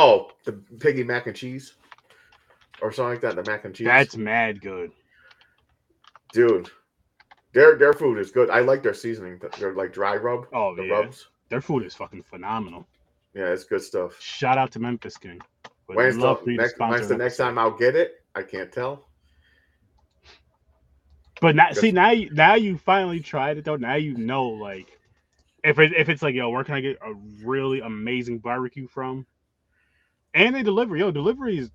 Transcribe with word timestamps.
Oh, 0.00 0.30
the 0.44 0.52
piggy 0.52 1.02
mac 1.02 1.26
and 1.26 1.34
cheese, 1.34 1.74
or 2.80 2.92
something 2.92 3.14
like 3.14 3.20
that. 3.22 3.34
The 3.34 3.50
mac 3.50 3.64
and 3.64 3.74
cheese. 3.74 3.88
That's 3.88 4.16
mad 4.16 4.60
good. 4.60 4.92
dude. 6.32 6.70
Their 7.52 7.76
their 7.76 7.92
food 7.92 8.18
is 8.18 8.30
good. 8.30 8.48
I 8.48 8.60
like 8.60 8.84
their 8.84 8.94
seasoning. 8.94 9.40
They're 9.58 9.74
like 9.74 9.92
dry 9.92 10.14
rub. 10.14 10.46
Oh 10.54 10.76
the 10.76 10.84
yeah, 10.84 10.92
rubs. 10.92 11.26
their 11.48 11.60
food 11.60 11.84
is 11.84 11.96
fucking 11.96 12.22
phenomenal. 12.22 12.86
Yeah, 13.34 13.46
it's 13.46 13.64
good 13.64 13.82
stuff. 13.82 14.20
Shout 14.20 14.56
out 14.56 14.70
to 14.72 14.78
Memphis 14.78 15.16
King. 15.16 15.40
When's 15.86 16.14
the 16.14 16.22
love 16.22 16.44
for 16.44 16.50
you 16.50 16.58
to 16.58 16.62
next? 16.62 16.78
When's 16.78 17.08
the 17.08 17.16
next 17.16 17.36
time 17.36 17.58
I'll 17.58 17.76
get 17.76 17.96
it? 17.96 18.22
I 18.36 18.42
can't 18.42 18.70
tell. 18.70 19.08
But 21.40 21.56
now, 21.56 21.72
see 21.72 21.90
now, 21.90 22.10
you, 22.10 22.30
now 22.30 22.54
you 22.54 22.78
finally 22.78 23.18
tried 23.18 23.58
it 23.58 23.64
though. 23.64 23.76
Now 23.76 23.94
you 23.96 24.16
know, 24.16 24.46
like, 24.46 24.96
if 25.64 25.80
it, 25.80 25.92
if 25.96 26.08
it's 26.08 26.22
like, 26.22 26.36
yo, 26.36 26.50
where 26.50 26.62
can 26.62 26.74
I 26.74 26.80
get 26.80 26.98
a 27.00 27.14
really 27.44 27.80
amazing 27.80 28.38
barbecue 28.38 28.86
from? 28.86 29.26
And 30.38 30.54
they 30.54 30.62
deliver, 30.62 30.96
yo, 30.96 31.10
delivery 31.10 31.58
is, 31.58 31.70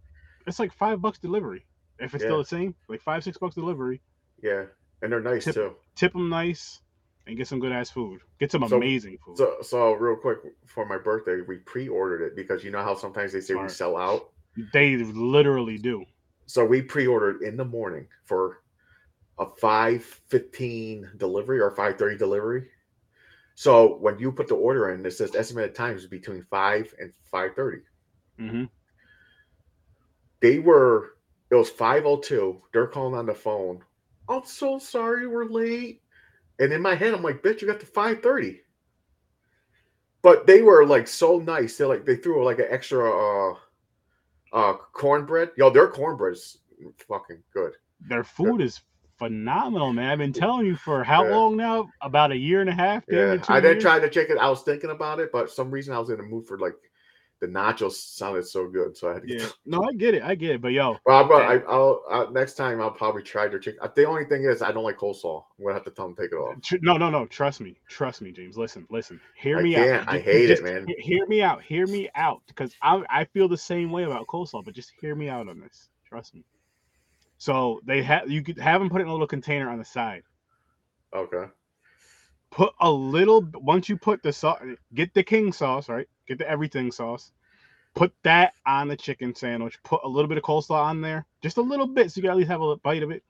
it's 0.48 0.58
like 0.58 0.73
five 0.73 1.02
bucks 1.02 1.20
delivery. 1.20 1.66
If 1.99 2.16
it's 2.16 2.23
still 2.23 2.38
the 2.40 2.45
same, 2.45 2.73
like 2.88 3.02
five 3.02 3.23
six 3.23 3.38
bucks 3.38 3.55
delivery. 3.55 4.02
Yeah, 4.41 4.63
and 5.02 5.12
they're 5.12 5.22
nice 5.22 5.45
Tip- 5.45 5.55
too. 5.55 5.76
Tip 5.95 6.13
them 6.13 6.30
nice, 6.30 6.81
and 7.27 7.38
get 7.38 7.48
some 7.48 7.59
good 7.59 7.72
ass 7.72 7.89
food. 7.89 8.22
Get 8.39 8.52
some 8.52 8.67
So- 8.67 8.77
amazing 8.77 9.17
food. 9.26 9.38
So, 9.38 9.58
so 9.62 9.94
real 9.94 10.16
quick 10.16 10.39
for 10.66 10.86
my 10.86 10.98
birthday, 10.98 11.41
we 11.48 11.58
pre-ordered 11.58 12.26
it 12.26 12.36
because 12.36 12.63
you 12.63 12.72
know 12.72 12.81
how 12.84 12.95
sometimes 12.95 13.31
they 13.34 13.41
say 13.41 13.53
we 13.53 13.70
sell 13.70 13.95
out. 13.98 14.31
they 14.73 14.98
literally 14.98 15.77
do. 15.77 16.05
So 16.45 16.66
we 16.66 16.81
pre-ordered 16.81 17.41
in 17.41 17.58
the 17.58 17.66
morning 17.66 18.08
for 18.25 18.61
a 19.39 19.45
five 19.59 20.03
fifteen 20.27 21.09
delivery 21.17 21.59
or 21.59 21.72
five 21.72 21.98
thirty 21.98 22.17
delivery. 22.17 22.67
So 23.55 23.98
when 23.98 24.20
you 24.20 24.31
put 24.31 24.48
the 24.48 24.55
order 24.55 24.89
in, 24.91 25.05
it 25.05 25.11
says 25.11 25.36
estimated 25.36 25.75
times 25.75 26.05
between 26.08 26.44
five 26.50 26.94
and 27.00 27.14
five 27.31 27.55
thirty. 27.55 27.80
Hmm 28.49 28.63
They 30.41 30.59
were 30.59 31.13
it 31.52 31.55
was 31.55 31.69
five 31.69 32.05
oh 32.05 32.17
two. 32.17 32.61
They're 32.73 32.88
calling 32.88 33.16
on 33.16 33.25
the 33.25 33.33
phone. 33.33 33.83
I'm 34.27 34.45
so 34.45 34.80
sorry 34.80 35.27
we're 35.27 35.45
late. 35.45 36.02
And 36.59 36.72
in 36.72 36.81
my 36.81 36.95
head, 36.95 37.13
I'm 37.13 37.23
like, 37.23 37.41
bitch, 37.41 37.61
you 37.61 37.67
got 37.67 37.80
to 37.80 37.85
five 37.85 38.22
thirty. 38.22 38.61
But 40.22 40.47
they 40.47 40.61
were 40.61 40.85
like 40.85 41.08
so 41.08 41.39
nice. 41.39 41.77
They 41.77 41.85
like 41.85 42.05
they 42.05 42.16
threw 42.16 42.44
like 42.44 42.59
an 42.59 42.67
extra 42.69 43.09
uh 43.09 43.55
uh 44.53 44.73
cornbread. 44.94 45.52
Yo, 45.57 45.69
their 45.69 45.88
cornbread 45.89 46.33
is 46.33 46.57
fucking 47.07 47.44
good. 47.53 47.73
Their 48.07 48.23
food 48.23 48.61
is 48.61 48.81
phenomenal, 49.17 49.94
man. 49.94 50.09
I've 50.09 50.17
been 50.17 50.33
telling 50.33 50.66
you 50.66 50.75
for 50.75 51.03
how 51.03 51.23
Yeah. 51.23 51.35
long 51.35 51.57
now? 51.57 51.89
About 52.02 52.31
a 52.31 52.38
year 52.38 52.61
and 52.61 52.69
a 52.69 52.73
half. 52.73 53.03
Yeah, 53.09 53.38
I 53.47 53.59
didn't 53.59 53.75
years? 53.75 53.83
try 53.83 54.00
to 54.00 54.09
check 54.09 54.30
it. 54.30 54.38
I 54.38 54.50
was 54.50 54.63
thinking 54.63 54.89
about 54.89 55.19
it, 55.19 55.31
but 55.31 55.50
some 55.52 55.72
reason 55.72 55.94
I 55.94 56.00
was 56.00 56.09
in 56.09 56.17
the 56.17 56.23
mood 56.23 56.47
for 56.47 56.57
like 56.57 56.75
the 57.44 57.49
nachos 57.49 57.91
sounded 57.91 58.47
so 58.47 58.69
good, 58.69 58.95
so 58.95 59.09
I 59.09 59.16
had 59.16 59.23
to 59.23 59.27
get. 59.27 59.41
Yeah, 59.41 59.47
no, 59.66 59.83
I 59.83 59.91
get 59.91 60.13
it, 60.13 60.23
I 60.23 60.33
get 60.33 60.52
it. 60.52 60.61
But 60.61 60.72
yo, 60.72 60.95
Well, 61.05 61.30
I, 61.33 61.58
I'll 61.67 62.02
uh, 62.09 62.27
next 62.31 62.53
time 62.53 62.80
I'll 62.80 62.89
probably 62.89 63.22
try 63.22 63.50
their 63.50 63.59
chicken. 63.59 63.81
The 63.95 64.05
only 64.05 64.23
thing 64.23 64.45
is 64.45 64.61
I 64.61 64.72
don't 64.72 64.85
like 64.85 64.97
coleslaw. 64.97 65.44
I'm 65.59 65.66
gonna 65.66 65.73
have 65.73 65.83
to 65.83 65.91
tell 65.91 66.05
them 66.08 66.16
to 66.16 66.22
take 66.22 66.31
it 66.31 66.35
off. 66.35 66.55
no, 66.81 66.95
no, 66.95 67.09
no. 67.09 67.25
Trust 67.25 67.59
me, 67.59 67.75
trust 67.89 68.22
me, 68.22 68.31
James. 68.31 68.55
Listen, 68.58 68.88
listen. 68.89 69.19
Hear 69.35 69.58
I 69.58 69.61
me 69.63 69.75
out. 69.75 70.08
I 70.08 70.13
Just- 70.13 70.25
hate 70.25 70.50
it, 70.52 70.63
man. 70.63 70.88
Hear 71.00 71.25
me 71.27 71.41
out. 71.41 71.61
Hear 71.61 71.85
me 71.85 72.09
out, 72.16 72.41
because 72.47 72.73
I 72.81 73.03
I 73.09 73.25
feel 73.25 73.50
the 73.50 73.57
same 73.57 73.91
way 73.91 74.03
about 74.03 74.25
coleslaw. 74.28 74.63
But 74.63 74.73
just 74.73 74.94
hear 75.02 75.13
me 75.13 75.28
out 75.28 75.50
on 75.50 75.59
this. 75.59 75.89
Trust 76.07 76.33
me. 76.33 76.45
So 77.39 77.81
they 77.85 78.02
have 78.03 78.31
you 78.31 78.41
could 78.41 78.57
have 78.57 78.80
them 78.80 78.89
put 78.89 79.02
it 79.02 79.03
in 79.03 79.09
a 79.09 79.11
little 79.11 79.28
container 79.28 79.69
on 79.69 79.80
the 79.80 79.85
side. 79.85 80.23
Okay. 81.13 81.52
Put 82.52 82.72
a 82.80 82.89
little 82.89 83.45
once 83.55 83.89
you 83.89 83.97
put 83.97 84.23
the 84.23 84.31
sauce, 84.31 84.61
get 84.94 85.13
the 85.13 85.23
king 85.23 85.52
sauce, 85.52 85.89
right? 85.89 86.07
Get 86.27 86.38
the 86.38 86.49
everything 86.49 86.91
sauce. 86.91 87.31
Put 87.95 88.13
that 88.23 88.53
on 88.66 88.88
the 88.88 88.95
chicken 88.97 89.35
sandwich. 89.35 89.77
Put 89.83 90.02
a 90.03 90.07
little 90.07 90.27
bit 90.27 90.38
of 90.38 90.43
coleslaw 90.43 90.83
on 90.83 91.02
there, 91.02 91.25
just 91.41 91.57
a 91.57 91.61
little 91.61 91.85
bit, 91.85 92.11
so 92.11 92.17
you 92.17 92.23
can 92.23 92.31
at 92.31 92.38
least 92.38 92.49
have 92.49 92.61
a 92.61 92.75
bite 92.77 93.03
of 93.03 93.11
it. 93.11 93.23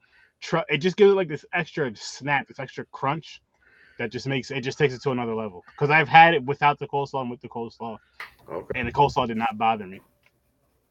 It 0.69 0.77
just 0.77 0.95
gives 0.97 1.11
it 1.11 1.15
like 1.15 1.27
this 1.27 1.45
extra 1.53 1.93
snap, 1.95 2.47
this 2.47 2.59
extra 2.59 2.85
crunch 2.91 3.41
that 3.99 4.11
just 4.11 4.27
makes 4.27 4.51
it 4.51 4.61
just 4.61 4.77
takes 4.77 4.93
it 4.93 5.01
to 5.03 5.11
another 5.11 5.35
level. 5.35 5.63
Because 5.71 5.89
I've 5.89 6.07
had 6.07 6.33
it 6.33 6.43
without 6.43 6.79
the 6.79 6.87
coleslaw 6.87 7.21
and 7.21 7.29
with 7.31 7.41
the 7.41 7.49
coleslaw, 7.49 7.97
Okay. 8.49 8.79
and 8.79 8.87
the 8.87 8.91
coleslaw 8.91 9.27
did 9.27 9.37
not 9.37 9.57
bother 9.57 9.85
me. 9.87 9.99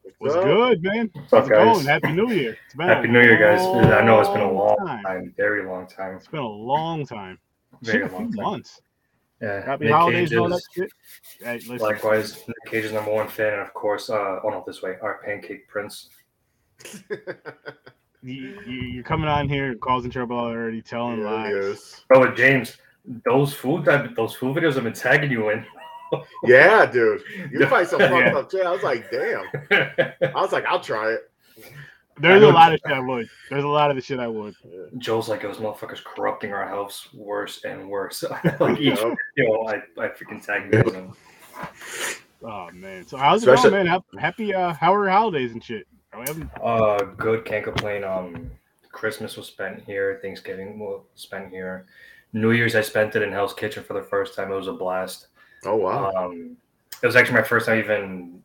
It 0.05 0.15
was 0.19 0.33
good, 0.35 0.83
man. 0.83 1.09
What's 1.13 1.33
up, 1.33 1.39
How's 1.43 1.47
it 1.47 1.53
going? 1.53 1.85
Happy 1.85 2.11
New 2.11 2.29
Year. 2.31 2.57
Happy 2.79 3.07
New 3.07 3.21
Year, 3.21 3.37
guys. 3.37 3.61
I 3.61 4.03
know 4.03 4.19
it's 4.19 4.29
been 4.29 4.41
a 4.41 4.51
long 4.51 4.75
time. 4.85 5.03
time, 5.03 5.33
very 5.37 5.65
long 5.65 5.87
time. 5.87 6.17
It's 6.17 6.27
been 6.27 6.41
a 6.41 6.47
long 6.47 7.05
time. 7.05 7.39
Very 7.81 7.99
Shit, 7.99 8.05
a 8.05 8.09
few 8.09 8.17
long 8.19 8.31
time. 8.33 8.43
months. 8.43 8.81
Yeah. 9.43 9.65
Happy 9.65 9.85
Nick 9.85 9.93
holidays 9.93 10.29
Cage 10.29 10.31
and 10.31 10.39
all 10.41 10.49
that 10.49 10.55
is- 10.55 10.67
shit. 10.73 10.91
Hey, 11.39 11.59
Likewise, 11.77 12.37
Nick 12.47 12.55
Cage 12.67 12.85
is 12.85 12.91
number 12.93 13.11
one 13.11 13.27
fan, 13.27 13.53
and 13.53 13.61
of 13.61 13.73
course, 13.73 14.09
uh, 14.09 14.39
oh 14.43 14.49
no, 14.49 14.63
this 14.65 14.81
way, 14.81 14.95
our 15.01 15.19
Pancake 15.25 15.67
Prince. 15.67 16.09
you, 18.23 18.57
you, 18.65 18.81
you're 18.93 19.03
coming 19.03 19.27
on 19.27 19.49
here 19.49 19.75
causing 19.75 20.11
trouble 20.11 20.37
already, 20.37 20.81
telling 20.81 21.19
Yeah, 21.19 21.31
lies. 21.31 21.51
yes. 21.53 22.05
Oh, 22.13 22.27
James, 22.33 22.77
those 23.25 23.53
food 23.53 23.85
that 23.85 24.15
those 24.15 24.33
food 24.33 24.55
videos 24.55 24.77
I've 24.77 24.83
been 24.83 24.93
tagging 24.93 25.31
you 25.31 25.49
in. 25.49 25.65
Yeah, 26.45 26.85
dude. 26.85 27.21
You 27.51 27.65
find 27.67 27.87
some 27.87 27.99
fucked 27.99 28.13
Yeah. 28.13 28.37
up 28.37 28.51
shit. 28.51 28.65
I 28.65 28.71
was 28.71 28.83
like, 28.83 29.09
damn. 29.11 29.45
I 30.35 30.41
was 30.41 30.51
like, 30.51 30.65
I'll 30.65 30.79
try 30.79 31.11
it. 31.11 31.31
There's 32.19 32.43
a 32.43 32.47
lot 32.47 32.73
of 32.73 32.79
shit 32.85 32.93
I 32.95 32.99
would. 32.99 33.27
There's 33.49 33.63
a 33.63 33.67
lot 33.67 33.89
of 33.89 33.95
the 33.95 34.01
shit 34.01 34.19
I 34.19 34.27
would. 34.27 34.55
Joe's 34.99 35.29
like 35.29 35.41
those 35.41 35.57
motherfuckers 35.57 36.03
corrupting 36.03 36.51
our 36.53 36.67
house 36.67 37.09
worse 37.13 37.63
and 37.63 37.89
worse. 37.89 38.23
like 38.59 38.79
each 38.79 38.99
Yep. 38.99 39.15
video, 39.35 39.63
I, 39.65 39.75
I 39.97 40.07
freaking 40.09 40.43
tag 40.45 40.71
you. 40.73 41.13
Oh 42.43 42.69
man. 42.73 43.05
So 43.07 43.17
how's 43.17 43.43
it 43.43 43.49
Especially- 43.49 43.71
going, 43.71 43.85
man? 43.87 44.01
Happy 44.19 44.53
uh 44.53 44.73
how 44.73 44.93
are 44.93 45.03
your 45.05 45.11
holidays 45.13 45.53
and 45.53 45.63
shit? 45.63 45.87
We 46.15 46.25
haven't- 46.27 46.51
Uh, 46.61 46.97
good. 47.17 47.45
Can't 47.45 47.63
complain. 47.63 48.03
Um, 48.03 48.51
Christmas 48.91 49.35
was 49.37 49.47
spent 49.47 49.83
here. 49.85 50.19
Thanksgiving 50.21 50.77
was 50.77 51.01
spent 51.15 51.49
here. 51.49 51.87
New 52.33 52.51
Year's 52.51 52.75
I 52.75 52.81
spent 52.81 53.15
it 53.15 53.21
in 53.23 53.31
Hell's 53.31 53.53
Kitchen 53.53 53.83
for 53.83 53.93
the 53.93 54.03
first 54.03 54.35
time. 54.35 54.51
It 54.51 54.55
was 54.55 54.67
a 54.67 54.73
blast. 54.73 55.27
Oh 55.65 55.75
wow. 55.77 56.11
Um, 56.15 56.57
it 57.01 57.05
was 57.05 57.15
actually 57.15 57.35
my 57.35 57.43
first 57.43 57.65
time 57.65 57.79
even 57.79 58.43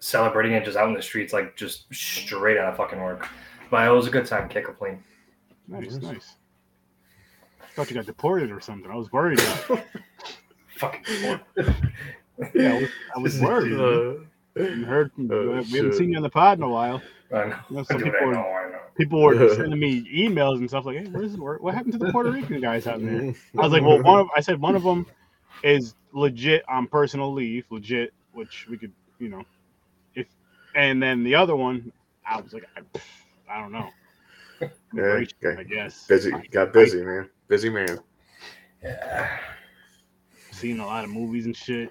celebrating 0.00 0.52
it 0.52 0.64
just 0.64 0.76
out 0.76 0.88
in 0.88 0.94
the 0.94 1.02
streets, 1.02 1.32
like 1.32 1.56
just 1.56 1.86
straight 1.94 2.58
out 2.58 2.70
of 2.72 2.76
fucking 2.76 3.00
work. 3.00 3.28
But 3.70 3.86
it 3.86 3.90
was 3.90 4.06
a 4.06 4.10
good 4.10 4.26
time. 4.26 4.48
Can't 4.48 4.64
complain. 4.64 5.02
nice, 5.68 5.84
Yes. 5.92 5.96
nice. 6.02 6.34
Thought 7.76 7.88
you 7.90 7.94
got 7.96 8.06
deported 8.06 8.50
or 8.50 8.60
something. 8.60 8.90
I 8.90 8.96
was 8.96 9.12
worried. 9.12 9.40
Fucking. 10.76 11.02
yeah, 12.54 12.72
I 12.74 12.78
was, 12.80 12.88
I 13.16 13.18
was 13.20 13.40
worried. 13.40 13.72
man. 13.72 14.26
Uh, 14.58 14.62
You 14.62 14.84
heard 14.84 15.12
Oh, 15.18 15.22
we 15.22 15.54
haven't 15.54 15.64
shit. 15.66 15.94
seen 15.94 16.10
you 16.10 16.16
on 16.16 16.22
the 16.22 16.30
pod 16.30 16.58
in 16.58 16.64
a 16.64 16.68
while. 16.68 17.00
I 17.32 17.44
know. 17.46 17.56
You 17.70 17.76
know, 17.76 17.82
some 17.84 17.98
Dude, 17.98 18.06
people 18.06 18.20
I 18.22 18.24
were 18.26 18.32
know. 18.32 18.40
I 18.40 18.70
know. 18.70 18.78
people 18.96 19.22
were 19.22 19.54
sending 19.54 19.78
me 19.78 20.02
emails 20.12 20.56
and 20.58 20.68
stuff 20.68 20.84
like, 20.84 20.96
"Hey, 20.98 21.04
where's 21.06 21.36
what 21.36 21.60
what 21.62 21.74
happened 21.74 21.92
to 21.92 21.98
the 21.98 22.10
Puerto 22.10 22.30
Rican 22.32 22.60
guys 22.60 22.86
out 22.88 23.00
there?" 23.00 23.32
I 23.56 23.62
was 23.62 23.72
like, 23.72 23.82
"Well, 23.82 24.02
one 24.02 24.18
of 24.20 24.28
I 24.36 24.40
said 24.40 24.60
one 24.60 24.74
of 24.74 24.82
them 24.82 25.06
is 25.62 25.94
legit 26.12 26.64
on 26.68 26.88
personal 26.88 27.32
leave, 27.32 27.64
legit, 27.70 28.12
which 28.32 28.66
we 28.68 28.76
could, 28.78 28.92
you 29.20 29.28
know, 29.28 29.40
if, 29.40 29.46
and 30.74 31.02
then 31.02 31.22
the 31.24 31.34
other 31.34 31.56
one, 31.56 31.92
I 32.26 32.40
was 32.40 32.52
like, 32.52 32.66
I, 32.76 32.80
I 33.52 33.60
don't 33.60 33.72
know, 33.72 33.88
Yeah, 34.60 34.68
Immigration, 34.92 35.36
okay. 35.44 35.60
I 35.60 35.64
guess. 35.64 36.06
busy. 36.06 36.30
Got 36.50 36.72
busy, 36.72 37.02
man. 37.02 37.28
Busy 37.48 37.68
man. 37.70 37.98
Yeah. 38.82 39.38
Seen 40.52 40.80
a 40.80 40.86
lot 40.86 41.04
of 41.04 41.10
movies 41.10 41.46
and 41.46 41.56
shit. 41.56 41.88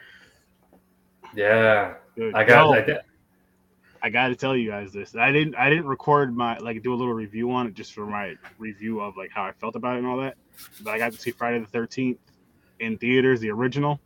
Yeah. 1.35 1.95
Good. 2.15 2.33
I 2.35 2.43
got. 2.43 2.65
Yo, 2.65 2.71
I 2.73 2.81
did. 2.81 2.97
I 4.01 4.09
got 4.09 4.29
to 4.29 4.35
tell 4.35 4.55
you 4.55 4.69
guys 4.69 4.93
this. 4.93 5.15
I 5.15 5.31
didn't. 5.31 5.55
I 5.55 5.69
didn't 5.69 5.87
record 5.87 6.35
my 6.35 6.57
like 6.59 6.81
do 6.83 6.93
a 6.93 6.95
little 6.95 7.13
review 7.13 7.51
on 7.51 7.67
it 7.67 7.73
just 7.73 7.93
for 7.93 8.05
my 8.05 8.35
review 8.57 9.01
of 9.01 9.17
like 9.17 9.29
how 9.31 9.43
I 9.43 9.51
felt 9.51 9.75
about 9.75 9.95
it 9.95 9.99
and 9.99 10.07
all 10.07 10.17
that. 10.17 10.37
But 10.81 10.91
I 10.91 10.97
got 10.97 11.11
to 11.11 11.17
see 11.19 11.31
Friday 11.31 11.59
the 11.59 11.65
Thirteenth 11.65 12.19
in 12.79 12.97
theaters, 12.97 13.41
the 13.41 13.49
original. 13.51 13.99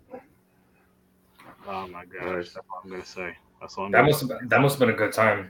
Oh 1.67 1.87
my 1.87 2.05
gosh, 2.05 2.23
Nice. 2.25 2.53
that's 2.53 2.57
all 2.69 2.81
I'm 2.83 2.89
gonna 2.89 3.05
say. 3.05 3.37
That's 3.63 3.77
all 3.77 3.85
I'm 3.85 3.91
That 3.91 4.03
must 4.03 4.19
have 4.19 4.27
been, 4.29 4.47
that 4.49 4.59
must 4.61 4.73
have 4.77 4.79
been 4.81 4.89
a 4.93 4.97
good 4.97 5.13
time. 5.13 5.49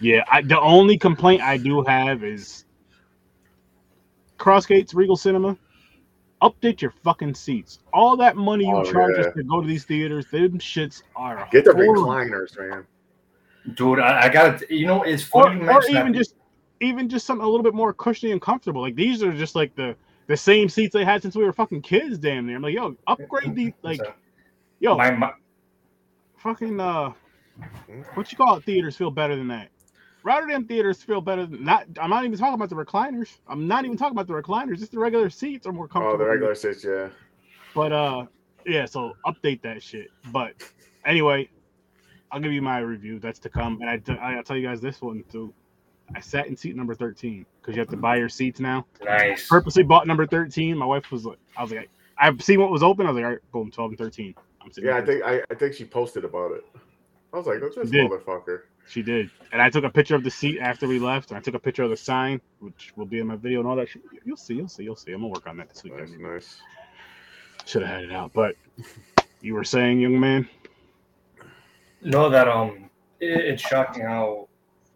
Yeah, 0.00 0.22
I, 0.30 0.40
the 0.40 0.58
only 0.60 0.96
complaint 0.96 1.42
I 1.42 1.56
do 1.56 1.82
have 1.82 2.22
is 2.22 2.64
Crossgates 4.38 4.94
Regal 4.94 5.16
Cinema. 5.16 5.58
Update 6.42 6.80
your 6.80 6.92
fucking 7.02 7.34
seats. 7.34 7.80
All 7.92 8.16
that 8.18 8.36
money 8.36 8.66
you 8.66 8.76
Oh, 8.76 8.84
charge 8.84 9.14
yeah. 9.18 9.24
us 9.26 9.34
to 9.34 9.42
go 9.42 9.60
to 9.60 9.66
these 9.66 9.84
theaters, 9.84 10.26
them 10.30 10.58
shits 10.60 11.02
are 11.16 11.48
Get 11.50 11.64
the 11.64 11.72
horrible. 11.74 12.04
recliners, 12.04 12.56
man. 12.56 12.86
Dude, 13.74 13.98
I, 13.98 14.22
I 14.22 14.28
got 14.28 14.60
to 14.60 14.74
You 14.74 14.86
know, 14.86 15.02
it's 15.02 15.24
or, 15.32 15.42
funny. 15.42 15.60
you 15.60 15.68
or 15.68 15.82
even 15.90 16.12
that. 16.12 16.18
just 16.18 16.36
even 16.80 17.08
just 17.08 17.26
something 17.26 17.44
a 17.44 17.48
little 17.48 17.64
bit 17.64 17.74
more 17.74 17.92
cushiony 17.92 18.30
and 18.30 18.40
comfortable. 18.40 18.80
Like 18.80 18.94
these 18.94 19.24
are 19.24 19.32
just 19.32 19.56
like 19.56 19.74
the 19.74 19.96
the 20.28 20.36
same 20.36 20.68
seats 20.68 20.94
they 20.94 21.04
had 21.04 21.20
since 21.20 21.34
we 21.34 21.42
were 21.44 21.52
fucking 21.52 21.82
kids. 21.82 22.16
Damn 22.16 22.46
near. 22.46 22.56
I'm 22.56 22.62
like, 22.62 22.74
yo, 22.74 22.96
upgrade 23.08 23.56
these. 23.56 23.72
Like, 23.82 24.00
yo, 24.78 24.96
my, 24.96 25.10
my, 25.10 25.32
fucking 26.38 26.78
uh, 26.80 27.12
what 28.14 28.30
you 28.30 28.38
call 28.38 28.56
it? 28.56 28.64
Theaters 28.64 28.96
feel 28.96 29.10
better 29.10 29.36
than 29.36 29.48
that. 29.48 29.68
Rotterdam 30.22 30.66
theaters 30.66 31.02
feel 31.02 31.20
better 31.20 31.46
than 31.46 31.64
not. 31.64 31.86
I'm 32.00 32.10
not 32.10 32.24
even 32.24 32.38
talking 32.38 32.54
about 32.54 32.68
the 32.68 32.74
recliners. 32.74 33.38
I'm 33.48 33.66
not 33.66 33.84
even 33.84 33.96
talking 33.96 34.12
about 34.12 34.26
the 34.26 34.34
recliners. 34.34 34.78
Just 34.78 34.92
the 34.92 34.98
regular 34.98 35.30
seats 35.30 35.66
are 35.66 35.72
more 35.72 35.88
comfortable. 35.88 36.14
Oh, 36.14 36.18
the 36.18 36.24
for 36.24 36.28
me. 36.28 36.30
regular 36.32 36.54
seats, 36.54 36.84
yeah. 36.84 37.08
But 37.74 37.92
uh, 37.92 38.26
yeah. 38.66 38.84
So 38.84 39.14
update 39.26 39.62
that 39.62 39.82
shit. 39.82 40.08
But 40.30 40.54
anyway, 41.06 41.48
I'll 42.30 42.40
give 42.40 42.52
you 42.52 42.60
my 42.60 42.80
review. 42.80 43.18
That's 43.18 43.38
to 43.40 43.48
come, 43.48 43.80
and 43.80 43.88
I 44.20 44.36
I'll 44.36 44.42
tell 44.42 44.56
you 44.56 44.66
guys 44.66 44.80
this 44.80 45.00
one 45.00 45.24
too. 45.32 45.54
I 46.14 46.20
sat 46.20 46.48
in 46.48 46.56
seat 46.56 46.76
number 46.76 46.94
thirteen 46.94 47.46
because 47.60 47.74
you 47.74 47.80
have 47.80 47.88
to 47.88 47.96
buy 47.96 48.16
your 48.16 48.28
seats 48.28 48.60
now. 48.60 48.84
Nice. 49.02 49.48
Purposely 49.48 49.84
bought 49.84 50.06
number 50.06 50.26
thirteen. 50.26 50.76
My 50.76 50.86
wife 50.86 51.10
was 51.10 51.24
like, 51.24 51.38
I 51.56 51.62
was 51.62 51.72
like, 51.72 51.88
I've 52.18 52.42
seen 52.42 52.60
what 52.60 52.70
was 52.70 52.82
open. 52.82 53.06
I 53.06 53.10
was 53.10 53.16
like, 53.16 53.24
all 53.24 53.30
right, 53.30 53.52
boom, 53.52 53.70
twelve 53.70 53.92
and 53.92 53.98
thirteen. 53.98 54.34
I'm 54.60 54.70
sitting 54.70 54.90
Yeah, 54.90 54.96
I 54.96 55.04
think 55.04 55.22
I, 55.24 55.40
I 55.50 55.54
think 55.54 55.74
she 55.74 55.84
posted 55.84 56.24
about 56.24 56.52
it. 56.52 56.64
I 57.32 57.36
was 57.36 57.46
like, 57.46 57.60
"What's 57.62 57.76
this 57.76 57.90
Did. 57.90 58.10
motherfucker?" 58.10 58.62
She 58.88 59.02
did, 59.02 59.30
and 59.52 59.62
I 59.62 59.70
took 59.70 59.84
a 59.84 59.90
picture 59.90 60.16
of 60.16 60.24
the 60.24 60.30
seat 60.30 60.58
after 60.58 60.88
we 60.88 60.98
left, 60.98 61.30
and 61.30 61.38
I 61.38 61.40
took 61.40 61.54
a 61.54 61.58
picture 61.60 61.84
of 61.84 61.90
the 61.90 61.96
sign, 61.96 62.40
which 62.58 62.92
will 62.96 63.06
be 63.06 63.20
in 63.20 63.26
my 63.28 63.36
video 63.36 63.60
and 63.60 63.68
all 63.68 63.76
that. 63.76 63.88
shit. 63.88 64.02
You'll 64.24 64.36
see, 64.36 64.54
you'll 64.54 64.68
see, 64.68 64.82
you'll 64.82 64.96
see. 64.96 65.12
I'm 65.12 65.20
gonna 65.20 65.28
work 65.28 65.46
on 65.46 65.56
that 65.58 65.68
this 65.68 65.84
Nice, 65.84 65.92
weekend. 66.10 66.20
nice. 66.20 66.60
Should 67.66 67.82
have 67.82 67.90
had 67.90 68.04
it 68.04 68.12
out, 68.12 68.32
but 68.32 68.56
you 69.42 69.54
were 69.54 69.62
saying, 69.64 70.00
young 70.00 70.18
man. 70.18 70.48
No, 72.02 72.28
that 72.30 72.48
um, 72.48 72.90
it, 73.20 73.28
it's 73.44 73.62
shocking 73.62 74.02
how, 74.02 74.48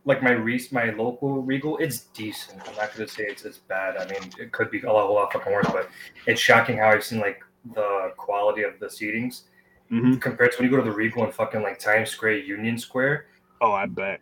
like 0.05 0.23
my 0.23 0.33
Reese, 0.33 0.73
my 0.73 0.91
local 0.91 1.43
Regal, 1.43 1.77
it's 1.79 2.01
decent. 2.15 2.67
I'm 2.69 2.75
not 2.77 2.93
gonna 2.95 3.07
say 3.09 3.25
it's 3.25 3.45
it's 3.45 3.59
bad. 3.59 3.97
I 3.97 4.07
mean, 4.09 4.31
it 4.41 4.51
could 4.51 4.71
be 4.71 4.81
a 4.83 4.93
lot, 4.93 5.09
a 5.09 5.13
lot 5.13 5.33
fucking 5.33 5.53
worse, 5.53 5.67
but 5.71 5.89
it's 6.27 6.41
shocking 6.41 6.79
how 6.79 6.89
I've 6.89 7.05
seen 7.05 7.21
like 7.21 7.45
the 7.75 8.13
quality 8.17 8.63
of 8.63 8.79
the 8.81 8.87
seatings 8.87 9.43
hmm 9.89 10.17
compared 10.17 10.53
to 10.53 10.59
when 10.59 10.71
you 10.71 10.77
go 10.77 10.83
to 10.83 10.89
the 10.89 10.97
Regal 10.97 11.25
in 11.25 11.33
fucking 11.33 11.63
like 11.63 11.79
Times 11.79 12.11
Square, 12.11 12.39
Union 12.39 12.79
Square. 12.79 13.27
Oh, 13.61 13.73
I 13.73 13.87
bet. 13.87 14.21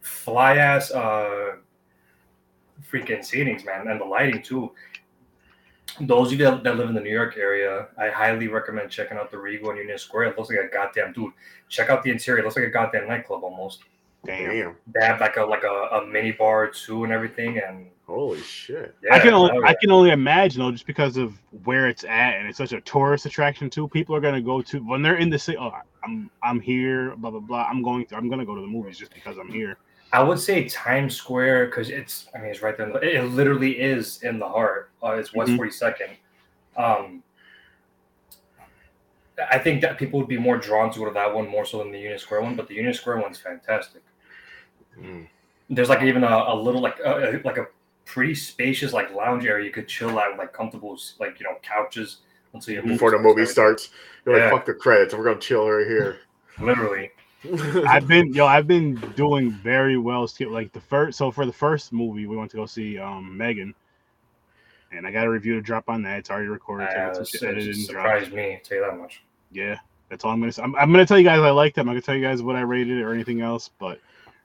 fly 0.00 0.56
ass 0.56 0.90
uh 0.90 1.56
freaking 2.90 3.20
seatings, 3.20 3.64
man, 3.64 3.88
and 3.88 4.00
the 4.00 4.04
lighting 4.04 4.42
too. 4.42 4.72
Those 6.00 6.32
of 6.32 6.38
you 6.38 6.44
that, 6.46 6.64
that 6.64 6.76
live 6.76 6.88
in 6.88 6.94
the 6.94 7.00
New 7.00 7.12
York 7.12 7.36
area, 7.36 7.88
I 7.98 8.08
highly 8.08 8.48
recommend 8.48 8.90
checking 8.90 9.18
out 9.18 9.30
the 9.30 9.38
Regal 9.38 9.70
in 9.70 9.76
Union 9.76 9.98
Square. 9.98 10.24
It 10.24 10.38
looks 10.38 10.48
like 10.50 10.58
a 10.58 10.68
goddamn 10.72 11.12
dude. 11.12 11.32
Check 11.68 11.90
out 11.90 12.02
the 12.02 12.10
interior. 12.10 12.40
It 12.40 12.44
looks 12.44 12.56
like 12.56 12.64
a 12.64 12.70
goddamn 12.70 13.08
nightclub 13.08 13.44
almost. 13.44 13.84
Damn. 14.24 14.50
Damn. 14.50 14.76
They 14.94 15.04
have 15.04 15.20
like 15.20 15.36
a 15.36 15.42
like 15.42 15.64
a, 15.64 15.96
a 15.96 16.06
mini 16.06 16.32
bar 16.32 16.68
too 16.68 17.04
and 17.04 17.12
everything. 17.12 17.58
And 17.58 17.88
Holy 18.06 18.40
shit. 18.40 18.94
yeah, 19.02 19.14
I 19.14 19.18
can 19.20 19.32
only 19.32 19.52
hell 19.52 19.64
I 19.64 19.74
can 19.74 19.90
only 19.90 20.10
imagine 20.10 20.60
though, 20.60 20.72
just 20.72 20.86
because 20.86 21.16
of 21.16 21.38
where 21.64 21.88
it's 21.88 22.04
at, 22.04 22.34
and 22.34 22.48
it's 22.48 22.58
such 22.58 22.72
a 22.72 22.80
tourist 22.82 23.26
attraction 23.26 23.70
too. 23.70 23.88
People 23.88 24.14
are 24.16 24.20
gonna 24.20 24.40
go 24.42 24.60
to 24.62 24.80
when 24.80 25.02
they're 25.02 25.16
in 25.16 25.30
the 25.30 25.38
city. 25.38 25.56
Oh, 25.58 25.72
I'm 26.04 26.30
I'm 26.42 26.60
here, 26.60 27.14
blah 27.16 27.30
blah 27.30 27.40
blah. 27.40 27.62
I'm 27.70 27.82
going 27.82 28.04
to 28.06 28.16
I'm 28.16 28.28
gonna 28.28 28.44
go 28.44 28.54
to 28.54 28.60
the 28.60 28.66
movies 28.66 28.98
just 28.98 29.14
because 29.14 29.38
I'm 29.38 29.50
here. 29.50 29.78
I 30.12 30.22
would 30.22 30.38
say 30.38 30.68
Times 30.68 31.16
Square 31.16 31.66
because 31.66 31.88
it's 31.90 32.28
I 32.34 32.38
mean 32.38 32.48
it's 32.50 32.60
right 32.60 32.76
there. 32.76 32.88
in 32.90 33.02
It 33.02 33.30
literally 33.30 33.80
is 33.80 34.22
in 34.22 34.38
the 34.38 34.48
heart. 34.48 34.90
Uh, 35.02 35.12
it's 35.12 35.32
West 35.32 35.52
Mhm. 35.52 35.56
Forty 35.56 35.70
Second. 35.70 36.10
Um, 36.76 37.22
I 39.50 39.58
think 39.58 39.80
that 39.80 39.98
people 39.98 40.18
would 40.18 40.28
be 40.28 40.38
more 40.38 40.58
drawn 40.58 40.90
to 40.92 40.98
go 40.98 41.04
to 41.06 41.10
that 41.12 41.32
one 41.34 41.48
more 41.48 41.64
so 41.64 41.78
than 41.78 41.90
the 41.92 41.98
Union 41.98 42.18
Square 42.18 42.42
one. 42.42 42.56
But 42.56 42.68
the 42.68 42.74
Union 42.74 42.94
Square 42.94 43.18
one's 43.18 43.38
fantastic. 43.38 44.02
Mm. 44.98 45.28
There's 45.70 45.88
like 45.88 46.02
even 46.02 46.22
a, 46.24 46.44
a 46.48 46.54
little 46.54 46.80
like 46.82 46.98
uh, 47.04 47.38
like 47.44 47.56
a 47.56 47.66
pretty 48.04 48.34
spacious 48.34 48.92
like 48.92 49.12
lounge 49.14 49.46
area 49.46 49.64
you 49.64 49.72
could 49.72 49.88
chill 49.88 50.18
out 50.18 50.30
with 50.30 50.38
like 50.38 50.52
comfortable 50.52 50.98
like 51.20 51.38
you 51.40 51.44
know 51.44 51.56
couches 51.62 52.18
until 52.52 52.74
you 52.74 52.82
Before 52.82 53.10
the 53.10 53.18
movie 53.18 53.46
starts, 53.46 53.90
you're 54.26 54.36
Yeah. 54.36 54.44
like, 54.44 54.52
"Fuck 54.52 54.66
the 54.66 54.74
credits. 54.74 55.14
We're 55.14 55.24
gonna 55.24 55.40
chill 55.40 55.68
right 55.68 55.86
here." 55.86 56.18
Literally, 56.60 57.10
I've 57.88 58.06
been 58.06 58.32
yo, 58.34 58.46
I've 58.46 58.66
been 58.68 58.94
doing 59.16 59.50
very 59.50 59.96
well. 59.96 60.28
Skip 60.28 60.50
like 60.50 60.72
the 60.72 60.80
first. 60.80 61.16
So 61.18 61.30
for 61.30 61.46
the 61.46 61.52
first 61.52 61.92
movie, 61.92 62.26
we 62.26 62.36
went 62.36 62.50
to 62.50 62.56
go 62.58 62.66
see 62.66 62.98
um 62.98 63.34
Megan, 63.36 63.74
and 64.92 65.06
I 65.06 65.10
got 65.10 65.26
a 65.26 65.30
review 65.30 65.54
to 65.54 65.62
drop 65.62 65.88
on 65.88 66.02
that. 66.02 66.18
It's 66.18 66.30
already 66.30 66.48
recorded. 66.48 66.88
so 66.92 66.92
I 66.92 66.94
got 67.06 67.10
uh, 67.10 67.14
some 67.14 67.22
it 67.22 67.28
shit 67.28 67.42
edited 67.44 67.74
and 67.76 67.88
dropped. 67.88 68.06
surprised 68.08 68.32
me. 68.32 68.60
Tell 68.64 68.78
you 68.78 68.84
that 68.84 68.98
much. 68.98 69.22
Yeah, 69.50 69.78
that's 70.10 70.24
all 70.24 70.32
I'm 70.32 70.40
gonna 70.40 70.52
say. 70.52 70.62
I'm, 70.62 70.76
I'm 70.76 70.92
gonna 70.92 71.06
tell 71.06 71.18
you 71.18 71.24
guys 71.24 71.40
I 71.40 71.50
liked 71.50 71.78
it. 71.78 71.80
I'm 71.80 71.86
gonna 71.86 72.02
tell 72.02 72.14
you 72.14 72.22
guys 72.22 72.42
what 72.42 72.56
I 72.56 72.60
rated 72.60 72.98
it 72.98 73.02
or 73.02 73.14
anything 73.14 73.40
else, 73.40 73.70
but 73.78 73.98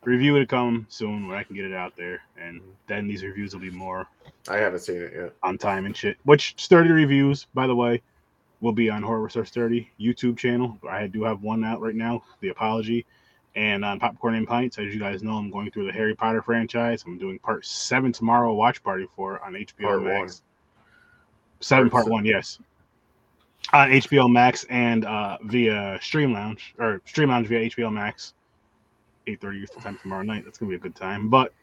review 0.07 0.31
will 0.31 0.45
come 0.45 0.88
soon 0.89 1.27
when 1.27 1.38
I 1.38 1.44
can 1.44 1.54
get 1.56 1.65
it 1.65 1.74
out 1.74 1.95
there, 1.98 2.21
and 2.39 2.62
then 2.88 3.07
these 3.07 3.24
reviews 3.24 3.54
will 3.54 3.62
be 3.62 3.69
more 3.69 4.07
I 4.48 4.56
haven't 4.56 4.80
seen 4.80 5.01
it 5.01 5.13
yet. 5.13 5.33
on 5.44 5.57
time 5.57 5.86
and 5.86 5.95
shit. 5.95 6.18
Which 6.24 6.56
sturdy 6.57 6.92
reviews, 6.92 7.45
by 7.54 7.68
the 7.68 7.75
way, 7.75 8.01
will 8.62 8.71
be 8.71 8.89
on 8.89 9.04
Horror 9.04 9.30
Source 9.30 9.50
Sturdy 9.50 9.92
YouTube 10.00 10.38
channel. 10.38 10.80
I 10.89 11.07
do 11.07 11.24
have 11.24 11.44
one 11.44 11.65
out 11.65 11.81
right 11.81 11.94
now, 11.94 12.24
The 12.39 12.50
Apology, 12.50 13.06
and 13.56 13.83
on 13.83 14.00
Popcorn 14.00 14.36
and 14.36 14.48
Pints. 14.48 14.80
As 14.80 14.94
you 14.94 15.00
guys 15.00 15.24
know, 15.24 15.33
I'm 15.33 15.51
going 15.51 15.71
through 15.71 15.88
the 15.88 15.92
Harry 15.92 16.15
Potter 16.15 16.42
franchise. 16.42 17.04
I'm 17.06 17.18
doing 17.18 17.38
part 17.39 17.65
seven 17.65 18.13
tomorrow. 18.13 18.54
Watch 18.54 18.81
party 18.81 19.07
for 19.13 19.44
on 19.44 19.54
HBO 19.54 19.83
Part 19.83 20.04
Max. 20.04 20.42
Seven 21.59 21.89
Part 21.89 22.04
part 22.04 22.12
one, 22.13 22.24
yes. 22.24 22.59
On 23.74 23.89
HBO 23.89 24.31
Max 24.31 24.63
and 24.69 25.04
uh, 25.04 25.38
via 25.44 26.00
Stream 26.01 26.31
Lounge 26.31 26.74
or 26.80 27.01
Stream 27.04 27.30
Lounge 27.30 27.48
via 27.48 27.69
HBO 27.69 27.92
Max. 27.92 28.33
8:30 29.28 29.64
Eastern 29.64 29.82
time 29.82 30.00
tomorrow 30.02 30.24
night. 30.24 30.44
That's 30.46 30.58
gonna 30.58 30.70
be 30.70 30.76
a 30.76 30.80
good 30.80 30.96
time. 30.96 31.30
But 31.30 31.54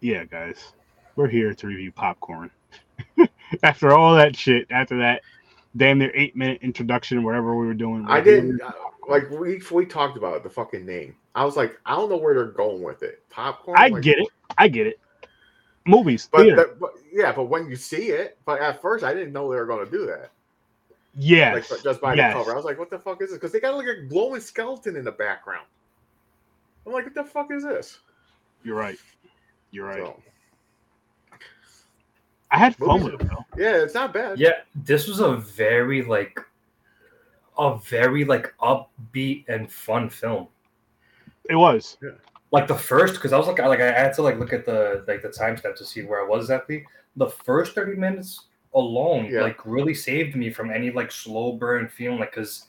yeah, 0.00 0.24
guys, 0.24 0.72
we're 1.16 1.28
here 1.28 1.54
to 1.54 1.66
review 1.66 1.92
popcorn. 1.92 2.50
after 3.62 3.92
all 3.92 4.14
that 4.14 4.36
shit, 4.36 4.66
after 4.70 4.98
that 4.98 5.22
damn 5.76 5.98
near 5.98 6.12
eight 6.14 6.36
minute 6.36 6.60
introduction, 6.62 7.22
whatever 7.22 7.56
we 7.56 7.66
were 7.66 7.74
doing. 7.74 8.04
I 8.06 8.20
didn't 8.20 8.60
uh, 8.60 8.72
like 9.08 9.30
we 9.30 9.60
we 9.72 9.86
talked 9.86 10.16
about 10.16 10.36
it, 10.36 10.42
the 10.42 10.50
fucking 10.50 10.84
name. 10.86 11.16
I 11.34 11.44
was 11.44 11.56
like, 11.56 11.78
I 11.84 11.96
don't 11.96 12.08
know 12.08 12.16
where 12.16 12.34
they're 12.34 12.44
going 12.52 12.82
with 12.82 13.02
it. 13.02 13.28
Popcorn. 13.30 13.76
I 13.78 13.88
like- 13.88 14.02
get 14.02 14.18
it. 14.18 14.28
I 14.56 14.68
get 14.68 14.86
it. 14.86 15.00
Movies, 15.86 16.30
But, 16.32 16.44
that- 16.56 16.80
but 16.80 16.92
yeah, 17.12 17.30
but 17.32 17.44
when 17.44 17.68
you 17.68 17.76
see 17.76 18.08
it, 18.08 18.38
but 18.46 18.58
at 18.60 18.80
first 18.80 19.04
I 19.04 19.12
didn't 19.12 19.34
know 19.34 19.50
they 19.50 19.56
were 19.56 19.66
going 19.66 19.84
to 19.84 19.90
do 19.90 20.06
that. 20.06 20.30
Yeah, 21.16 21.54
Like 21.54 21.68
just 21.82 22.00
by 22.00 22.14
yes. 22.14 22.32
the 22.32 22.38
cover, 22.38 22.52
I 22.52 22.56
was 22.56 22.64
like, 22.64 22.78
"What 22.78 22.90
the 22.90 22.98
fuck 22.98 23.22
is 23.22 23.28
this?" 23.30 23.38
Because 23.38 23.52
they 23.52 23.60
got 23.60 23.76
like 23.76 23.86
a 23.86 24.02
glowing 24.06 24.40
skeleton 24.40 24.96
in 24.96 25.04
the 25.04 25.12
background. 25.12 25.66
I'm 26.86 26.92
like, 26.92 27.04
"What 27.04 27.14
the 27.14 27.24
fuck 27.24 27.50
is 27.52 27.64
this?" 27.64 28.00
You're 28.62 28.76
right. 28.76 28.98
You're 29.70 29.86
right. 29.86 29.98
So, 29.98 30.20
I 32.50 32.58
had 32.58 32.76
fun 32.76 33.02
with 33.02 33.14
it 33.14 33.28
though. 33.28 33.44
yeah, 33.56 33.82
it's 33.82 33.94
not 33.94 34.12
bad. 34.14 34.38
Yeah, 34.38 34.52
this 34.74 35.08
was 35.08 35.20
a 35.20 35.36
very 35.36 36.02
like 36.02 36.38
a 37.58 37.78
very 37.78 38.24
like 38.24 38.54
upbeat 38.60 39.44
and 39.48 39.70
fun 39.70 40.08
film. 40.08 40.48
It 41.50 41.56
was. 41.56 41.96
Like 42.52 42.68
the 42.68 42.74
first, 42.76 43.14
because 43.14 43.32
I 43.32 43.38
was 43.38 43.48
like, 43.48 43.58
I 43.60 43.66
like 43.66 43.80
I 43.80 43.90
had 43.92 44.14
to 44.14 44.22
like 44.22 44.38
look 44.38 44.52
at 44.52 44.64
the 44.64 45.04
like 45.08 45.22
the 45.22 45.28
timestamp 45.28 45.76
to 45.76 45.84
see 45.84 46.02
where 46.02 46.24
I 46.24 46.28
was 46.28 46.44
exactly. 46.44 46.84
The 47.16 47.28
first 47.28 47.74
thirty 47.74 47.96
minutes 47.96 48.46
alone, 48.74 49.26
Yeah. 49.30 49.42
like 49.42 49.58
really 49.64 49.94
saved 49.94 50.36
me 50.36 50.50
from 50.50 50.70
any 50.70 50.90
like 50.90 51.10
slow 51.10 51.52
burn 51.52 51.88
feeling, 51.88 52.18
like 52.20 52.30
because 52.32 52.66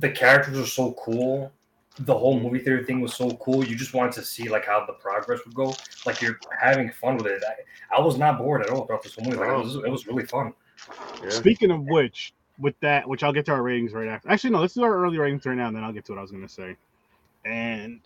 the 0.00 0.10
characters 0.10 0.58
are 0.58 0.66
so 0.66 0.92
cool. 0.94 1.52
The 2.00 2.14
whole 2.14 2.40
movie 2.40 2.58
theater 2.58 2.82
thing 2.84 3.00
was 3.00 3.14
so 3.14 3.30
cool. 3.36 3.64
You 3.64 3.76
just 3.76 3.94
wanted 3.94 4.12
to 4.14 4.24
see 4.24 4.48
like 4.48 4.66
how 4.66 4.84
the 4.84 4.94
progress 4.94 5.40
would 5.44 5.54
go. 5.54 5.74
Like 6.06 6.20
you're 6.20 6.38
having 6.58 6.90
fun 6.90 7.16
with 7.16 7.26
it. 7.26 7.42
I, 7.46 7.96
I 7.96 8.00
was 8.00 8.18
not 8.18 8.38
bored 8.38 8.62
at 8.62 8.70
all 8.70 8.84
throughout 8.84 9.02
this 9.02 9.14
whole 9.14 9.24
movie. 9.24 9.36
Like, 9.36 9.48
it 9.48 9.64
was 9.64 9.76
it 9.76 9.90
was 9.90 10.06
really 10.06 10.26
fun. 10.26 10.52
Yeah. 11.22 11.30
Speaking 11.30 11.70
of 11.70 11.84
which, 11.84 12.34
with 12.58 12.78
that, 12.80 13.08
which 13.08 13.22
I'll 13.22 13.32
get 13.32 13.46
to 13.46 13.52
our 13.52 13.62
ratings 13.62 13.92
right 13.92 14.08
after. 14.08 14.28
Actually, 14.28 14.50
no, 14.50 14.60
let's 14.60 14.74
do 14.74 14.82
our 14.82 14.96
early 14.96 15.18
ratings 15.18 15.46
right 15.46 15.56
now, 15.56 15.68
and 15.68 15.76
then 15.76 15.84
I'll 15.84 15.92
get 15.92 16.04
to 16.06 16.12
what 16.12 16.18
I 16.18 16.22
was 16.22 16.30
going 16.30 16.46
to 16.46 16.52
say. 16.52 16.76
And 17.44 18.00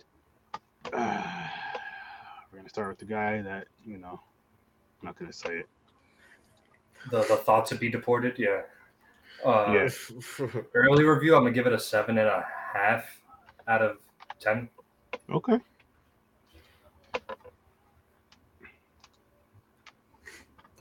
uh, 0.93 1.23
we're 2.51 2.57
going 2.57 2.63
to 2.65 2.69
start 2.69 2.89
with 2.89 2.99
the 2.99 3.05
guy 3.05 3.41
that 3.41 3.67
you 3.85 3.97
know. 3.97 4.19
I'm 5.01 5.05
not 5.05 5.17
going 5.17 5.31
to 5.31 5.37
say 5.37 5.57
it. 5.57 5.69
The 7.11 7.21
the 7.23 7.37
thought 7.37 7.65
to 7.67 7.75
be 7.75 7.89
deported, 7.89 8.37
yeah. 8.37 8.61
Uh, 9.45 9.71
Yeah. 9.71 10.49
Early 10.73 11.05
review, 11.05 11.35
I'm 11.35 11.43
gonna 11.43 11.53
give 11.53 11.65
it 11.65 11.73
a 11.73 11.79
seven 11.79 12.17
and 12.17 12.27
a 12.27 12.45
half 12.73 13.18
out 13.69 13.81
of 13.81 13.97
ten. 14.39 14.67
Okay. 15.29 15.59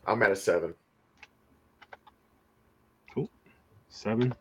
I'm 0.06 0.22
at 0.22 0.32
a 0.32 0.36
seven. 0.36 0.74
Cool. 3.14 3.30
Seven. 3.90 4.34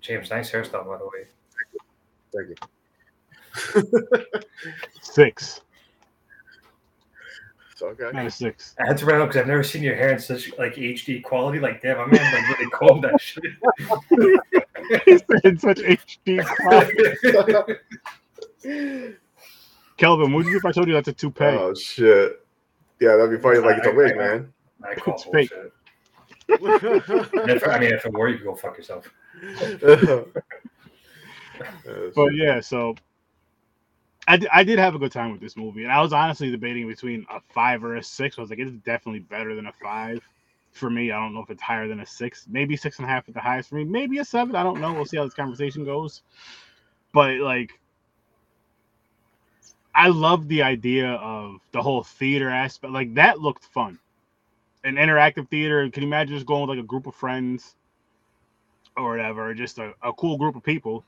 James, 0.00 0.30
nice 0.30 0.50
hairstyle 0.50 0.86
by 0.86 0.98
the 0.98 1.04
way. 1.04 1.28
Thank 2.34 2.48
you. 2.50 4.32
Six. 5.00 5.60
It's 7.72 7.82
okay. 7.84 8.10
Not 8.12 8.26
a 8.26 8.30
six. 8.30 8.74
I 8.80 8.86
had 8.88 8.98
to 8.98 9.06
run 9.06 9.20
up 9.20 9.28
because 9.28 9.42
I've 9.42 9.46
never 9.46 9.62
seen 9.62 9.84
your 9.84 9.94
hair 9.94 10.10
in 10.10 10.18
such 10.18 10.50
like 10.58 10.74
HD 10.74 11.22
quality. 11.22 11.60
Like, 11.60 11.80
damn, 11.80 11.98
my 11.98 12.06
man 12.06 12.34
like 12.34 12.58
really 12.58 12.70
combed 12.70 13.04
that 13.04 13.20
shit. 13.20 13.44
He 15.04 15.18
said 15.18 15.40
in 15.44 15.58
such 15.58 15.78
HD 15.78 16.44
quality. 16.56 17.78
Kelvin, 19.96 20.32
would 20.32 20.46
you 20.46 20.56
if 20.56 20.64
I 20.64 20.72
told 20.72 20.88
you 20.88 20.94
that's 20.94 21.08
a 21.08 21.12
toupee? 21.12 21.44
oh 21.44 21.74
shit. 21.74 22.44
Yeah, 23.00 23.16
that'd 23.16 23.30
be 23.30 23.38
funny. 23.38 23.58
Like 23.58 23.78
it's 23.78 23.86
a 23.86 23.92
wig, 23.92 24.16
man. 24.16 24.52
I 24.82 24.94
call 24.94 25.14
It's 25.16 25.24
fake. 25.24 25.50
bullshit. 26.48 27.34
And 27.34 27.50
if- 27.50 27.66
I 27.68 27.78
mean, 27.78 27.92
if 27.92 28.06
it 28.06 28.12
were, 28.12 28.28
you 28.28 28.38
could 28.38 28.46
go 28.46 28.54
fuck 28.54 28.76
yourself. 28.76 29.08
But 32.14 32.34
yeah, 32.34 32.60
so 32.60 32.94
I, 34.28 34.36
d- 34.36 34.48
I 34.52 34.62
did 34.62 34.78
have 34.78 34.94
a 34.94 34.98
good 34.98 35.10
time 35.10 35.32
with 35.32 35.40
this 35.40 35.56
movie, 35.56 35.82
and 35.82 35.90
I 35.92 36.00
was 36.00 36.12
honestly 36.12 36.50
debating 36.50 36.86
between 36.86 37.26
a 37.30 37.40
five 37.52 37.82
or 37.82 37.96
a 37.96 38.02
six. 38.02 38.38
I 38.38 38.42
was 38.42 38.50
like, 38.50 38.58
it's 38.60 38.70
definitely 38.84 39.20
better 39.20 39.54
than 39.56 39.66
a 39.66 39.72
five. 39.82 40.20
For 40.78 40.90
me. 40.90 41.10
I 41.12 41.18
don't 41.18 41.34
know 41.34 41.42
if 41.42 41.50
it's 41.50 41.62
higher 41.62 41.88
than 41.88 42.00
a 42.00 42.06
six, 42.06 42.46
maybe 42.48 42.76
six 42.76 42.98
and 42.98 43.06
a 43.06 43.08
half 43.08 43.28
at 43.28 43.34
the 43.34 43.40
highest 43.40 43.70
for 43.70 43.76
me, 43.76 43.84
maybe 43.84 44.18
a 44.18 44.24
seven. 44.24 44.56
I 44.56 44.62
don't 44.62 44.80
know. 44.80 44.92
We'll 44.92 45.04
see 45.04 45.16
how 45.16 45.24
this 45.24 45.34
conversation 45.34 45.84
goes. 45.84 46.22
But 47.12 47.38
like, 47.38 47.72
I 49.94 50.08
love 50.08 50.48
the 50.48 50.62
idea 50.62 51.10
of 51.10 51.56
the 51.72 51.82
whole 51.82 52.04
theater 52.04 52.50
aspect. 52.50 52.92
Like 52.92 53.14
that 53.14 53.40
looked 53.40 53.64
fun. 53.64 53.98
An 54.84 54.94
interactive 54.94 55.48
theater. 55.48 55.88
Can 55.90 56.04
you 56.04 56.08
imagine 56.08 56.36
just 56.36 56.46
going 56.46 56.62
with 56.62 56.76
like 56.76 56.84
a 56.84 56.86
group 56.86 57.06
of 57.06 57.14
friends 57.14 57.74
or 58.96 59.10
whatever, 59.10 59.52
just 59.54 59.78
a, 59.78 59.92
a 60.02 60.12
cool 60.12 60.38
group 60.38 60.56
of 60.56 60.62
people? 60.62 61.04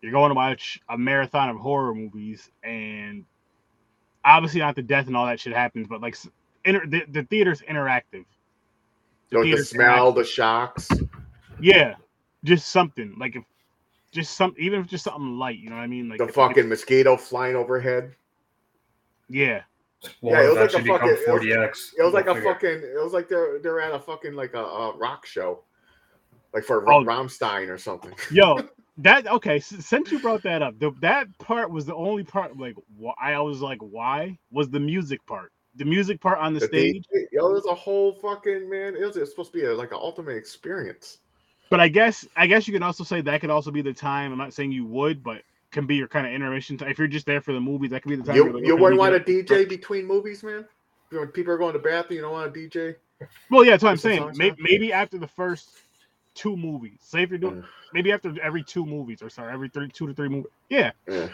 You're 0.00 0.12
going 0.12 0.30
to 0.30 0.34
watch 0.34 0.80
a 0.88 0.98
marathon 0.98 1.50
of 1.50 1.58
horror 1.58 1.94
movies, 1.94 2.50
and 2.64 3.24
obviously 4.24 4.60
not 4.60 4.74
the 4.74 4.82
death 4.82 5.06
and 5.06 5.16
all 5.16 5.26
that 5.26 5.40
shit 5.40 5.54
happens, 5.54 5.86
but 5.88 6.00
like 6.00 6.16
inter- 6.64 6.86
the, 6.86 7.04
the 7.08 7.22
theater's 7.24 7.62
interactive. 7.62 8.24
You 9.32 9.38
know, 9.38 9.44
the 9.44 9.50
theater's 9.50 9.70
smell, 9.70 10.12
the 10.12 10.24
shocks. 10.24 10.88
Yeah, 11.60 11.94
just 12.44 12.68
something 12.68 13.14
like 13.18 13.36
if 13.36 13.44
just 14.10 14.36
some 14.36 14.54
even 14.58 14.80
if 14.80 14.86
just 14.86 15.04
something 15.04 15.38
light, 15.38 15.58
you 15.58 15.70
know 15.70 15.76
what 15.76 15.82
I 15.82 15.86
mean? 15.86 16.08
Like 16.08 16.18
the 16.18 16.28
fucking 16.28 16.68
mosquito 16.68 17.16
flying 17.16 17.56
overhead. 17.56 18.14
yeah, 19.28 19.62
Well, 20.20 20.34
Yeah, 20.34 20.46
it 20.46 20.48
was 20.48 20.56
like 20.56 20.58
a 20.58 20.64
eventually 20.64 20.82
become 20.82 20.98
fucking- 20.98 21.10
it 21.10 21.32
was- 21.32 21.42
4DX. 21.42 21.94
It 21.98 22.02
was 22.02 22.14
like 22.14 22.26
a 22.26 22.34
figure- 22.34 22.52
fucking. 22.52 22.68
It 22.82 23.02
was 23.02 23.12
like 23.12 23.28
they're 23.28 23.58
they're 23.60 23.80
at 23.80 23.94
a 23.94 23.98
fucking 23.98 24.34
like 24.34 24.54
a, 24.54 24.62
a 24.62 24.96
rock 24.96 25.24
show, 25.26 25.62
like 26.52 26.64
for 26.64 26.88
Oh. 26.92 27.02
Rammstein 27.04 27.68
or 27.68 27.78
something. 27.78 28.12
yo, 28.30 28.60
that 28.98 29.26
okay. 29.28 29.58
Since 29.60 30.10
you 30.12 30.18
brought 30.18 30.42
that 30.42 30.60
up, 30.60 30.78
the, 30.78 30.90
that 31.00 31.26
part 31.38 31.70
was 31.70 31.86
the 31.86 31.94
only 31.94 32.24
part 32.24 32.58
like 32.58 32.74
wh- 33.02 33.14
I 33.22 33.38
was 33.40 33.60
like, 33.62 33.78
why 33.78 34.38
was 34.50 34.68
the 34.68 34.80
music 34.80 35.24
part? 35.26 35.52
The 35.76 35.84
music 35.84 36.20
part 36.20 36.38
on 36.38 36.54
the, 36.54 36.60
The 36.60 36.66
stage, 36.66 37.04
DJ 37.12 37.26
yo, 37.32 37.48
it 37.48 37.52
was 37.52 37.66
a 37.66 37.74
whole 37.74 38.12
fucking 38.12 38.68
man. 38.68 38.94
It 38.94 39.04
was, 39.04 39.16
it 39.16 39.20
was 39.20 39.30
supposed 39.30 39.52
to 39.52 39.58
be 39.58 39.64
a, 39.64 39.74
like 39.74 39.90
an 39.90 39.98
ultimate 40.00 40.36
experience. 40.36 41.18
but 41.70 41.80
I 41.80 41.88
guess 41.88 42.26
I 42.36 42.46
guess 42.46 42.66
you 42.66 42.74
can 42.74 42.82
also 42.82 43.04
say 43.04 43.20
that 43.22 43.40
could 43.40 43.50
also 43.50 43.70
be 43.70 43.82
the 43.82 43.92
time. 43.92 44.32
I'm 44.32 44.38
not 44.38 44.52
saying 44.52 44.72
you 44.72 44.84
would, 44.86 45.22
but 45.22 45.42
can 45.70 45.86
be 45.86 45.96
your 45.96 46.08
kind 46.08 46.26
of 46.26 46.32
intermission 46.32 46.76
time. 46.76 46.90
If 46.90 46.98
you're 46.98 47.08
just 47.08 47.24
there 47.26 47.40
for 47.40 47.52
the 47.52 47.60
movie, 47.60 47.88
that 47.88 48.02
could 48.02 48.10
be 48.10 48.16
the 48.16 48.22
time. 48.22 48.36
You 48.36 48.52
like, 48.52 48.66
you 48.66 48.76
wouldn't 48.76 49.00
want 49.00 49.14
a 49.14 49.20
DJ 49.20 49.68
between 49.68 50.06
movies, 50.06 50.42
man. 50.42 50.66
When 51.10 51.28
people 51.28 51.52
are 51.52 51.58
going 51.58 51.72
to 51.72 51.78
bathroom, 51.78 52.16
you 52.16 52.22
don't 52.22 52.32
want 52.32 52.54
a 52.54 52.58
DJ. 52.58 52.96
Well, 53.50 53.64
yeah, 53.64 53.72
that's 53.72 53.82
what 53.82 53.90
I'm 53.90 53.96
saying. 53.98 54.32
Maybe, 54.36 54.56
maybe 54.58 54.92
after 54.92 55.18
the 55.18 55.28
first 55.28 55.70
two 56.34 56.56
movies. 56.56 56.98
Say 57.00 57.22
if 57.22 57.30
you're 57.30 57.38
doing 57.38 57.56
Yeah. 57.56 57.68
maybe 57.92 58.12
after 58.12 58.34
every 58.42 58.62
two 58.64 58.86
movies, 58.86 59.22
or 59.22 59.30
sorry, 59.30 59.52
every 59.52 59.68
three, 59.68 59.88
two 59.88 60.06
to 60.06 60.14
three 60.14 60.28
movies. 60.28 60.50
Yeah, 60.68 60.92
Yeah. 61.06 61.28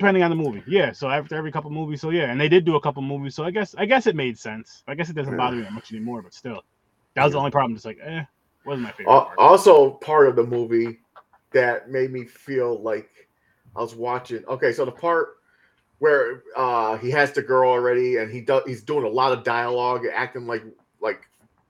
Depending 0.00 0.22
on 0.22 0.30
the 0.30 0.36
movie. 0.36 0.62
Yeah, 0.66 0.92
so 0.92 1.08
after 1.08 1.34
every 1.36 1.52
couple 1.52 1.70
movies, 1.70 2.00
so 2.00 2.10
yeah, 2.10 2.30
and 2.30 2.40
they 2.40 2.48
did 2.48 2.64
do 2.64 2.76
a 2.76 2.80
couple 2.80 3.02
movies, 3.02 3.34
so 3.34 3.44
I 3.44 3.50
guess 3.50 3.74
I 3.76 3.84
guess 3.84 4.06
it 4.06 4.16
made 4.16 4.38
sense. 4.38 4.82
I 4.88 4.94
guess 4.94 5.10
it 5.10 5.14
doesn't 5.14 5.36
bother 5.36 5.56
me 5.56 5.62
that 5.62 5.72
much 5.72 5.92
anymore, 5.92 6.22
but 6.22 6.34
still, 6.34 6.62
that 7.14 7.24
was 7.24 7.32
the 7.32 7.38
only 7.38 7.50
problem. 7.50 7.74
Just 7.74 7.86
like, 7.86 7.98
eh, 8.02 8.22
wasn't 8.64 8.84
my 8.84 8.92
favorite 8.92 9.12
Al- 9.12 9.26
part. 9.26 9.38
Also, 9.38 9.90
part 9.90 10.28
of 10.28 10.36
the 10.36 10.44
movie 10.44 11.00
that 11.52 11.90
made 11.90 12.10
me 12.10 12.24
feel 12.24 12.80
like 12.82 13.10
I 13.76 13.80
was 13.80 13.94
watching. 13.94 14.44
Okay, 14.46 14.72
so 14.72 14.84
the 14.84 14.92
part 14.92 15.36
where 15.98 16.42
uh 16.56 16.96
he 16.96 17.10
has 17.10 17.32
the 17.32 17.42
girl 17.42 17.70
already, 17.70 18.16
and 18.16 18.32
he 18.32 18.40
does 18.40 18.62
he's 18.66 18.82
doing 18.82 19.04
a 19.04 19.08
lot 19.08 19.32
of 19.32 19.44
dialogue, 19.44 20.06
acting 20.12 20.46
like 20.46 20.64
like 21.00 21.28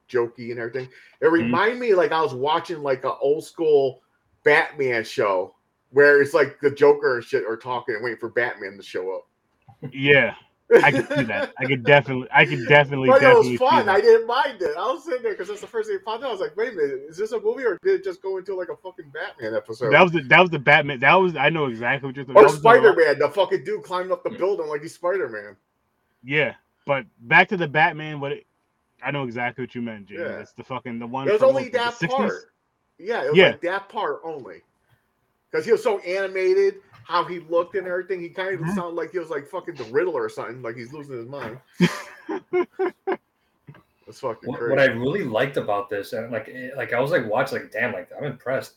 jokey 0.09 0.51
and 0.51 0.59
everything. 0.61 0.89
It 1.21 1.27
reminded 1.27 1.79
me 1.79 1.95
like 1.95 2.13
I 2.13 2.23
was 2.23 2.35
watching 2.35 2.83
like 2.83 3.05
an 3.05 3.13
old 3.21 3.45
school 3.45 4.03
Batman 4.45 5.05
show 5.05 5.55
where 5.91 6.21
it's 6.23 6.35
like 6.35 6.61
the 6.61 6.71
Joker 6.71 7.17
and 7.17 7.25
shit 7.25 7.45
are 7.47 7.57
talking 7.57 7.95
and 7.97 8.05
waiting 8.05 8.19
for 8.19 8.29
Batman 8.29 8.77
to 8.77 8.83
show 8.83 9.15
up. 9.15 9.27
Yeah, 9.93 10.35
I 10.83 10.91
could 10.93 11.09
see 11.09 11.25
that. 11.25 11.53
I 11.59 11.65
could 11.65 11.85
definitely, 11.85 12.29
I 12.33 12.45
could 12.45 12.69
definitely, 12.69 13.09
But 13.09 13.23
it 13.23 13.35
was 13.37 13.57
fun. 13.59 13.87
that. 13.87 13.97
I 13.97 14.01
didn't 14.01 14.27
mind 14.27 14.61
it. 14.63 14.77
I 14.77 14.93
was 14.93 15.05
sitting 15.05 15.23
there 15.23 15.33
because 15.33 15.49
that's 15.49 15.61
the 15.61 15.67
first 15.67 15.89
thing 15.89 15.99
I 16.01 16.05
found 16.05 16.23
out. 16.23 16.29
I 16.29 16.33
was 16.33 16.41
like, 16.41 16.57
wait 16.57 16.73
a 16.73 16.77
minute, 16.77 17.01
is 17.09 17.17
this 17.17 17.33
a 17.33 17.41
movie 17.41 17.65
or 17.65 17.79
did 17.83 18.01
it 18.01 18.05
just 18.05 18.21
go 18.23 18.37
into 18.37 18.55
like 18.55 18.69
a 18.69 18.77
fucking 18.77 19.11
Batman 19.13 19.55
episode? 19.55 19.93
That 19.93 20.03
was 20.03 20.13
the 20.13 20.23
that 20.25 20.41
was 20.41 20.51
the 20.51 20.59
Batman. 20.59 21.01
That 21.01 21.15
was 21.15 21.35
I 21.37 21.49
know 21.49 21.67
exactly 21.67 22.07
what 22.09 22.17
you're. 22.17 22.25
that 22.27 22.37
or 22.37 22.49
Spider 22.49 22.95
Man, 22.95 23.19
the 23.19 23.29
fucking 23.29 23.65
dude 23.65 23.83
climbing 23.83 24.13
up 24.13 24.23
the 24.23 24.31
building 24.31 24.69
like 24.69 24.83
he's 24.83 24.95
Spider 24.95 25.29
Man. 25.29 25.57
Yeah, 26.23 26.55
but 26.87 27.07
back 27.23 27.49
to 27.49 27.57
the 27.57 27.67
Batman. 27.69 28.21
What 28.21 28.33
it, 28.33 28.47
I 29.03 29.11
know 29.11 29.25
exactly 29.25 29.63
what 29.65 29.75
you 29.75 29.81
meant, 29.83 30.07
James. 30.07 30.21
Yeah. 30.21 30.39
It's 30.41 30.53
the 30.53 30.63
fucking 30.65 30.99
the 30.99 31.07
one. 31.07 31.27
It 31.27 31.33
was 31.33 31.41
from, 31.41 31.49
only 31.51 31.71
that 31.71 31.95
60s? 31.95 32.09
part. 32.11 32.53
Yeah, 32.99 33.25
it 33.25 33.29
was 33.31 33.37
Yeah. 33.39 33.47
like 33.49 33.63
that 33.63 33.89
part 33.89 34.21
only. 34.25 34.63
Because 35.51 35.67
he 35.67 35.73
was 35.73 35.83
so 35.83 35.99
animated, 36.01 36.77
how 37.05 37.25
he 37.25 37.41
looked 37.41 37.75
and 37.75 37.87
everything. 37.87 38.21
He 38.21 38.29
kind 38.29 38.55
of 38.55 38.61
Mhm. 38.61 38.75
sounded 38.75 38.95
like 38.97 39.11
he 39.11 39.19
was 39.19 39.31
like 39.31 39.47
fucking 39.49 39.75
the 39.75 39.85
Riddler 39.85 40.23
or 40.23 40.29
something, 40.29 40.63
like 40.63 40.77
he's 40.77 40.93
losing 40.93 41.17
his 41.17 41.27
mind. 41.27 41.59
That's 44.07 44.21
fucking 44.21 44.49
what, 44.49 44.59
crazy. 44.59 44.71
what 44.71 44.79
I 44.81 44.87
really 44.87 45.25
liked 45.25 45.57
about 45.57 45.89
this, 45.89 46.13
and 46.13 46.33
like, 46.33 46.49
eh, 46.49 46.71
like 46.77 46.93
I 46.93 47.01
was 47.01 47.11
like 47.11 47.27
watching, 47.29 47.59
like, 47.59 47.71
damn, 47.71 47.93
like 47.93 48.09
I'm 48.17 48.25
impressed, 48.25 48.75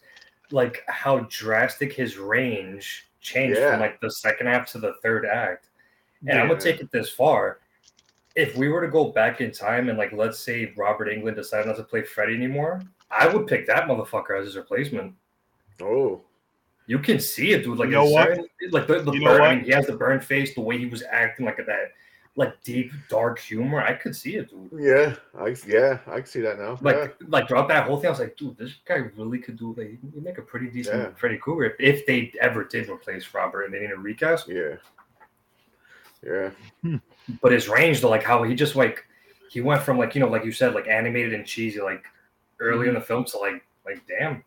like 0.52 0.84
how 0.88 1.20
drastic 1.30 1.94
his 1.94 2.18
range 2.18 3.08
changed 3.20 3.58
Yeah. 3.60 3.72
from 3.72 3.80
like 3.80 4.00
the 4.00 4.12
second 4.12 4.48
half 4.48 4.68
to 4.74 4.78
the 4.80 4.94
third 5.02 5.26
act. 5.26 5.70
And 6.28 6.40
I'm 6.40 6.48
gonna 6.48 6.60
take 6.60 6.80
it 6.82 6.92
this 6.92 7.10
far. 7.10 7.60
If 8.36 8.56
we 8.56 8.68
were 8.70 8.82
to 8.82 8.88
go 8.88 9.12
back 9.12 9.42
in 9.42 9.52
time 9.52 9.90
and 9.90 9.98
like, 9.98 10.12
let's 10.12 10.40
say 10.40 10.74
Robert 10.78 11.08
Englund 11.08 11.36
decided 11.36 11.68
not 11.68 11.78
to 11.78 11.84
play 11.84 12.02
Freddy 12.04 12.34
anymore, 12.36 12.82
I 13.12 13.28
would 13.28 13.46
pick 13.48 13.66
that 13.68 13.88
motherfucker 13.88 14.40
as 14.40 14.46
his 14.48 14.56
replacement. 14.58 15.14
oh, 15.82 16.22
You 16.86 17.00
can 17.00 17.20
see 17.20 17.54
it, 17.54 17.64
dude. 17.64 17.78
Like, 17.78 17.88
You 17.88 17.96
know 17.96 18.06
what? 18.06 18.28
certain- 18.28 18.48
like 18.72 18.88
the, 18.88 19.02
the 19.02 19.12
You 19.12 19.20
know 19.22 19.38
burn. 19.38 19.42
I 19.42 19.56
mean, 19.56 19.66
he 19.66 19.72
has 19.72 19.88
the 19.88 19.96
burn 19.96 20.20
face, 20.20 20.54
the 20.54 20.62
way 20.62 20.78
he 20.78 20.86
was 20.86 21.04
acting, 21.10 21.46
like 21.46 21.58
that, 21.58 21.92
like 22.36 22.62
deep 22.64 22.92
dark 23.10 23.40
humor. 23.40 23.82
I 23.82 23.94
could 23.94 24.16
see 24.16 24.36
it, 24.36 24.50
dude. 24.50 24.70
yeah, 24.82 25.16
I 25.40 25.56
yeah, 25.68 26.00
I 26.08 26.18
can 26.18 26.26
see 26.26 26.42
that 26.42 26.60
now. 26.60 26.78
like 26.82 26.96
yeah. 26.96 27.28
like 27.28 27.48
throughout 27.48 27.68
that 27.70 27.86
whole 27.86 27.98
thing, 27.98 28.08
I 28.08 28.10
was 28.12 28.20
like, 28.20 28.36
dude, 28.38 28.58
this 28.58 28.76
guy 28.86 28.96
really 29.16 29.40
could 29.40 29.58
do 29.58 29.74
like 29.78 29.98
he 30.14 30.20
make 30.20 30.38
a 30.40 30.42
pretty 30.42 30.68
decent 30.68 30.98
Yeah. 30.98 31.10
Freddy 31.16 31.38
Krueger 31.38 31.66
if, 31.66 31.76
if 31.80 32.06
they 32.06 32.34
ever 32.42 32.64
did 32.64 32.90
replace 32.90 33.34
Robert 33.34 33.64
and 33.64 33.74
they 33.74 33.82
need 33.82 33.92
a 33.92 33.98
recast. 33.98 34.48
yeah, 34.48 34.76
yeah. 36.26 36.50
Hmm. 36.82 36.98
But 37.42 37.52
his 37.52 37.70
range 37.70 38.02
though, 38.02 38.10
like 38.10 38.24
how 38.24 38.44
he 38.44 38.56
just 38.56 38.76
like 38.76 39.06
he 39.50 39.62
went 39.62 39.84
from 39.84 39.98
like 39.98 40.16
you 40.16 40.22
know 40.22 40.28
like 40.28 40.44
you 40.44 40.52
said 40.52 40.74
like 40.74 40.88
animated 40.88 41.34
and 41.34 41.46
cheesy 41.46 41.80
like 41.80 42.04
early 42.60 42.88
mm-hmm. 42.88 42.90
in 42.90 42.96
the 42.96 43.02
film 43.02 43.24
to 43.26 43.38
like 43.38 43.64
like 43.86 44.02
damn 44.08 44.44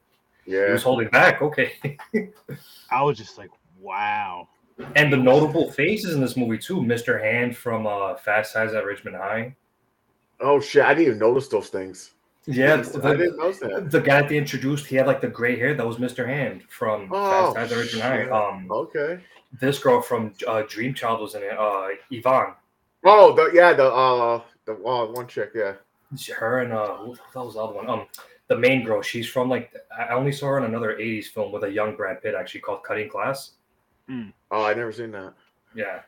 he 0.47 0.53
Yeah, 0.55 0.73
was 0.73 0.83
holding 0.83 1.09
back 1.09 1.43
okay. 1.43 1.99
I 2.91 3.03
was 3.03 3.19
just 3.19 3.37
like, 3.39 3.51
wow. 3.81 4.49
and 4.95 5.13
the 5.13 5.17
notable 5.17 5.71
faces 5.73 6.15
in 6.15 6.21
this 6.21 6.37
movie 6.37 6.59
too, 6.59 6.77
Mr. 6.77 7.21
Hand 7.21 7.57
from 7.57 7.87
uh, 7.87 8.15
Fast 8.17 8.55
Times 8.55 8.73
at 8.73 8.85
Ridgemont 8.85 9.19
High. 9.19 9.55
Oh 10.41 10.61
shit! 10.61 10.85
I 10.85 10.93
didn't 10.95 11.07
even 11.07 11.19
notice 11.19 11.49
those 11.49 11.69
things. 11.69 12.13
Yeah, 12.47 12.75
I 12.75 12.77
the, 12.77 13.15
didn't 13.17 13.39
notice 13.39 13.59
that. 13.61 13.91
the 13.91 14.01
guy 14.01 14.21
that 14.21 14.29
they 14.29 14.37
introduced, 14.37 14.87
he 14.87 14.95
had 14.97 15.07
like 15.07 15.21
the 15.21 15.29
gray 15.29 15.59
hair. 15.59 15.75
That 15.75 15.87
was 15.87 15.97
Mr. 15.97 16.27
Hand 16.29 16.63
from 16.69 17.09
Oh, 17.11 17.55
Fast 17.55 17.57
Times 17.57 17.73
at 17.73 17.79
Ridgemont 17.79 18.29
High. 18.29 18.29
Um, 18.31 18.69
Okay. 18.71 19.19
this 19.61 19.79
girl 19.79 20.01
from 20.03 20.33
uh, 20.47 20.63
Dream 20.69 20.95
Child 20.95 21.23
was 21.23 21.35
in 21.35 21.43
it. 21.43 21.59
Uh, 21.59 21.89
Yvonne. 22.11 22.55
Oh, 23.05 23.35
the 23.35 23.51
yeah, 23.55 23.73
the 23.73 23.91
uh, 23.91 24.43
the 24.67 24.75
uh, 24.75 25.07
one 25.07 25.27
chick, 25.27 25.51
yeah. 25.55 25.75
She- 26.17 26.33
Her 26.33 26.61
and 26.61 26.73
uh, 26.73 26.97
who 26.99 27.15
the 27.17 27.21
hell 27.33 27.47
was 27.47 27.55
the 27.55 27.61
other 27.65 27.75
one? 27.75 27.89
Um, 27.89 28.07
the 28.49 28.57
main 28.59 28.85
girl. 28.85 29.03
She's 29.03 29.29
from 29.29 29.49
like 29.49 29.73
I 29.97 30.09
only 30.15 30.33
saw 30.33 30.47
her 30.49 30.59
in 30.59 30.65
another 30.65 30.97
'80s 31.01 31.27
film 31.27 31.53
with 31.53 31.65
a 31.65 31.71
young 31.71 31.97
Brad 31.97 32.23
Pitt, 32.23 32.35
actually 32.39 32.61
called 32.61 32.83
Cutting 32.85 33.09
Class. 33.09 33.53
Hmm. 34.09 34.29
Oh, 34.51 34.65
I 34.65 34.75
never 34.75 34.93
seen 34.93 35.11
that. 35.13 35.35
Yeah, 35.75 36.01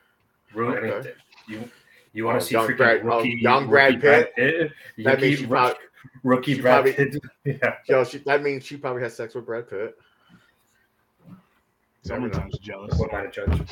really. 0.54 0.76
I 0.78 0.80
mean, 0.80 1.12
you 1.49 1.71
you 2.12 2.25
want 2.25 2.37
Oh, 2.37 2.40
to 2.40 2.47
see 2.47 2.52
young 2.54 2.68
freaking 2.68 2.76
Brad- 2.76 3.00
oh, 3.02 3.16
rookie, 3.18 3.38
young 3.40 3.68
Brad 3.68 3.95
rookie 3.95 4.07
Pitt? 4.07 4.33
Pitt? 4.37 4.73
That 5.04 5.21
means 5.21 5.40
Rookie- 5.40 5.42
she 5.42 5.47
probably, 5.47 5.75
rookie 6.25 6.54
she 6.54 6.61
Brad 6.61 6.85
probably- 6.85 6.92
Pitt. 6.92 7.23
Yeah. 7.62 7.75
yo, 7.88 8.04
she, 8.04 8.18
that 8.18 8.42
means 8.42 8.64
she 8.64 8.76
probably 8.76 9.02
has 9.02 9.14
sex 9.16 9.35
with 9.35 9.45
Brad 9.47 9.68
Pitt. 9.68 9.97
Someone 12.02 12.30
know. 12.30 12.38
sounds 12.38 12.59
jealous. 12.59 12.99
What 12.99 13.12
am 13.12 13.21
I 13.21 13.26
to 13.26 13.30
judge? 13.30 13.68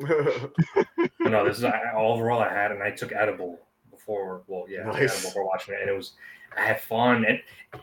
No, 1.20 1.44
this 1.44 1.58
is 1.58 1.64
I, 1.64 1.80
overall 1.96 2.40
I 2.40 2.52
had, 2.52 2.72
and 2.72 2.82
I 2.82 2.90
took 2.90 3.12
edible 3.12 3.60
before. 4.04 4.42
Well, 4.46 4.66
yeah, 4.68 4.84
Nice. 4.84 5.24
before 5.24 5.46
watching 5.46 5.74
it, 5.74 5.80
and 5.80 5.90
it 5.90 5.96
was 5.96 6.12
I 6.56 6.62
had 6.62 6.80
fun, 6.80 7.24
and 7.24 7.40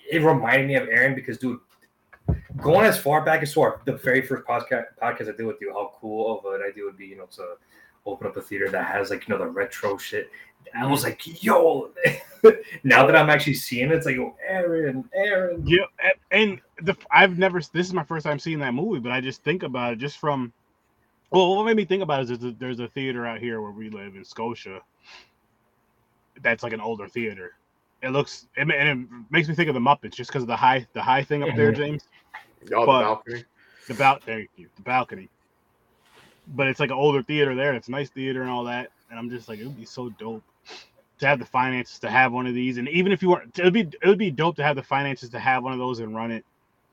it 0.10 0.22
reminded 0.22 0.68
me 0.68 0.76
of 0.76 0.88
Aaron 0.88 1.16
because, 1.16 1.38
dude, 1.38 1.60
going 2.58 2.86
as 2.86 2.98
far 2.98 3.24
back 3.24 3.42
as 3.42 3.54
to 3.54 3.62
our 3.62 3.82
the 3.86 3.94
very 3.94 4.22
first 4.22 4.46
podcast 4.48 4.86
podcast 5.02 5.34
I 5.34 5.38
did 5.38 5.46
with 5.46 5.58
you, 5.62 5.74
how 5.74 5.94
cool 6.00 6.40
of 6.40 6.54
an 6.54 6.62
idea 6.68 6.84
would 6.86 6.98
be, 6.98 7.08
you 7.08 7.18
know, 7.18 7.26
to 7.36 7.56
open 8.06 8.28
up 8.28 8.38
a 8.38 8.42
theater 8.42 8.70
that 8.70 8.86
has 8.86 9.10
like 9.10 9.28
you 9.28 9.34
know 9.34 9.40
the 9.44 9.50
retro 9.50 9.98
shit. 9.98 10.30
I 10.78 10.86
was 10.86 11.04
like, 11.04 11.44
yo, 11.44 11.90
now 12.84 13.06
that 13.06 13.16
I'm 13.16 13.30
actually 13.32 13.56
seeing 13.56 13.90
it, 13.90 13.94
it's 13.94 14.06
like, 14.06 14.18
oh, 14.18 14.36
Aaron, 14.48 15.10
Aaron. 15.14 15.66
Yeah, 15.66 15.86
and 16.30 16.62
the 16.82 16.96
I've 17.10 17.38
never. 17.40 17.60
This 17.60 17.88
is 17.88 17.94
my 17.94 18.04
first 18.04 18.26
time 18.26 18.38
seeing 18.40 18.60
that 18.60 18.74
movie, 18.76 19.00
but 19.00 19.12
I 19.12 19.22
just 19.22 19.44
think 19.44 19.64
about 19.64 19.94
it 19.94 20.00
just 20.00 20.18
from. 20.18 20.54
Well, 21.32 21.56
what 21.56 21.66
made 21.66 21.78
me 21.78 21.86
think 21.86 22.04
about 22.04 22.20
it 22.20 22.30
is 22.30 22.40
there's 22.40 22.54
a, 22.54 22.56
there's 22.58 22.80
a 22.82 22.88
theater 22.90 23.26
out 23.26 23.40
here 23.40 23.62
where 23.62 23.72
we 23.72 23.90
live 23.90 24.16
in 24.18 24.26
Scotia. 24.26 24.82
That's 26.42 26.64
like 26.64 26.74
an 26.74 26.82
older 26.82 27.08
theater. 27.08 27.54
It 28.02 28.10
looks 28.10 28.48
it, 28.56 28.62
and 28.62 28.72
it 28.72 29.08
makes 29.30 29.48
me 29.48 29.56
think 29.56 29.70
of 29.70 29.76
the 29.76 29.80
Muppets 29.80 30.14
just 30.14 30.30
because 30.30 30.44
of 30.44 30.48
the 30.48 30.56
high 30.56 30.88
the 30.94 31.02
high 31.02 31.24
thing 31.24 31.44
up 31.44 31.56
there. 31.56 31.72
James. 31.72 32.04
oh, 32.74 32.82
the 32.82 32.86
balcony. 32.86 33.44
The 33.88 33.94
bal 33.94 34.20
thank 34.26 34.50
you, 34.56 34.70
the 34.76 34.82
balcony. 34.82 35.30
But 36.56 36.68
it's 36.68 36.80
like 36.80 36.90
an 36.90 36.98
older 36.98 37.22
theater 37.22 37.56
there. 37.56 37.70
and 37.70 37.78
It's 37.78 37.88
a 37.88 37.92
nice 37.92 38.10
theater 38.10 38.42
and 38.42 38.50
all 38.50 38.64
that. 38.66 38.90
And 39.10 39.20
I'm 39.20 39.30
just 39.30 39.48
like, 39.48 39.60
it 39.60 39.66
would 39.66 39.78
be 39.78 39.86
so 39.86 40.10
dope 40.10 40.44
to 41.22 41.28
have 41.28 41.40
the 41.40 41.46
finances 41.46 42.00
to 42.00 42.10
have 42.10 42.34
one 42.34 42.48
of 42.48 42.56
these, 42.56 42.78
and 42.78 42.90
even 42.90 43.12
if 43.12 43.22
you 43.22 43.30
weren't, 43.30 43.58
it 43.58 43.64
would 43.64 43.74
be 43.74 43.82
it 43.82 44.08
would 44.08 44.18
be 44.18 44.32
dope 44.32 44.56
to 44.56 44.64
have 44.64 44.76
the 44.76 44.84
finances 44.84 45.30
to 45.30 45.40
have 45.40 45.64
one 45.64 45.72
of 45.72 45.80
those 45.80 46.00
and 46.00 46.16
run 46.16 46.32
it, 46.32 46.44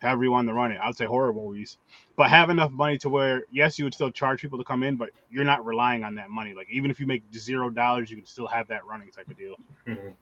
however 0.00 0.22
you 0.22 0.30
want 0.30 0.46
to 0.46 0.54
run 0.54 0.70
it. 0.70 0.78
I'd 0.82 0.96
say 0.96 1.06
horror 1.06 1.32
movies, 1.32 1.78
but 2.18 2.28
have 2.28 2.50
enough 2.50 2.72
money 2.72 2.98
to 2.98 3.08
where 3.08 3.44
yes, 3.48 3.78
you 3.78 3.84
would 3.84 3.94
still 3.94 4.10
charge 4.10 4.42
people 4.42 4.58
to 4.58 4.64
come 4.64 4.82
in, 4.82 4.96
but 4.96 5.10
you're 5.30 5.44
not 5.44 5.64
relying 5.64 6.02
on 6.02 6.16
that 6.16 6.30
money. 6.30 6.52
Like 6.52 6.66
even 6.68 6.90
if 6.90 6.98
you 6.98 7.06
make 7.06 7.22
zero 7.32 7.70
dollars, 7.70 8.10
you 8.10 8.16
can 8.16 8.26
still 8.26 8.48
have 8.48 8.66
that 8.66 8.84
running 8.84 9.08
type 9.12 9.30
of 9.30 9.38
deal. 9.38 9.54
Mhm. 9.86 10.14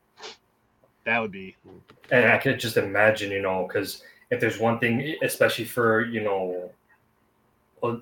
That 1.05 1.21
would 1.21 1.33
be 1.33 1.57
And 2.11 2.27
I 2.27 2.37
could 2.37 2.61
just 2.61 2.77
imagine, 2.77 3.31
you 3.31 3.41
know, 3.41 3.67
because 3.67 4.05
if 4.31 4.41
there's 4.41 4.61
one 4.61 4.79
thing, 4.79 5.17
especially 5.23 5.65
for 5.65 6.03
you 6.05 6.23
know, 6.23 6.71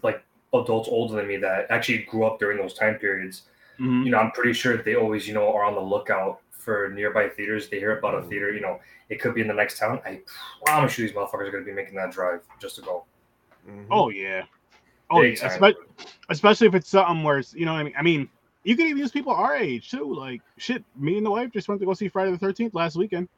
like 0.02 0.24
adults 0.52 0.88
older 0.88 1.14
than 1.14 1.28
me 1.28 1.36
that 1.36 1.70
actually 1.70 1.98
grew 1.98 2.24
up 2.24 2.40
during 2.40 2.58
those 2.58 2.74
time 2.74 2.96
periods, 2.96 3.42
Mhm. 3.78 4.04
you 4.04 4.10
know, 4.10 4.18
I'm 4.18 4.32
pretty 4.32 4.54
sure 4.54 4.76
they 4.76 4.96
always, 4.96 5.28
you 5.28 5.34
know, 5.34 5.54
are 5.54 5.62
on 5.64 5.76
the 5.76 5.80
lookout 5.80 6.40
for 6.50 6.88
nearby 6.88 7.28
theaters. 7.28 7.68
They 7.68 7.78
hear 7.78 7.96
about 7.96 8.16
a 8.16 8.22
theater, 8.22 8.52
you 8.52 8.60
know, 8.60 8.80
it 9.08 9.20
could 9.20 9.34
be 9.34 9.40
in 9.40 9.46
the 9.46 9.54
next 9.54 9.78
town. 9.78 10.00
I 10.04 10.22
promise 10.66 10.98
you, 10.98 11.06
these 11.06 11.14
motherfuckers 11.14 11.46
are 11.46 11.50
going 11.52 11.64
to 11.64 11.70
be 11.70 11.72
making 11.72 11.94
that 11.94 12.10
drive 12.10 12.42
just 12.58 12.74
to 12.76 12.82
go. 12.82 13.04
Mhm. 13.68 13.86
Oh 13.90 14.08
yeah. 14.10 14.44
Oh 15.10 15.20
Big 15.20 15.38
yeah. 15.38 15.56
Espe- 15.56 15.74
especially 16.30 16.66
if 16.66 16.74
it's 16.74 16.88
something 16.88 17.22
where 17.22 17.38
it's 17.38 17.54
you 17.54 17.66
know 17.66 17.72
what 17.72 17.80
I 17.80 17.84
mean. 17.84 17.94
I 17.98 18.02
mean, 18.02 18.28
you 18.62 18.76
can 18.76 18.86
even 18.86 18.98
use 18.98 19.12
people 19.12 19.32
our 19.32 19.56
age 19.56 19.90
too. 19.90 20.14
Like 20.14 20.40
shit, 20.56 20.84
me 20.96 21.16
and 21.16 21.26
the 21.26 21.30
wife 21.30 21.50
just 21.52 21.68
went 21.68 21.80
to 21.80 21.86
go 21.86 21.94
see 21.94 22.08
Friday 22.08 22.30
the 22.32 22.38
Thirteenth 22.38 22.74
last 22.74 22.96
weekend. 22.96 23.28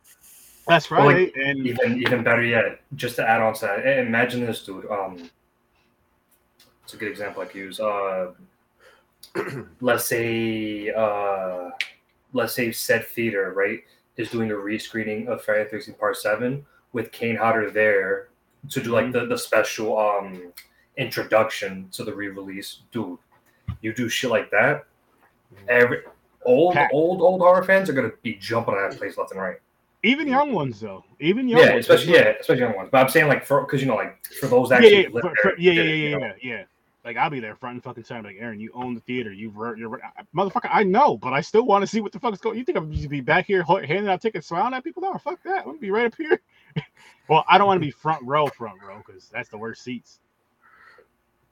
Last 0.69 0.91
Well, 0.91 1.05
like, 1.07 1.33
Friday, 1.33 1.51
and 1.51 1.67
Even 1.67 1.99
even 1.99 2.23
better 2.23 2.43
yet, 2.43 2.81
just 2.95 3.17
to 3.17 3.29
add 3.29 3.41
on 3.41 3.55
to 3.55 3.61
that, 3.67 3.99
imagine 3.99 4.45
this, 4.45 4.65
dude. 4.65 4.91
Um, 4.91 5.31
it's 6.85 6.95
a 6.95 6.97
good 6.97 7.11
example 7.11 7.43
I 7.43 7.47
could 7.47 7.57
use. 7.57 7.81
Uh, 7.81 8.33
let's 9.81 10.07
say, 10.07 10.91
uh, 10.91 11.71
let's 12.33 12.55
say 12.55 12.73
said 12.73 13.07
theater 13.07 13.53
right 13.55 13.81
is 14.17 14.31
doing 14.31 14.51
a 14.51 14.55
rescreening 14.55 15.27
of 15.27 15.43
Friday 15.43 15.65
the 15.65 15.71
Thirteenth 15.71 15.99
Part 15.99 16.17
Seven 16.17 16.65
with 16.93 17.13
Kane 17.13 17.37
Hodder 17.37 17.71
there 17.71 18.29
to 18.71 18.83
do 18.83 18.91
like 18.91 19.13
the 19.13 19.27
the 19.27 19.37
special 19.39 19.99
um 19.99 20.53
introduction 20.97 21.89
to 21.93 22.05
the 22.05 22.15
re-release. 22.15 22.81
Dude, 22.93 23.19
you 23.83 23.93
do 23.95 24.09
shit 24.09 24.31
like 24.31 24.51
that, 24.51 24.85
every 25.69 26.03
old 26.45 26.75
Packed. 26.75 26.93
old 26.95 27.21
old 27.23 27.41
horror 27.41 27.63
fans 27.65 27.89
are 27.91 27.93
gonna 27.93 28.13
be 28.23 28.35
jumping 28.35 28.75
on 28.75 28.89
that 28.91 28.99
place 28.99 29.19
left 29.19 29.33
and 29.33 29.41
right. 29.41 29.57
even 30.03 30.29
young 30.29 30.53
ones 30.53 30.81
though, 30.81 31.05
even 31.21 31.49
young 31.49 31.61
Yeah, 31.61 31.73
ones. 31.75 31.89
especially 31.89 32.15
yeah, 32.15 32.35
especially 32.41 32.61
young 32.63 32.77
ones. 32.77 32.89
But 32.93 32.99
I'm 33.03 33.09
saying 33.09 33.29
like 33.29 33.45
for 33.45 33.61
because 33.63 33.81
you 33.81 33.89
know 33.89 33.97
like 33.97 34.25
for 34.41 34.47
those 34.47 34.69
that 34.71 34.83
yeah, 34.83 34.99
actually 34.99 35.15
yeah, 35.15 35.21
for- 35.21 35.35
for- 35.43 35.59
yeah, 35.59 35.73
yeah, 35.73 35.83
yeah, 35.83 35.93
you 35.93 36.09
yeah, 36.11 36.17
know. 36.17 36.27
yeah, 36.27 36.33
yeah. 36.43 36.65
Like 37.05 37.17
I'll 37.17 37.31
be 37.31 37.39
there 37.39 37.55
front 37.55 37.75
and 37.75 37.85
fucking 37.85 38.03
center. 38.03 38.25
Like 38.25 38.37
Aaron, 38.41 38.59
you 38.59 38.73
own 38.75 38.93
the 38.95 39.01
theater. 39.01 39.33
You've 39.33 39.57
re- 39.57 39.79
you're 39.79 39.91
re- 39.91 40.01
motherfucker. 40.35 40.69
I 40.73 40.83
know, 40.83 41.17
but 41.17 41.33
I 41.33 41.41
still 41.41 41.65
want 41.65 41.83
to 41.83 41.87
see 41.87 42.01
what 42.01 42.11
the 42.11 42.19
fuck 42.19 42.35
is 42.35 42.41
going. 42.41 42.59
You 42.59 42.65
think 42.65 42.77
I'm 42.77 42.93
just 42.93 43.09
be 43.09 43.21
back 43.21 43.47
here 43.47 43.63
ho- 43.63 43.77
handing 43.77 44.09
out 44.09 44.21
tickets, 44.21 44.49
smiling 44.49 44.75
at 44.75 44.83
people? 44.83 45.03
No, 45.03 45.15
fuck 45.19 45.41
that. 45.45 45.59
I'm 45.61 45.67
gonna 45.67 45.79
be 45.79 45.93
right 45.93 46.07
up 46.07 46.17
here. 46.19 46.41
Well, 47.29 47.45
I 47.49 47.59
don't 47.59 47.67
want 47.67 47.81
to 47.81 47.87
be 47.87 47.91
front 47.91 48.23
row, 48.25 48.47
front 48.47 48.83
row, 48.83 49.03
because 49.07 49.29
that's 49.29 49.49
the 49.49 49.59
worst 49.59 49.83
seats. 49.83 50.21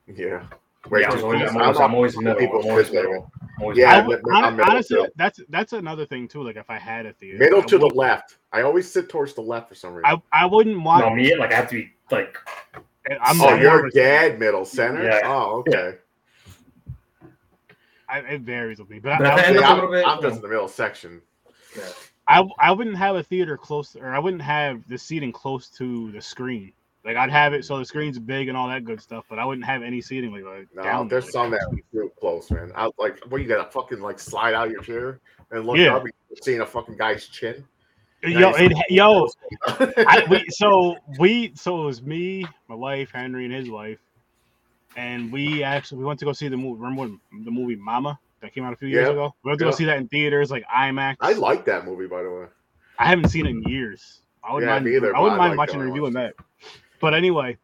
Yeah. 0.06 0.44
Yeah, 0.92 1.10
I 1.10 1.14
was 1.14 1.22
always- 1.22 1.40
I'm 1.42 1.56
always- 1.56 1.78
I'm 1.80 1.94
always 1.94 2.16
middle, 2.18 2.34
People's 2.38 2.64
I'm 2.66 2.70
always 2.72 2.90
kids, 2.90 2.94
middle. 2.96 3.32
I'm 3.40 3.62
always 3.62 3.78
Yeah, 3.78 3.90
I 3.92 3.96
middle. 4.02 4.08
would- 4.08 4.34
I'm 4.34 4.42
hon- 4.42 4.56
middle 4.56 4.72
honestly, 4.72 4.96
too. 4.98 5.08
that's 5.16 5.40
that's 5.48 5.72
another 5.72 6.04
thing 6.04 6.28
too. 6.28 6.42
Like 6.42 6.56
if 6.56 6.68
I 6.68 6.78
had 6.78 7.06
a 7.06 7.14
theater, 7.14 7.38
Middle 7.38 7.62
I 7.62 7.64
to 7.66 7.78
the 7.78 7.86
left. 7.86 8.36
I 8.52 8.60
always 8.62 8.90
sit 8.90 9.08
towards 9.08 9.32
the 9.32 9.40
left 9.40 9.70
for 9.70 9.74
some 9.74 9.94
reason. 9.94 10.20
I, 10.32 10.42
I 10.42 10.46
wouldn't 10.46 10.82
want. 10.82 11.06
no, 11.06 11.14
me 11.14 11.34
like 11.36 11.52
I 11.52 11.56
have 11.56 11.70
to 11.70 11.76
be 11.76 11.92
like 12.10 12.36
I'm 13.06 13.40
oh, 13.40 13.50
more 13.50 13.56
you're 13.56 13.86
of 13.86 13.92
dead 13.94 14.38
middle 14.38 14.66
center. 14.66 15.04
Yeah. 15.04 15.20
Oh, 15.24 15.60
okay. 15.66 15.96
I, 18.08 18.18
it 18.18 18.42
varies 18.42 18.78
with 18.78 18.90
me, 18.90 18.98
but, 18.98 19.18
But 19.18 19.26
I, 19.26 19.30
at 19.30 19.36
the 19.36 19.42
I, 19.42 19.46
end 19.46 19.56
See, 19.56 19.58
of 19.58 19.64
I'm, 19.64 19.70
a 19.70 19.74
little 19.74 19.90
bit, 19.90 20.06
I'm 20.06 20.22
just 20.22 20.36
in 20.36 20.42
the 20.42 20.48
middle 20.48 20.68
section. 20.68 21.22
I 22.26 22.42
I 22.58 22.72
wouldn't 22.72 22.96
have 22.96 23.16
a 23.16 23.22
theater 23.22 23.56
close, 23.56 23.96
or 23.96 24.08
I 24.14 24.18
wouldn't 24.18 24.42
have 24.42 24.86
the 24.88 24.96
seating 24.98 25.32
close 25.32 25.68
to 25.70 26.10
the 26.12 26.20
screen. 26.20 26.72
Like 27.04 27.16
I'd 27.16 27.30
have 27.30 27.52
it 27.52 27.64
so 27.64 27.78
the 27.78 27.84
screen's 27.84 28.18
big 28.18 28.48
and 28.48 28.56
all 28.56 28.68
that 28.68 28.84
good 28.84 29.00
stuff, 29.00 29.26
but 29.28 29.38
I 29.38 29.44
wouldn't 29.44 29.66
have 29.66 29.82
any 29.82 30.00
seating 30.00 30.32
like, 30.32 30.44
like 30.44 30.68
No, 30.74 30.82
down. 30.82 31.08
there. 31.08 31.20
there's 31.20 31.32
some 31.32 31.50
that 31.50 31.60
are 31.60 31.76
real 31.92 32.08
close, 32.08 32.50
man. 32.50 32.72
I 32.74 32.88
like 32.98 33.22
what 33.28 33.42
you 33.42 33.46
gotta 33.46 33.70
fucking 33.70 34.00
like 34.00 34.18
slide 34.18 34.54
out 34.54 34.70
your 34.70 34.80
chair 34.82 35.20
and 35.50 35.66
look 35.66 35.76
Yeah. 35.76 35.96
up, 35.96 36.04
seeing 36.42 36.60
a 36.62 36.66
fucking 36.66 36.96
guy's 36.96 37.26
chin. 37.26 37.62
Yo, 38.22 38.52
it, 38.54 38.72
yo, 38.88 39.28
I, 39.66 40.24
we, 40.30 40.42
so 40.48 40.96
we 41.18 41.52
so 41.54 41.82
it 41.82 41.84
was 41.84 42.02
me, 42.02 42.46
my 42.68 42.74
wife, 42.74 43.10
Henry, 43.12 43.44
and 43.44 43.52
his 43.52 43.68
wife, 43.68 43.98
and 44.96 45.30
we 45.30 45.62
actually 45.62 45.98
we 45.98 46.06
went 46.06 46.18
to 46.20 46.24
go 46.24 46.32
see 46.32 46.48
the 46.48 46.56
movie. 46.56 46.80
Remember 46.80 47.02
when 47.02 47.20
the 47.44 47.50
movie 47.50 47.76
Mama 47.76 48.18
that 48.44 48.54
came 48.54 48.64
out 48.64 48.72
a 48.72 48.76
few 48.76 48.88
years 48.88 49.06
Yeah. 49.06 49.12
ago? 49.12 49.34
We 49.42 49.48
went 49.48 49.58
to 49.58 49.64
Yeah. 49.64 49.70
go 49.72 49.76
see 49.76 49.84
that 49.86 49.96
in 49.98 50.08
theaters, 50.08 50.50
like 50.50 50.64
IMAX. 50.68 51.16
I 51.20 51.32
like 51.32 51.64
that 51.64 51.84
movie, 51.84 52.06
by 52.06 52.22
the 52.22 52.30
way. 52.30 52.46
I 52.98 53.06
haven't 53.06 53.28
seen 53.28 53.46
it 53.46 53.50
in 53.50 53.62
years. 53.64 54.20
I 54.42 54.52
wouldn't 54.52 54.68
Yeah, 54.68 54.74
mind. 54.78 54.86
either, 54.88 55.16
I 55.16 55.20
wouldn't 55.20 55.38
mind 55.38 55.50
like 55.52 55.58
watching 55.58 55.80
and 55.80 55.88
reviewing 55.88 56.12
that. 56.14 56.34
But 57.00 57.14
anyway, 57.14 57.56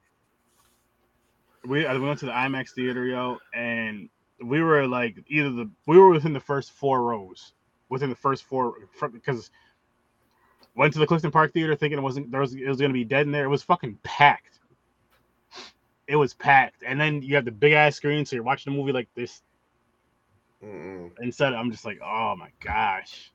we 1.65 1.87
uh, 1.87 1.95
we 1.95 2.01
went 2.07 2.19
to 2.21 2.27
the 2.27 2.33
IMAX 2.33 2.71
theater, 2.71 3.05
yo, 3.05 3.39
and 3.55 4.09
we 4.43 4.63
were 4.63 4.87
like 4.87 5.17
either 5.29 5.51
the 5.51 5.71
we 5.87 5.99
were 5.99 6.09
within 6.09 6.33
the 6.33 6.41
first 6.41 6.73
four 6.73 7.03
rows, 7.03 7.53
within 7.91 8.09
the 8.09 8.17
first 8.17 8.45
four 8.45 8.75
because 9.13 9.51
went 10.75 10.93
to 10.95 10.99
the 10.99 11.07
Clifton 11.07 11.31
Park 11.31 11.53
theater 11.53 11.75
thinking 11.77 11.99
it 11.99 12.03
wasn't 12.03 12.31
there 12.31 12.41
was 12.41 12.55
it 12.55 12.67
was 12.67 12.81
gonna 12.81 12.93
be 12.95 13.05
dead 13.05 13.27
in 13.27 13.33
there. 13.33 13.45
It 13.45 13.49
was 13.49 13.63
fucking 13.63 13.99
packed. 14.03 14.59
It 16.07 16.17
was 16.17 16.35
packed, 16.35 16.83
and 16.85 16.99
then 17.01 17.23
you 17.23 17.35
have 17.37 17.45
the 17.45 17.53
big 17.53 17.73
ass 17.73 17.95
screen, 17.97 18.25
so 18.25 18.35
you're 18.35 18.43
watching 18.43 18.73
the 18.73 18.79
movie 18.79 18.93
like 18.93 19.09
this. 19.15 19.43
Mm-mm. 20.65 21.11
Instead, 21.21 21.55
I'm 21.55 21.71
just 21.71 21.85
like, 21.85 22.01
oh 22.05 22.37
my 22.37 22.51
gosh. 22.61 23.31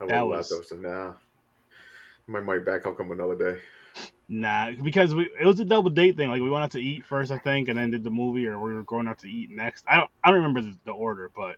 I 0.00 0.06
That 0.06 0.22
would 0.26 0.36
was- 0.36 0.50
left 0.50 0.70
those. 0.70 0.78
Nah. 0.80 1.12
My 2.26 2.40
might 2.40 2.64
back. 2.64 2.86
I'll 2.86 2.94
come 2.94 3.10
another 3.10 3.34
day. 3.34 3.60
Nah, 4.28 4.70
because 4.70 5.12
we 5.16 5.28
it 5.40 5.44
was 5.44 5.58
a 5.58 5.64
double 5.64 5.90
date 5.90 6.16
thing. 6.16 6.28
Like 6.30 6.40
we 6.40 6.48
went 6.48 6.62
out 6.62 6.70
to 6.72 6.78
eat 6.80 7.04
first, 7.04 7.32
I 7.32 7.38
think, 7.38 7.68
and 7.68 7.76
then 7.76 7.90
did 7.90 8.04
the 8.04 8.10
movie, 8.10 8.46
or 8.46 8.60
we 8.60 8.72
were 8.72 8.84
going 8.84 9.08
out 9.08 9.18
to 9.20 9.28
eat 9.28 9.50
next. 9.50 9.84
I 9.88 9.96
don't 9.96 10.10
I 10.22 10.28
don't 10.30 10.36
remember 10.36 10.60
the, 10.62 10.76
the 10.84 10.92
order, 10.92 11.28
but 11.34 11.56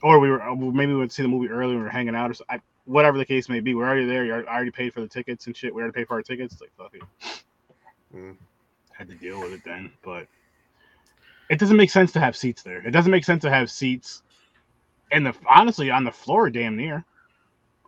or 0.00 0.18
we 0.18 0.30
were 0.30 0.40
uh, 0.42 0.54
maybe 0.54 0.94
we 0.94 0.98
went 1.00 1.10
to 1.10 1.14
see 1.14 1.22
the 1.22 1.28
movie 1.28 1.48
early 1.52 1.76
we 1.76 1.82
were 1.82 1.90
hanging 1.90 2.14
out 2.14 2.30
or 2.30 2.34
so, 2.34 2.44
I, 2.48 2.60
whatever 2.86 3.18
the 3.18 3.26
case 3.26 3.50
may 3.50 3.60
be. 3.60 3.74
We're 3.74 3.86
already 3.86 4.06
there. 4.06 4.24
You 4.24 4.32
already- 4.32 4.48
I 4.48 4.54
already 4.54 4.70
paid 4.70 4.94
for 4.94 5.02
the 5.02 5.08
tickets 5.08 5.46
and 5.46 5.54
shit. 5.54 5.74
We 5.74 5.82
already 5.82 5.92
paid 5.94 6.08
for 6.08 6.14
our 6.14 6.22
tickets. 6.22 6.58
Like 6.58 6.70
fuck 6.78 6.94
it, 6.94 7.02
Mm. 8.16 8.36
had 8.92 9.08
to 9.10 9.14
deal 9.14 9.40
with 9.40 9.52
it 9.52 9.62
then. 9.66 9.92
But 10.02 10.26
it 11.50 11.58
doesn't 11.58 11.76
make 11.76 11.90
sense 11.90 12.12
to 12.12 12.20
have 12.20 12.36
seats 12.36 12.62
there. 12.62 12.86
It 12.86 12.90
doesn't 12.90 13.10
make 13.10 13.24
sense 13.24 13.42
to 13.42 13.50
have 13.50 13.70
seats, 13.70 14.22
and 15.12 15.26
the 15.26 15.34
honestly 15.48 15.90
on 15.90 16.04
the 16.04 16.12
floor, 16.12 16.50
damn 16.50 16.76
near. 16.76 17.04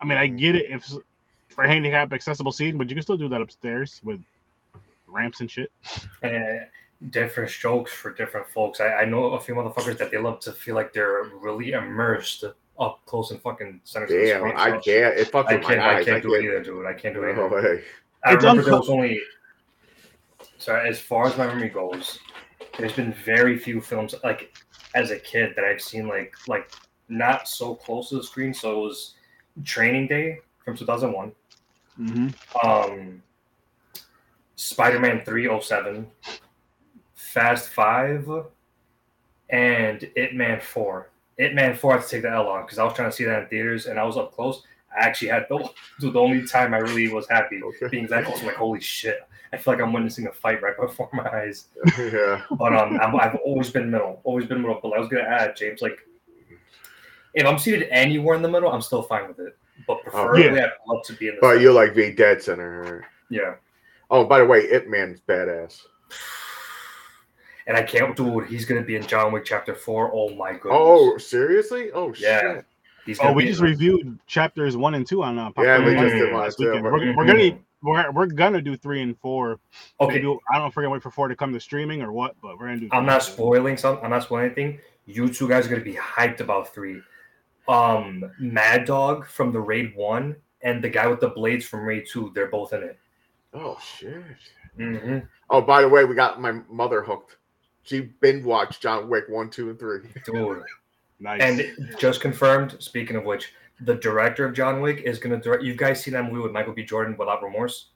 I 0.00 0.04
mean, 0.06 0.18
I 0.18 0.26
get 0.26 0.56
it 0.56 0.70
if 0.70 0.90
for 1.48 1.64
handicap 1.64 2.12
accessible 2.12 2.52
seating, 2.52 2.78
but 2.78 2.88
you 2.88 2.94
can 2.96 3.02
still 3.02 3.16
do 3.16 3.28
that 3.28 3.40
upstairs 3.40 4.00
with 4.04 4.20
ramps 5.06 5.40
and 5.40 5.50
shit. 5.50 5.70
and 6.22 6.66
different 7.10 7.50
strokes 7.50 7.92
for 7.92 8.12
different 8.12 8.46
folks. 8.48 8.80
I, 8.80 8.88
I 8.88 9.04
know 9.04 9.24
a 9.32 9.40
few 9.40 9.54
motherfuckers 9.54 9.98
that 9.98 10.10
they 10.10 10.18
love 10.18 10.40
to 10.40 10.52
feel 10.52 10.74
like 10.74 10.92
they're 10.92 11.24
really 11.40 11.72
immersed 11.72 12.44
up 12.78 13.00
close 13.04 13.30
and 13.30 13.40
fucking 13.42 13.80
center 13.84 14.06
Damn, 14.06 14.40
screen. 14.40 14.54
I 14.56 14.70
So 14.70 14.80
can't. 14.80 15.18
It 15.18 15.30
fucks 15.32 15.48
I 15.48 15.56
with 15.56 15.64
can't. 15.66 15.78
my 15.80 15.90
I 15.90 15.96
eyes. 15.96 16.04
can't 16.06 16.22
do 16.22 16.34
it 16.34 16.44
either, 16.44 16.62
dude. 16.62 16.86
I 16.86 16.94
can't 16.94 17.14
do 17.14 17.24
it. 17.24 17.36
No 17.36 17.46
Either. 17.46 17.62
way. 17.76 17.84
I 18.24 18.34
It's 18.34 18.42
remember 18.42 18.62
there 18.62 18.76
was 18.78 18.88
only. 18.88 19.20
So 20.58 20.74
as 20.76 20.98
far 21.00 21.26
as 21.26 21.36
my 21.36 21.46
memory 21.46 21.68
goes, 21.68 22.18
there's 22.78 22.92
been 22.92 23.12
very 23.12 23.58
few 23.58 23.80
films 23.80 24.14
like 24.24 24.56
as 24.94 25.10
a 25.10 25.18
kid 25.18 25.52
that 25.56 25.64
I've 25.64 25.80
seen 25.80 26.08
like 26.08 26.34
like 26.46 26.70
not 27.08 27.48
so 27.48 27.74
close 27.74 28.08
to 28.10 28.16
the 28.16 28.22
screen. 28.22 28.54
So 28.54 28.72
it 28.72 28.82
was 28.82 29.14
Training 29.64 30.06
Day 30.06 30.38
from 30.64 30.76
2001. 30.76 31.32
Mm-hmm. 31.98 32.66
um 32.66 33.22
Spider-Man 34.56 35.24
307, 35.24 36.06
Fast 37.14 37.70
5, 37.70 38.44
and 39.48 40.10
Ip 40.14 40.34
Man 40.34 40.60
4. 40.60 41.10
Ip 41.38 41.54
Man 41.54 41.74
4 41.74 41.92
I 41.92 41.96
had 41.96 42.04
to 42.04 42.10
take 42.10 42.22
the 42.22 42.30
L 42.30 42.48
on 42.48 42.62
because 42.62 42.78
I 42.78 42.84
was 42.84 42.92
trying 42.92 43.10
to 43.10 43.16
see 43.16 43.24
that 43.24 43.42
in 43.42 43.48
theaters 43.48 43.86
and 43.86 43.98
I 43.98 44.04
was 44.04 44.18
up 44.18 44.32
close. 44.34 44.62
I 44.96 45.04
actually 45.06 45.28
had 45.28 45.46
the, 45.48 45.68
the 46.00 46.18
only 46.18 46.46
time 46.46 46.74
I 46.74 46.78
really 46.78 47.08
was 47.12 47.28
happy 47.28 47.62
Okay. 47.62 47.88
being 47.88 48.06
that 48.08 48.24
close. 48.24 48.40
I'm 48.40 48.46
like, 48.46 48.56
holy 48.56 48.80
shit. 48.80 49.20
I 49.52 49.56
feel 49.56 49.74
like 49.74 49.82
I'm 49.82 49.92
witnessing 49.92 50.26
a 50.28 50.32
fight 50.32 50.62
right 50.62 50.76
before 50.80 51.08
my 51.12 51.28
eyes. 51.28 51.66
yeah. 51.98 52.42
But 52.50 52.72
um, 52.74 52.98
I'm, 53.00 53.16
I've 53.16 53.36
always 53.44 53.70
been 53.70 53.90
middle, 53.90 54.20
always 54.24 54.46
been 54.46 54.60
middle. 54.62 54.78
But 54.82 54.92
I 54.92 54.98
was 54.98 55.08
gonna 55.08 55.22
add, 55.24 55.56
James, 55.56 55.82
like, 55.82 55.98
if 57.34 57.46
I'm 57.46 57.58
seated 57.58 57.88
anywhere 57.90 58.34
in 58.36 58.42
the 58.42 58.48
middle, 58.48 58.70
I'm 58.72 58.80
still 58.82 59.02
fine 59.02 59.28
with 59.28 59.38
it. 59.38 59.56
But 59.86 60.02
preferably, 60.02 60.48
I'd 60.60 60.70
love 60.86 61.04
to 61.04 61.12
be 61.14 61.28
in 61.28 61.34
the. 61.36 61.40
But 61.40 61.60
you're 61.60 61.72
like 61.72 61.94
the 61.94 62.12
dead 62.12 62.42
center. 62.42 63.06
yeah. 63.28 63.54
Oh, 64.10 64.24
by 64.24 64.40
the 64.40 64.44
way, 64.46 64.68
Ip 64.70 64.88
Man's 64.88 65.20
badass. 65.28 65.82
And 67.66 67.76
I 67.76 67.82
can't, 67.82 68.16
dude. 68.16 68.46
He's 68.46 68.64
gonna 68.64 68.82
be 68.82 68.96
in 68.96 69.06
John 69.06 69.30
Wick 69.32 69.44
Chapter 69.44 69.74
Four. 69.76 70.10
Oh 70.12 70.30
my 70.34 70.52
goodness. 70.54 70.72
Oh, 70.72 71.18
seriously? 71.18 71.90
Oh, 71.92 72.12
Yeah. 72.18 72.40
shit. 72.40 72.64
He's 73.06 73.18
Oh, 73.20 73.32
we 73.32 73.44
just 73.46 73.60
reviewed 73.60 74.18
chapters 74.26 74.76
one 74.76 74.94
and 74.94 75.06
two 75.06 75.22
on 75.22 75.38
uh, 75.38 75.50
Yeah, 75.58 75.78
we 75.78 75.94
Monday 75.94 76.02
just 76.02 76.14
did 76.14 76.32
mine 76.32 76.44
this 76.46 76.56
too. 76.56 76.66
weekend. 76.66 76.84
We're, 76.84 77.16
we're 77.16 77.26
gonna 77.26 77.58
we're, 77.82 78.10
we're 78.12 78.26
gonna 78.26 78.60
do 78.60 78.76
three 78.76 79.02
and 79.02 79.18
four. 79.18 79.58
Okay, 80.00 80.14
Maybe, 80.16 80.26
I 80.50 80.54
don't 80.54 80.62
know 80.62 80.66
if 80.66 80.76
we're 80.76 80.82
gonna 80.82 80.92
wait 80.92 81.02
for 81.02 81.10
four 81.10 81.28
to 81.28 81.36
come 81.36 81.52
to 81.52 81.60
streaming 81.60 82.02
or 82.02 82.12
what, 82.12 82.36
but 82.42 82.58
we're 82.58 82.66
gonna 82.66 82.80
do. 82.80 82.88
I'm 82.92 83.06
not 83.06 83.22
spoiling 83.22 83.76
something. 83.76 84.04
I'm 84.04 84.10
not 84.10 84.22
spoiling 84.24 84.46
anything. 84.46 84.80
You 85.06 85.28
two 85.28 85.48
guys 85.48 85.66
are 85.66 85.70
gonna 85.70 85.82
be 85.82 85.94
hyped 85.94 86.40
about 86.40 86.72
three. 86.74 87.00
um 87.68 88.24
Mad 88.38 88.84
Dog 88.84 89.26
from 89.26 89.52
the 89.52 89.60
Raid 89.60 89.94
One 89.96 90.36
and 90.62 90.84
the 90.84 90.88
guy 90.90 91.06
with 91.06 91.20
the 91.20 91.28
blades 91.30 91.64
from 91.66 91.84
Raid 91.84 92.06
Two. 92.10 92.32
They're 92.34 92.48
both 92.48 92.72
in 92.72 92.82
it. 92.82 92.98
Oh 93.54 93.78
shit. 93.82 94.22
Mm-hmm. 94.78 95.18
Oh, 95.50 95.60
by 95.60 95.82
the 95.82 95.88
way, 95.88 96.04
we 96.04 96.14
got 96.14 96.40
my 96.40 96.52
mother 96.70 97.02
hooked. 97.02 97.36
She 97.82 98.00
binge 98.00 98.44
watched 98.44 98.80
John 98.82 99.08
Wick 99.08 99.24
one, 99.28 99.50
two, 99.50 99.70
and 99.70 99.78
three. 99.78 100.00
Dude. 100.24 100.62
Nice. 101.20 101.40
And 101.42 101.96
just 101.98 102.20
confirmed. 102.20 102.76
Speaking 102.80 103.16
of 103.16 103.24
which, 103.24 103.52
the 103.82 103.94
director 103.96 104.44
of 104.46 104.54
John 104.54 104.80
Wick 104.80 105.02
is 105.04 105.18
going 105.18 105.38
to 105.38 105.42
direct. 105.42 105.62
You 105.62 105.74
guys 105.74 106.02
seen 106.02 106.14
that 106.14 106.24
movie 106.24 106.40
with 106.42 106.52
Michael 106.52 106.72
B. 106.72 106.82
Jordan, 106.84 107.16
Without 107.18 107.42
Remorse? 107.42 107.90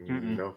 Mm-mm. 0.00 0.36
No. 0.36 0.56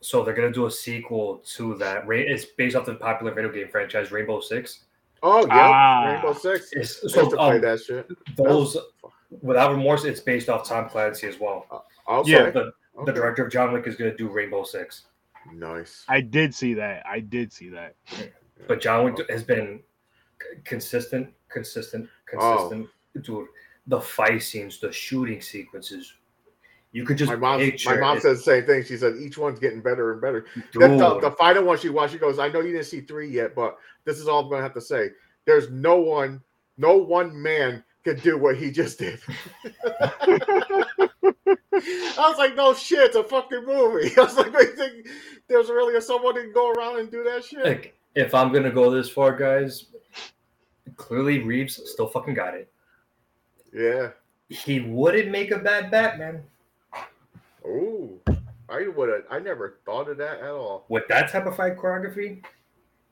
So 0.00 0.24
they're 0.24 0.34
going 0.34 0.48
to 0.48 0.54
do 0.54 0.66
a 0.66 0.70
sequel 0.70 1.42
to 1.56 1.74
that. 1.76 2.06
Ra- 2.06 2.16
It's 2.16 2.44
based 2.44 2.74
off 2.76 2.86
the 2.86 2.94
popular 2.94 3.34
video 3.34 3.52
game 3.52 3.68
franchise 3.68 4.10
Rainbow 4.10 4.40
Six. 4.40 4.84
Oh 5.22 5.46
yeah, 5.46 5.52
Ah. 5.52 6.12
Rainbow 6.14 6.32
Six. 6.32 6.70
It's, 6.72 6.98
I 7.00 7.02
used 7.02 7.14
so 7.14 7.30
to 7.30 7.36
play 7.36 7.56
um, 7.56 7.60
that 7.60 7.80
shit. 7.80 8.08
those 8.36 8.76
Without 9.42 9.70
Remorse, 9.72 10.04
it's 10.04 10.20
based 10.20 10.48
off 10.48 10.66
Tom 10.66 10.88
Clancy 10.88 11.26
as 11.28 11.38
well. 11.38 11.66
Okay. 12.08 12.30
Yeah. 12.30 12.50
The, 12.50 12.72
the 13.04 13.12
director 13.12 13.44
of 13.44 13.52
John 13.52 13.72
Wick 13.72 13.86
is 13.86 13.94
going 13.96 14.10
to 14.10 14.16
do 14.16 14.28
Rainbow 14.28 14.64
Six. 14.64 15.02
Nice. 15.52 16.04
I 16.08 16.20
did 16.20 16.54
see 16.54 16.74
that. 16.74 17.04
I 17.06 17.20
did 17.20 17.52
see 17.52 17.68
that. 17.70 17.94
But 18.66 18.80
John 18.80 19.04
Wick 19.04 19.28
has 19.30 19.42
been 19.42 19.80
c- 20.42 20.60
consistent, 20.64 21.32
consistent, 21.48 22.08
Oh. 22.38 22.68
consistent. 22.68 22.88
Dude, 23.24 23.48
the 23.86 24.00
fight 24.00 24.42
scenes, 24.42 24.78
the 24.80 24.92
shooting 24.92 25.40
sequences, 25.40 26.12
you 26.92 27.04
could 27.04 27.18
just 27.18 27.30
My 27.30 27.36
mom, 27.36 27.60
my 27.86 27.96
mom 27.96 28.16
it. 28.16 28.22
said 28.22 28.36
the 28.36 28.40
same 28.40 28.66
thing. 28.66 28.82
She 28.84 28.96
said 28.96 29.16
each 29.16 29.38
one's 29.38 29.58
getting 29.60 29.80
better 29.80 30.12
and 30.12 30.20
better. 30.20 30.46
Dude, 30.72 30.82
the, 30.98 31.20
the 31.20 31.30
final 31.38 31.64
one 31.64 31.78
she 31.78 31.88
watched, 31.88 32.12
she 32.12 32.18
goes, 32.18 32.38
"I 32.40 32.48
know 32.48 32.60
you 32.60 32.72
didn't 32.72 32.86
see 32.86 33.00
three 33.02 33.28
yet, 33.28 33.54
but 33.54 33.78
this 34.04 34.18
is 34.18 34.26
all 34.26 34.42
I'm 34.44 34.50
gonna 34.50 34.62
have 34.62 34.74
to 34.74 34.80
say. 34.80 35.10
There's 35.44 35.70
no 35.70 36.00
one, 36.00 36.42
no 36.78 36.96
one 36.96 37.40
man 37.40 37.84
could 38.04 38.20
do 38.22 38.36
what 38.38 38.56
he 38.56 38.70
just 38.72 38.98
did." 38.98 39.20
I 41.72 42.28
was 42.28 42.38
like, 42.38 42.56
"No 42.56 42.74
shit, 42.74 42.98
it's 43.00 43.16
a 43.16 43.24
fucking 43.24 43.64
movie." 43.66 44.12
I 44.18 44.22
was 44.22 44.36
like, 44.36 44.54
"I 44.54 44.64
think 44.66 45.06
there's 45.48 45.68
really 45.68 46.00
someone 46.00 46.34
who 46.34 46.42
can 46.42 46.52
go 46.52 46.70
around 46.72 46.98
and 47.00 47.10
do 47.10 47.22
that 47.24 47.44
shit." 47.44 47.64
Like, 47.64 47.94
if 48.14 48.34
I'm 48.34 48.52
gonna 48.52 48.70
go 48.70 48.90
this 48.90 49.08
far, 49.08 49.36
guys, 49.36 49.86
clearly 51.00 51.38
Reeves 51.40 51.80
still 51.90 52.06
fucking 52.06 52.34
got 52.34 52.54
it. 52.54 52.70
Yeah. 53.72 54.10
He 54.48 54.80
wouldn't 54.80 55.30
make 55.30 55.50
a 55.52 55.58
bad 55.58 55.90
Batman 55.90 56.42
Oh, 57.66 58.10
I 58.68 58.88
would 58.88 59.08
have. 59.08 59.22
I 59.30 59.38
never 59.38 59.78
thought 59.84 60.08
of 60.08 60.16
that 60.18 60.40
at 60.40 60.50
all. 60.50 60.84
with 60.88 61.06
that 61.08 61.30
type 61.30 61.46
of 61.46 61.56
fight 61.56 61.76
choreography. 61.76 62.42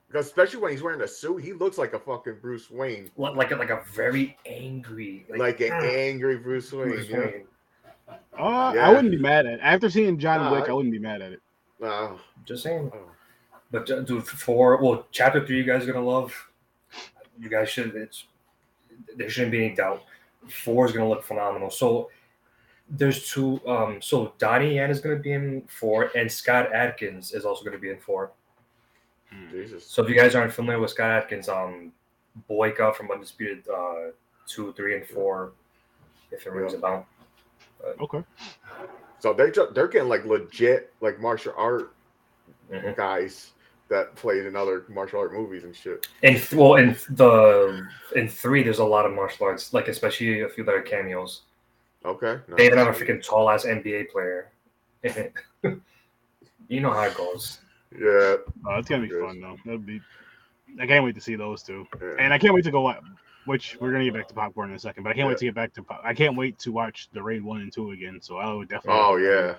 Because 0.07 0.25
especially 0.25 0.59
when 0.59 0.71
he's 0.71 0.81
wearing 0.81 1.01
a 1.01 1.07
suit, 1.07 1.37
he 1.43 1.53
looks 1.53 1.77
like 1.77 1.93
a 1.93 1.99
fucking 1.99 2.37
Bruce 2.41 2.71
Wayne, 2.71 3.11
Li- 3.17 3.33
Like 3.35 3.51
a, 3.51 3.55
like 3.55 3.69
a 3.69 3.83
very 3.93 4.35
angry, 4.47 5.25
like, 5.37 5.59
an 5.61 5.69
ah, 5.71 5.81
angry 5.81 6.37
Bruce 6.37 6.71
Wayne. 6.71 6.89
Bruce 6.89 7.07
yeah. 7.09 7.19
Wayne. 7.19 7.43
Uh, 8.37 8.71
Yeah. 8.75 8.87
I 8.87 8.89
wouldn't 8.89 9.11
be 9.11 9.17
mad 9.19 9.45
at 9.45 9.53
it. 9.53 9.59
After 9.61 9.87
seeing 9.89 10.17
John 10.17 10.39
Nah, 10.39 10.51
Wick, 10.51 10.63
I- 10.67 10.71
I 10.71 10.73
wouldn't 10.73 10.91
be 10.91 10.99
mad 10.99 11.21
at 11.21 11.33
it. 11.33 11.41
Oh, 11.83 12.19
Just 12.45 12.63
saying. 12.63 12.91
oh. 12.93 13.11
But 13.71 13.85
dude, 13.85 14.25
for 14.27 14.81
well, 14.81 15.05
chapter 15.11 15.45
three, 15.45 15.57
you 15.57 15.63
guys 15.63 15.87
are 15.87 15.93
gonna 15.93 16.03
love. 16.03 16.48
You 17.39 17.49
guys 17.49 17.69
should. 17.69 17.95
It's 17.95 18.25
there 19.15 19.29
shouldn't 19.29 19.51
be 19.51 19.65
any 19.65 19.75
doubt. 19.75 20.03
Four 20.49 20.85
is 20.85 20.91
gonna 20.91 21.09
look 21.09 21.23
phenomenal. 21.23 21.69
So 21.69 22.09
there's 22.89 23.29
two. 23.29 23.61
Um, 23.67 24.01
so 24.01 24.33
Donnie 24.37 24.75
Yen 24.75 24.89
is 24.89 24.99
gonna 24.99 25.15
be 25.17 25.33
in 25.33 25.63
four, 25.67 26.11
and 26.15 26.31
Scott 26.31 26.71
Adkins 26.73 27.33
is 27.33 27.45
also 27.45 27.63
gonna 27.63 27.77
be 27.77 27.89
in 27.89 27.97
four. 27.99 28.31
Jesus. 29.51 29.85
So 29.85 30.03
if 30.03 30.09
you 30.09 30.15
guys 30.15 30.33
aren't 30.33 30.51
familiar 30.51 30.79
with 30.79 30.89
Scott 30.91 31.11
Adkins, 31.11 31.49
um, 31.49 31.91
Boyka 32.49 32.95
from 32.95 33.11
Undisputed 33.11 33.67
uh, 33.69 34.11
two, 34.47 34.73
three, 34.73 34.95
and 34.95 35.05
four, 35.05 35.51
if 36.31 36.45
it 36.47 36.51
rings 36.51 36.73
Yeah. 36.73 36.79
a 36.79 36.81
bell. 36.81 37.07
Okay. 38.01 38.23
So 39.19 39.33
they 39.33 39.51
ju- 39.51 39.69
they're 39.73 39.87
getting 39.87 40.09
like 40.09 40.25
legit 40.25 40.93
like 41.01 41.19
martial 41.19 41.53
art 41.57 41.93
Mhm. 42.71 42.95
guys 42.95 43.53
that 43.89 44.15
played 44.15 44.45
in 44.45 44.55
other 44.55 44.85
martial 44.87 45.19
art 45.19 45.33
movies 45.33 45.63
and 45.63 45.75
shit. 45.75 46.07
And 46.23 46.35
th- 46.37 46.53
well, 46.53 46.75
in 46.75 46.95
the 47.09 47.87
in 48.15 48.27
three, 48.29 48.63
there's 48.63 48.79
a 48.79 48.85
lot 48.85 49.05
of 49.05 49.13
martial 49.13 49.47
arts, 49.47 49.73
like 49.73 49.87
especially 49.87 50.41
a 50.41 50.49
few 50.49 50.63
that 50.63 50.73
are 50.75 50.81
cameos. 50.81 51.41
Okay. 52.05 52.39
They 52.55 52.67
even 52.67 52.77
have 52.77 52.87
a 52.87 52.91
freaking 52.93 53.23
tall 53.25 53.49
ass 53.49 53.65
NBA 53.65 54.09
player. 54.09 54.51
you 56.67 56.79
know 56.81 56.91
how 56.91 57.03
it 57.03 57.15
goes. 57.15 57.59
Yeah. 57.91 58.35
Oh, 58.67 58.75
it's 58.77 58.87
gonna 58.89 59.07
be 59.07 59.13
Yes. 59.13 59.21
fun 59.25 59.41
though. 59.41 59.57
That'd 59.65 59.85
be. 59.85 60.01
I 60.79 60.85
can't 60.85 61.03
wait 61.03 61.15
to 61.15 61.21
see 61.21 61.35
those 61.35 61.63
two, 61.63 61.87
yeah. 61.99 62.13
and 62.19 62.31
I 62.33 62.37
can't 62.37 62.53
wait 62.53 62.63
to 62.65 62.71
go. 62.71 62.81
wa- 62.81 62.99
Which 63.45 63.75
we're 63.81 63.91
gonna 63.91 64.03
get 64.03 64.13
back 64.13 64.27
to 64.27 64.33
popcorn 64.35 64.69
in 64.69 64.75
a 64.75 64.79
second, 64.79 65.03
but 65.03 65.09
I 65.09 65.13
can't 65.13 65.25
Yeah. 65.25 65.29
wait 65.29 65.37
to 65.39 65.45
get 65.45 65.55
back 65.55 65.73
to. 65.73 65.83
pop- 65.83 66.01
I 66.03 66.13
can't 66.13 66.37
wait 66.37 66.59
to 66.59 66.71
watch 66.71 67.09
the 67.11 67.23
raid 67.23 67.43
one 67.43 67.61
and 67.61 67.73
two 67.73 67.91
again. 67.91 68.19
So 68.21 68.37
I 68.37 68.53
would 68.53 68.69
definitely. 68.69 69.01
oh 69.03 69.15
yeah. 69.17 69.55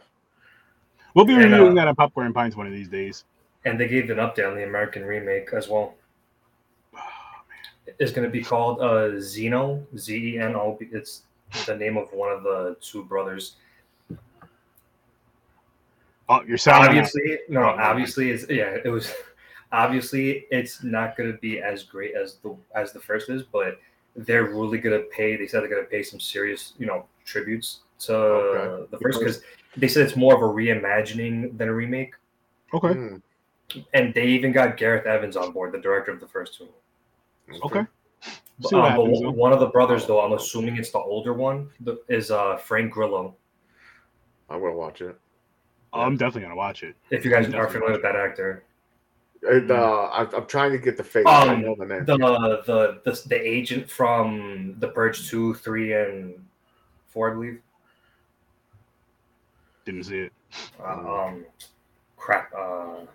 We'll 1.14 1.25
be 1.25 1.35
And, 1.35 1.43
reviewing 1.45 1.73
uh, 1.73 1.83
that 1.83 1.88
on 1.88 1.97
Popcorn 1.97 2.27
and 2.27 2.35
Pints 2.35 2.57
one 2.57 2.69
of 2.69 2.73
these 2.73 2.88
days. 2.88 3.25
And 3.64 3.79
they 3.79 3.88
gave 3.88 4.09
an 4.11 4.16
update 4.18 4.49
on 4.49 4.57
the 4.57 4.64
American 4.64 5.05
remake 5.05 5.53
as 5.53 5.68
well. 5.68 5.94
Oh, 6.94 6.99
It's 7.99 8.12
going 8.12 8.27
to 8.27 8.31
be 8.33 8.42
called 8.42 8.81
uh, 8.81 9.20
Zeno, 9.20 9.85
Z 9.96 10.14
E 10.35 10.38
N 10.38 10.55
O. 10.57 10.79
It's 10.81 11.23
the 11.66 11.77
name 11.77 11.96
of 11.96 12.12
one 12.12 12.31
of 12.31 12.42
the 12.42 12.77
two 12.81 13.05
brothers. 13.05 13.57
Oh, 16.29 16.42
you're 16.46 16.59
selling. 16.59 16.83
out. 16.83 16.88
Obviously, 16.90 17.38
no, 17.49 17.61
Oh, 17.70 17.77
no. 17.77 17.83
obviously, 17.83 18.31
it's 18.31 18.46
yeah, 18.49 18.77
it 18.85 18.88
was. 18.88 19.12
Obviously, 19.73 20.46
it's 20.51 20.83
not 20.83 21.16
going 21.16 21.31
to 21.31 21.38
be 21.38 21.61
as 21.61 21.85
great 21.85 22.16
as 22.16 22.38
the 22.42 22.57
as 22.75 22.92
the 22.92 22.99
first 22.99 23.31
is, 23.31 23.44
but 23.44 23.79
they're 24.16 24.46
really 24.46 24.79
going 24.79 24.99
to 25.01 25.07
pay. 25.11 25.37
They 25.37 25.46
said 25.46 25.61
they're 25.62 25.68
going 25.70 25.85
to 25.85 25.88
pay 25.88 26.03
some 26.03 26.18
serious, 26.18 26.73
you 26.77 26.87
know, 26.87 27.07
tributes 27.25 27.83
to 28.01 28.12
Okay. 28.16 28.87
the 28.90 28.99
first 28.99 29.20
because 29.20 29.42
they 29.77 29.87
said 29.87 30.03
it's 30.05 30.16
more 30.16 30.35
of 30.35 30.42
a 30.42 30.44
reimagining 30.53 31.57
than 31.57 31.68
a 31.68 31.73
remake. 31.73 32.14
Okay. 32.75 32.94
Hmm, 32.94 33.16
And 33.95 34.13
they 34.15 34.27
even 34.27 34.53
got 34.53 34.77
Gareth 34.77 35.07
Evans 35.07 35.37
on 35.37 35.53
board, 35.53 35.73
the 35.73 35.79
director 35.79 36.11
of 36.13 36.21
the 36.21 36.29
first 36.29 36.57
two. 36.59 36.69
Okay. 37.65 37.85
But, 38.61 38.73
um, 38.75 38.81
but 38.83 38.91
happens, 38.91 39.21
one- 39.23 39.37
one 39.37 39.53
of 39.53 39.61
the 39.61 39.69
brothers, 39.69 40.07
though, 40.07 40.21
I'm 40.21 40.33
assuming 40.33 40.77
it's 40.77 40.91
the 40.91 40.99
older 40.99 41.33
one, 41.33 41.71
is 42.09 42.31
uh, 42.31 42.57
Frank 42.59 42.93
Grillo. 42.93 43.37
I'm 44.49 44.61
gonna 44.61 44.75
watch 44.75 45.01
it. 45.01 45.17
Oh, 45.93 46.01
I'm 46.03 46.17
definitely 46.17 46.43
gonna 46.43 46.57
watch 46.57 46.83
it. 46.83 46.95
If 47.11 47.25
you 47.25 47.31
guys 47.31 47.47
Definitely 47.47 47.61
are 47.67 47.71
familiar 47.71 47.93
with 47.95 48.03
that 48.03 48.17
actor, 48.17 48.65
And, 49.49 49.71
uh, 49.71 50.11
I'm, 50.13 50.29
I'm 50.35 50.47
trying 50.47 50.73
to 50.73 50.79
get 50.79 50.97
the 50.97 51.05
face. 51.05 51.25
I 51.27 51.49
Um, 51.55 51.63
know 51.63 51.75
the 51.79 51.87
name. 51.87 52.05
the 52.05 52.17
the 52.67 53.01
the 53.05 53.23
the 53.29 53.37
agent 53.41 53.89
from 53.89 54.75
The 54.81 54.89
Purge 54.89 55.29
two, 55.31 55.55
three, 55.55 55.95
and 55.95 56.35
four, 57.07 57.31
I 57.31 57.35
believe. 57.35 57.63
Didn't 59.87 60.05
see 60.05 60.19
it. 60.19 60.33
Uh, 60.79 61.25
um, 61.29 61.47
crap. 62.17 62.53
Uh, 62.55 63.07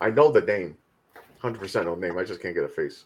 I 0.00 0.10
know 0.10 0.30
the 0.30 0.40
name. 0.40 0.76
Hundred 1.40 1.58
percent 1.60 1.86
know 1.86 1.94
the 1.94 2.06
name. 2.06 2.18
I 2.18 2.24
just 2.24 2.40
can't 2.40 2.54
get 2.54 2.64
a 2.64 2.68
face. 2.68 3.04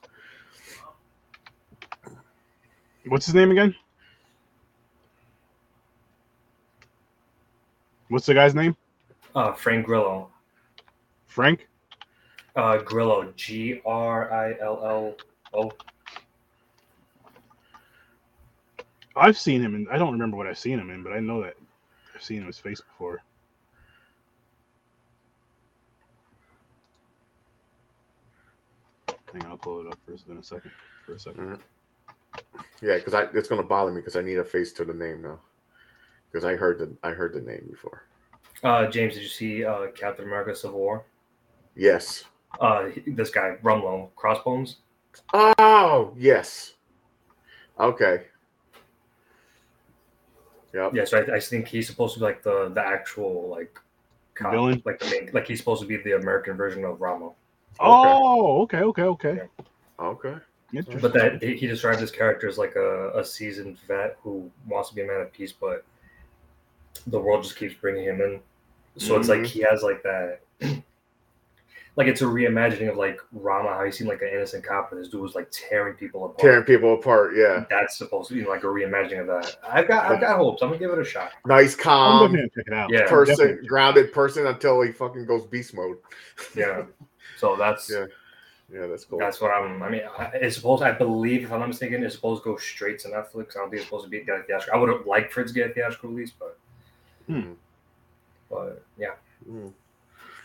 What's 3.06 3.26
his 3.26 3.34
name 3.34 3.50
again? 3.50 3.74
What's 8.08 8.26
the 8.26 8.34
guy's 8.34 8.54
name? 8.54 8.76
uh, 9.34 9.52
Frank 9.52 9.86
Grillo. 9.86 10.28
Frank. 11.26 11.66
Uh, 12.54 12.78
Grillo. 12.78 13.32
G 13.36 13.80
R 13.86 14.32
I 14.32 14.58
L 14.60 14.80
L 14.84 15.16
O. 15.54 15.72
I've 19.16 19.38
seen 19.38 19.60
him 19.60 19.74
in. 19.74 19.86
I 19.90 19.98
don't 19.98 20.12
remember 20.12 20.36
what 20.36 20.46
I've 20.46 20.58
seen 20.58 20.78
him 20.78 20.90
in, 20.90 21.02
but 21.02 21.12
I 21.12 21.20
know 21.20 21.42
that 21.42 21.54
I've 22.14 22.22
seen 22.22 22.44
his 22.44 22.58
face 22.58 22.80
before. 22.80 23.22
Hang 29.32 29.44
on, 29.44 29.50
I'll 29.52 29.56
pull 29.56 29.80
it 29.80 29.86
up 29.86 29.98
for 30.04 30.12
in 30.30 30.38
a 30.38 30.42
second. 30.42 30.70
For 31.06 31.14
a 31.14 31.18
second. 31.18 31.58
Yeah, 32.80 32.96
because 32.96 33.14
I 33.14 33.24
it's 33.34 33.48
gonna 33.48 33.62
bother 33.62 33.90
me 33.90 34.00
because 34.00 34.16
I 34.16 34.22
need 34.22 34.38
a 34.38 34.44
face 34.44 34.72
to 34.74 34.84
the 34.84 34.94
name 34.94 35.22
now. 35.22 35.38
Because 36.30 36.44
I 36.44 36.56
heard 36.56 36.78
the 36.78 36.94
I 37.02 37.10
heard 37.10 37.34
the 37.34 37.40
name 37.40 37.66
before. 37.70 38.04
Uh, 38.62 38.86
James, 38.86 39.14
did 39.14 39.22
you 39.22 39.28
see 39.28 39.64
uh, 39.64 39.88
Captain 39.94 40.24
America: 40.24 40.54
Civil 40.54 40.78
War? 40.78 41.04
Yes. 41.74 42.24
Uh, 42.60 42.88
this 43.06 43.30
guy 43.30 43.56
Rumlow, 43.62 44.10
Crossbones. 44.16 44.76
Oh 45.34 46.14
yes. 46.16 46.74
Okay. 47.78 48.24
Yep. 50.74 50.94
Yeah, 50.94 51.04
so 51.04 51.18
I, 51.18 51.36
I 51.36 51.40
think 51.40 51.68
he's 51.68 51.86
supposed 51.86 52.14
to 52.14 52.20
be 52.20 52.24
like 52.24 52.42
the 52.42 52.70
the 52.74 52.80
actual 52.80 53.48
like 53.48 53.78
cop, 54.34 54.52
Villain? 54.52 54.82
like 54.84 54.98
the 54.98 55.06
main, 55.06 55.30
like 55.32 55.46
he's 55.46 55.58
supposed 55.58 55.82
to 55.82 55.88
be 55.88 55.98
the 55.98 56.16
American 56.16 56.56
version 56.56 56.84
of 56.84 57.00
Rama. 57.00 57.30
Oh, 57.80 58.62
okay, 58.62 58.80
okay, 58.80 59.02
okay. 59.02 59.40
Okay. 59.98 60.34
Interesting. 60.74 61.00
But 61.00 61.12
that 61.14 61.42
he 61.42 61.66
describes 61.66 62.00
his 62.00 62.10
character 62.10 62.48
as 62.48 62.56
like 62.58 62.76
a, 62.76 63.10
a 63.18 63.24
seasoned 63.24 63.78
vet 63.86 64.16
who 64.22 64.50
wants 64.66 64.88
to 64.88 64.94
be 64.94 65.02
a 65.02 65.06
man 65.06 65.20
of 65.20 65.32
peace, 65.32 65.52
but 65.52 65.84
the 67.06 67.20
world 67.20 67.42
just 67.42 67.56
keeps 67.56 67.74
bringing 67.74 68.04
him 68.04 68.20
in. 68.20 68.40
So 68.96 69.16
it's 69.18 69.28
like 69.28 69.40
Mhm. 69.40 69.46
he 69.46 69.60
has 69.60 69.82
like 69.82 70.02
that 70.02 70.40
like 71.96 72.06
it's 72.06 72.22
a 72.22 72.24
reimagining 72.24 72.88
of 72.90 72.96
like 72.96 73.20
Rama, 73.32 73.70
how 73.70 73.82
you 73.84 73.92
seen 73.92 74.06
like 74.06 74.22
an 74.22 74.28
innocent 74.28 74.64
cop 74.64 74.92
and 74.92 75.00
this 75.00 75.08
dude 75.08 75.20
was 75.20 75.34
like 75.34 75.48
tearing 75.50 75.94
people 75.94 76.24
apart. 76.24 76.38
Tearing 76.38 76.64
people 76.64 76.94
apart. 76.94 77.34
Yeah. 77.36 77.64
That's 77.68 77.98
supposed 77.98 78.28
to 78.28 78.34
be 78.34 78.44
like 78.44 78.64
a 78.64 78.66
reimagining 78.66 79.20
of 79.20 79.26
that. 79.26 79.56
I've 79.66 79.88
got 79.88 80.10
I've 80.10 80.20
got 80.20 80.38
hopes. 80.38 80.62
I'm 80.62 80.68
gonna 80.68 80.78
give 80.78 80.90
it 80.90 80.98
a 80.98 81.04
shot. 81.04 81.32
Nice, 81.46 81.74
I'm 81.74 81.80
calm 81.80 82.34
check 82.34 82.66
it 82.66 82.72
out. 82.72 82.90
Yeah. 82.90 83.08
person, 83.08 83.36
definitely. 83.36 83.66
grounded 83.68 84.12
person 84.12 84.46
until 84.46 84.80
he 84.80 84.92
fucking 84.92 85.26
goes 85.26 85.46
beast 85.46 85.74
mode. 85.74 85.98
Yeah. 86.56 86.84
So 87.42 87.56
that's 87.56 87.90
Yeah. 87.90 88.06
Yeah, 88.72 88.86
that's 88.86 89.04
cool. 89.04 89.18
that's 89.18 89.38
what 89.40 89.50
I'm. 89.50 89.82
I 89.82 89.90
mean, 89.90 90.00
it's 90.34 90.56
supposed. 90.56 90.82
I 90.82 90.92
believe, 90.92 91.42
if 91.44 91.52
I'm 91.52 91.58
not 91.60 91.68
mistaken, 91.68 92.02
it's 92.04 92.14
supposed 92.14 92.42
to 92.44 92.50
go 92.52 92.56
straight 92.56 92.98
to 93.00 93.08
Netflix. 93.08 93.54
I 93.54 93.60
don't 93.60 93.68
think 93.68 93.74
it's 93.80 93.84
supposed 93.84 94.04
to 94.04 94.10
be 94.10 94.20
a 94.20 94.24
theatrical. 94.24 94.72
I 94.72 94.76
would 94.78 94.88
have 94.88 95.04
liked 95.06 95.30
for 95.32 95.42
it 95.42 95.48
to 95.48 95.52
get 95.54 95.70
a 95.70 95.74
theatrical 95.74 96.08
release, 96.10 96.30
but 96.38 96.56
Hmm. 97.26 97.52
but 98.48 98.82
yeah. 98.96 99.14
Mm. 99.50 99.72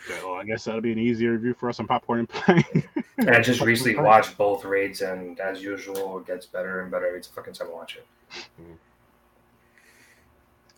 Yeah, 0.10 0.24
well, 0.24 0.34
I 0.34 0.44
guess 0.44 0.66
that'll 0.66 0.82
be 0.82 0.92
an 0.92 1.00
easier 1.00 1.32
review 1.34 1.54
for 1.54 1.70
us 1.70 1.80
on 1.80 1.88
popcorn 1.88 2.20
and 2.20 2.30
pine. 2.30 2.84
And 3.18 3.30
I 3.30 3.40
just 3.42 3.62
recently 3.72 3.96
watched 4.02 4.38
both 4.38 4.66
raids, 4.66 5.02
and 5.02 5.40
as 5.40 5.62
usual, 5.62 6.18
it 6.20 6.26
gets 6.28 6.46
better 6.48 6.82
and 6.82 6.92
better. 6.92 7.16
It's 7.16 7.28
fucking 7.28 7.54
time 7.54 7.68
to 7.70 7.74
watch 7.74 7.96
it. 7.98 8.06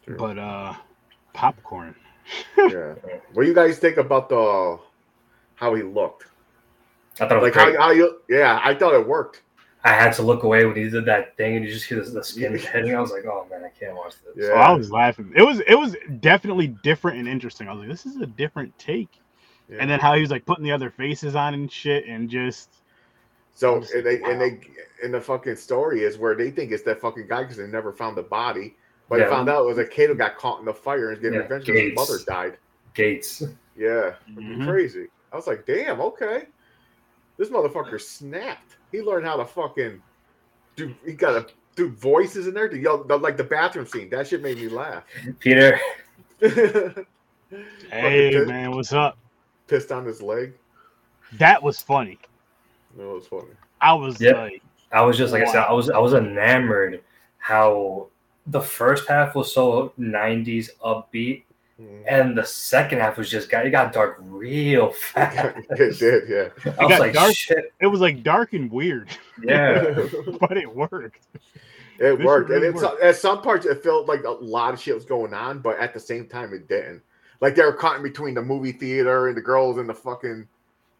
Sure. 0.06 0.16
but 0.18 0.38
uh, 0.38 0.74
popcorn. 1.34 1.96
yeah. 2.58 2.94
What 3.34 3.44
do 3.44 3.48
you 3.48 3.56
guys 3.56 3.80
think 3.80 3.98
about 3.98 4.30
the 4.30 4.78
how 5.60 5.74
he 5.76 5.84
looked? 5.84 6.26
I 7.20 7.28
thought 7.28 7.34
it 7.34 7.36
was 7.42 7.44
Like 7.44 7.54
great. 7.54 7.76
how, 7.76 7.88
how 7.88 7.92
you? 7.92 8.22
Yeah, 8.30 8.62
I 8.64 8.74
thought 8.74 8.94
it 8.94 9.06
worked. 9.06 9.44
I 9.84 9.94
had 9.94 10.12
to 10.14 10.22
look 10.24 10.44
away 10.44 10.66
when 10.66 10.76
he 10.76 10.90
did 10.90 11.06
that 11.06 11.36
thing, 11.38 11.56
and 11.58 11.66
you 11.66 11.72
just 11.72 11.86
hear 11.86 12.04
the, 12.04 12.10
the 12.10 12.24
skin 12.24 12.58
hitting. 12.58 12.96
I 12.96 13.00
was 13.02 13.12
like, 13.12 13.26
"Oh 13.26 13.46
man, 13.50 13.64
I 13.64 13.70
can't 13.78 13.96
watch 13.96 14.14
this." 14.36 14.48
So 14.48 14.54
Yeah. 14.54 14.60
I 14.60 14.72
was 14.72 14.92
laughing. 14.92 15.32
It 15.36 15.42
was 15.44 15.60
it 15.68 15.76
was 15.76 15.96
definitely 16.22 16.68
different 16.68 17.20
and 17.20 17.28
interesting. 17.28 17.68
I 17.68 17.72
was 17.72 17.80
like, 17.82 17.90
this 17.90 18.06
is 18.06 18.18
a 18.18 18.26
different 18.26 18.78
take. 18.80 19.10
Yeah. 19.70 19.78
And 19.82 19.90
then 19.90 20.00
how 20.00 20.16
he 20.16 20.22
was 20.22 20.32
like 20.32 20.46
putting 20.46 20.64
the 20.64 20.72
other 20.72 20.90
faces 20.90 21.36
on 21.36 21.54
and 21.54 21.72
shit, 21.72 22.06
and 22.08 22.30
just 22.30 22.70
So 23.54 23.82
just 23.82 23.94
and 23.94 24.06
they 24.06 24.20
like, 24.20 24.32
and 24.32 24.42
they 24.42 24.60
and 25.04 25.14
the 25.14 25.22
fucking 25.22 25.56
story 25.58 26.04
is 26.04 26.18
where 26.18 26.36
they 26.36 26.52
think 26.52 26.72
it's 26.72 26.84
that 26.84 27.00
fucking 27.02 27.28
guy 27.28 27.44
because 27.44 27.58
they 27.58 27.68
never 27.68 27.92
found 27.94 28.18
the 28.18 28.24
body, 28.24 28.76
but 29.10 29.20
Yeah. 29.20 29.26
they 29.26 29.32
found 29.32 29.50
out 29.50 29.64
it 29.64 29.68
was 29.68 29.78
a 29.78 29.86
kid 29.86 30.10
who 30.10 30.16
got 30.16 30.38
caught 30.38 30.60
in 30.60 30.66
the 30.66 30.74
fire 30.74 31.12
and 31.12 31.22
getting 31.22 31.36
Yeah, 31.38 31.44
revenge 31.44 31.66
because 31.66 31.82
his 31.82 31.96
mother 31.96 32.18
died. 32.26 32.58
Gates. 32.94 33.44
Yeah, 33.78 34.16
Mhm. 34.30 34.66
crazy. 34.66 35.08
I 35.32 35.36
was 35.36 35.48
like, 35.48 35.66
damn, 35.66 36.02
okay, 36.02 36.44
this 37.38 37.50
motherfucker 37.50 38.00
snapped. 38.02 38.78
He 38.92 39.02
learned 39.02 39.26
how 39.26 39.38
to 39.38 39.46
fucking 39.46 40.02
do. 40.76 40.96
He 41.06 41.14
got 41.14 41.48
to 41.48 41.54
do 41.76 41.90
voices 41.90 42.48
in 42.48 42.54
there 42.54 42.68
to 42.68 42.78
yell 42.78 43.04
the, 43.04 43.18
like 43.18 43.38
the 43.38 43.44
bathroom 43.44 43.86
scene. 43.86 44.10
That 44.10 44.28
shit 44.28 44.42
made 44.42 44.58
me 44.58 44.68
laugh. 44.70 45.04
Peter, 45.40 45.80
hey 46.42 48.32
pissed- 48.32 48.48
man, 48.48 48.72
what's 48.72 48.94
up? 48.94 49.18
Pissed 49.68 49.92
on 49.92 50.06
his 50.06 50.22
leg. 50.22 50.54
That 51.34 51.62
was 51.62 51.80
funny. 51.82 52.18
That 52.98 53.08
was 53.08 53.28
funny. 53.28 53.52
I 53.82 53.94
was 53.94 54.20
Yeah. 54.20 54.34
like, 54.34 54.62
I 54.92 55.02
was 55.02 55.18
just 55.18 55.32
like 55.32 55.44
I 55.44 55.52
said, 55.52 55.64
I 55.64 55.72
was 55.74 55.90
I 55.90 56.00
was 56.00 56.14
enamored 56.14 57.04
how 57.38 58.08
the 58.48 58.60
first 58.62 59.08
half 59.08 59.36
was 59.36 59.54
so 59.54 59.94
'90s 60.00 60.70
upbeat, 60.84 61.44
Mm. 61.80 62.04
and 62.08 62.38
the 62.38 62.44
second 62.44 63.00
half 63.00 63.18
was 63.18 63.30
just 63.30 63.50
got 63.50 63.66
it 63.66 63.70
got 63.70 63.94
dark 63.94 64.18
real 64.20 64.92
fast. 65.14 65.58
it 65.70 65.98
did, 66.00 66.24
yeah. 66.28 66.74
I 66.78 66.86
was 66.86 67.00
like, 67.00 67.14
dark. 67.14 67.34
shit, 67.34 67.74
it 67.80 67.88
was 67.88 68.02
like 68.02 68.22
dark 68.22 68.52
and 68.54 68.70
weird, 68.70 69.10
yeah. 69.44 69.84
but 70.42 70.58
it 70.58 70.74
worked. 70.76 71.28
It 72.00 72.18
This 72.18 72.26
worked, 72.26 72.50
really 72.50 72.68
and 72.68 72.76
it's, 72.76 72.84
worked. 72.84 73.02
at 73.02 73.16
some 73.16 73.42
parts 73.42 73.66
it 73.66 73.82
felt 73.82 74.08
like 74.08 74.24
a 74.26 74.30
lot 74.30 74.74
of 74.74 74.80
shit 74.82 74.94
was 74.96 75.06
going 75.06 75.34
on, 75.34 75.60
but 75.60 75.80
at 75.80 75.94
the 75.94 76.00
same 76.02 76.26
time 76.28 76.54
it 76.54 76.68
didn't. 76.68 77.02
Like 77.40 77.56
they 77.56 77.64
were 77.64 77.72
caught 77.74 77.96
in 77.96 78.04
between 78.04 78.34
the 78.34 78.42
movie 78.42 78.74
theater 78.74 79.30
and 79.30 79.38
the 79.38 79.42
girls 79.42 79.78
and 79.78 79.88
the 79.88 79.94
fucking 79.94 80.48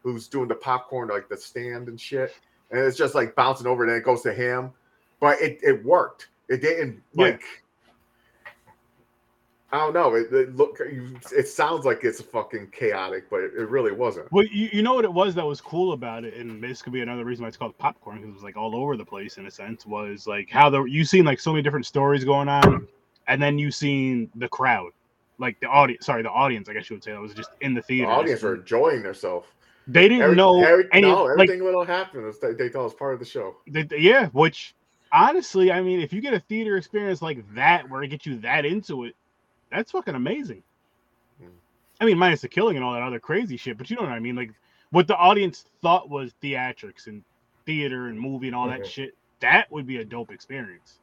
who's 0.02 0.28
doing 0.28 0.48
the 0.48 0.54
popcorn, 0.54 1.08
like 1.10 1.28
the 1.28 1.36
stand 1.36 1.88
and 1.88 2.00
shit, 2.00 2.34
and 2.70 2.80
it's 2.80 2.96
just 2.96 3.14
like 3.14 3.34
bouncing 3.34 3.66
over, 3.66 3.82
and 3.82 3.90
then 3.92 3.98
it 3.98 4.04
goes 4.04 4.22
to 4.22 4.32
him, 4.32 4.70
but 5.20 5.38
it 5.42 5.58
it 5.62 5.84
worked. 5.84 6.28
It 6.48 6.62
didn't 6.62 7.02
Yeah. 7.12 7.24
like. 7.26 7.42
I 9.72 9.78
don't 9.78 9.94
know. 9.94 10.14
It, 10.16 10.32
it 10.32 10.56
look. 10.56 10.78
It 10.80 11.46
sounds 11.46 11.84
like 11.84 12.02
it's 12.02 12.20
fucking 12.20 12.68
chaotic, 12.72 13.30
but 13.30 13.40
it, 13.40 13.52
it 13.56 13.68
really 13.68 13.92
wasn't. 13.92 14.30
Well, 14.32 14.44
you, 14.44 14.68
you 14.72 14.82
know 14.82 14.94
what 14.94 15.04
it 15.04 15.12
was 15.12 15.34
that 15.36 15.46
was 15.46 15.60
cool 15.60 15.92
about 15.92 16.24
it, 16.24 16.34
and 16.34 16.62
this 16.62 16.82
could 16.82 16.92
be 16.92 17.02
another 17.02 17.24
reason 17.24 17.44
why 17.44 17.48
it's 17.48 17.56
called 17.56 17.78
popcorn 17.78 18.16
because 18.16 18.30
it 18.30 18.34
was 18.34 18.42
like 18.42 18.56
all 18.56 18.74
over 18.74 18.96
the 18.96 19.04
place 19.04 19.38
in 19.38 19.46
a 19.46 19.50
sense. 19.50 19.86
Was 19.86 20.26
like 20.26 20.50
how 20.50 20.70
the 20.70 20.82
you 20.84 21.04
seen 21.04 21.24
like 21.24 21.38
so 21.38 21.52
many 21.52 21.62
different 21.62 21.86
stories 21.86 22.24
going 22.24 22.48
on, 22.48 22.88
and 23.28 23.40
then 23.40 23.58
you 23.58 23.70
seen 23.70 24.28
the 24.34 24.48
crowd, 24.48 24.90
like 25.38 25.60
the 25.60 25.68
audience. 25.68 26.04
Sorry, 26.06 26.22
the 26.22 26.30
audience. 26.30 26.68
I 26.68 26.72
guess 26.72 26.90
you 26.90 26.96
would 26.96 27.04
say 27.04 27.12
that 27.12 27.20
was 27.20 27.34
just 27.34 27.50
in 27.60 27.72
the 27.74 27.80
The 27.82 27.86
theater. 27.86 28.10
audience 28.10 28.42
were 28.42 28.56
enjoying 28.56 29.02
themselves. 29.04 29.46
They 29.86 30.08
didn't 30.08 30.22
Every, 30.22 30.36
know 30.36 30.62
every, 30.62 30.88
any 30.92 31.06
no, 31.08 31.24
like 31.24 31.32
everything 31.48 31.64
that'll 31.64 31.84
happen 31.84 32.24
is 32.26 32.38
they, 32.38 32.52
thought 32.68 32.80
it 32.80 32.84
was 32.84 32.94
part 32.94 33.14
of 33.14 33.18
the 33.20 33.26
show. 33.26 33.56
they, 33.66 33.82
they- 33.82 33.98
yeah. 33.98 34.26
Which 34.28 34.74
honestly, 35.10 35.72
I 35.72 35.80
mean, 35.80 36.00
if 36.00 36.12
you 36.12 36.20
get 36.20 36.34
a 36.34 36.38
theater 36.40 36.76
experience 36.76 37.22
like 37.22 37.42
that 37.54 37.88
where 37.88 38.02
it 38.02 38.08
gets 38.08 38.26
you 38.26 38.38
that 38.40 38.64
into 38.64 39.04
it, 39.04 39.16
that's 39.70 39.90
fucking 39.92 40.14
amazing. 40.14 40.62
Mm. 41.42 41.48
I 42.00 42.04
mean, 42.04 42.18
minus 42.18 42.40
the 42.42 42.48
killing 42.48 42.76
and 42.76 42.84
all 42.84 42.92
that 42.94 43.02
other 43.02 43.20
crazy 43.20 43.56
shit, 43.56 43.78
but 43.78 43.90
you 43.90 43.96
know 43.96 44.02
what 44.02 44.12
I 44.12 44.20
mean. 44.20 44.36
Like 44.36 44.50
what 44.90 45.06
the 45.06 45.16
audience 45.16 45.66
thought 45.82 46.08
was 46.10 46.32
theatrics 46.42 47.06
and 47.06 47.22
theater 47.66 48.06
and 48.08 48.18
movie 48.18 48.46
and 48.48 48.56
all 48.56 48.68
that 48.68 48.80
Mhm. 48.80 48.86
shit. 48.86 49.14
That 49.40 49.70
would 49.72 49.86
be 49.86 49.98
a 49.98 50.04
dope 50.04 50.30
experience. 50.32 50.98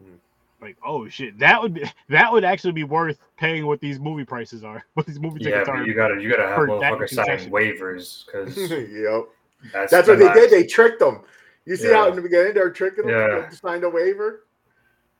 Mm. 0.00 0.18
Like, 0.60 0.76
oh 0.84 1.08
shit, 1.08 1.38
that 1.38 1.62
would 1.62 1.74
be 1.74 1.84
that 2.08 2.32
would 2.32 2.44
actually 2.44 2.72
be 2.72 2.84
worth 2.84 3.18
paying 3.36 3.66
what 3.66 3.80
these 3.80 4.00
movie 4.00 4.24
prices 4.24 4.64
are. 4.64 4.84
What 4.94 5.06
these 5.06 5.20
movie 5.20 5.38
Yeah, 5.40 5.50
tickets 5.50 5.68
but 5.68 5.76
are. 5.78 5.86
you 5.86 5.94
gotta 5.94 6.20
you 6.20 6.28
gotta 6.30 6.48
have 6.48 6.56
for 6.56 6.66
that 6.80 6.92
motherfuckers 6.94 7.10
sign 7.10 7.50
waivers 7.50 8.26
because 8.26 8.56
yep. 8.70 9.28
that's 9.72 9.90
That's 9.92 10.08
what 10.08 10.18
they 10.18 10.24
last- 10.26 10.34
did. 10.36 10.50
They 10.50 10.66
tricked 10.66 10.98
them. 11.00 11.20
You 11.64 11.76
see 11.76 11.92
how 11.92 12.08
in 12.08 12.16
the 12.16 12.22
beginning 12.22 12.54
they're 12.54 12.70
tricking 12.70 13.06
them 13.06 13.14
Yeah. 13.14 13.46
to 13.48 13.54
sign 13.54 13.84
a 13.84 13.88
waiver 13.90 14.46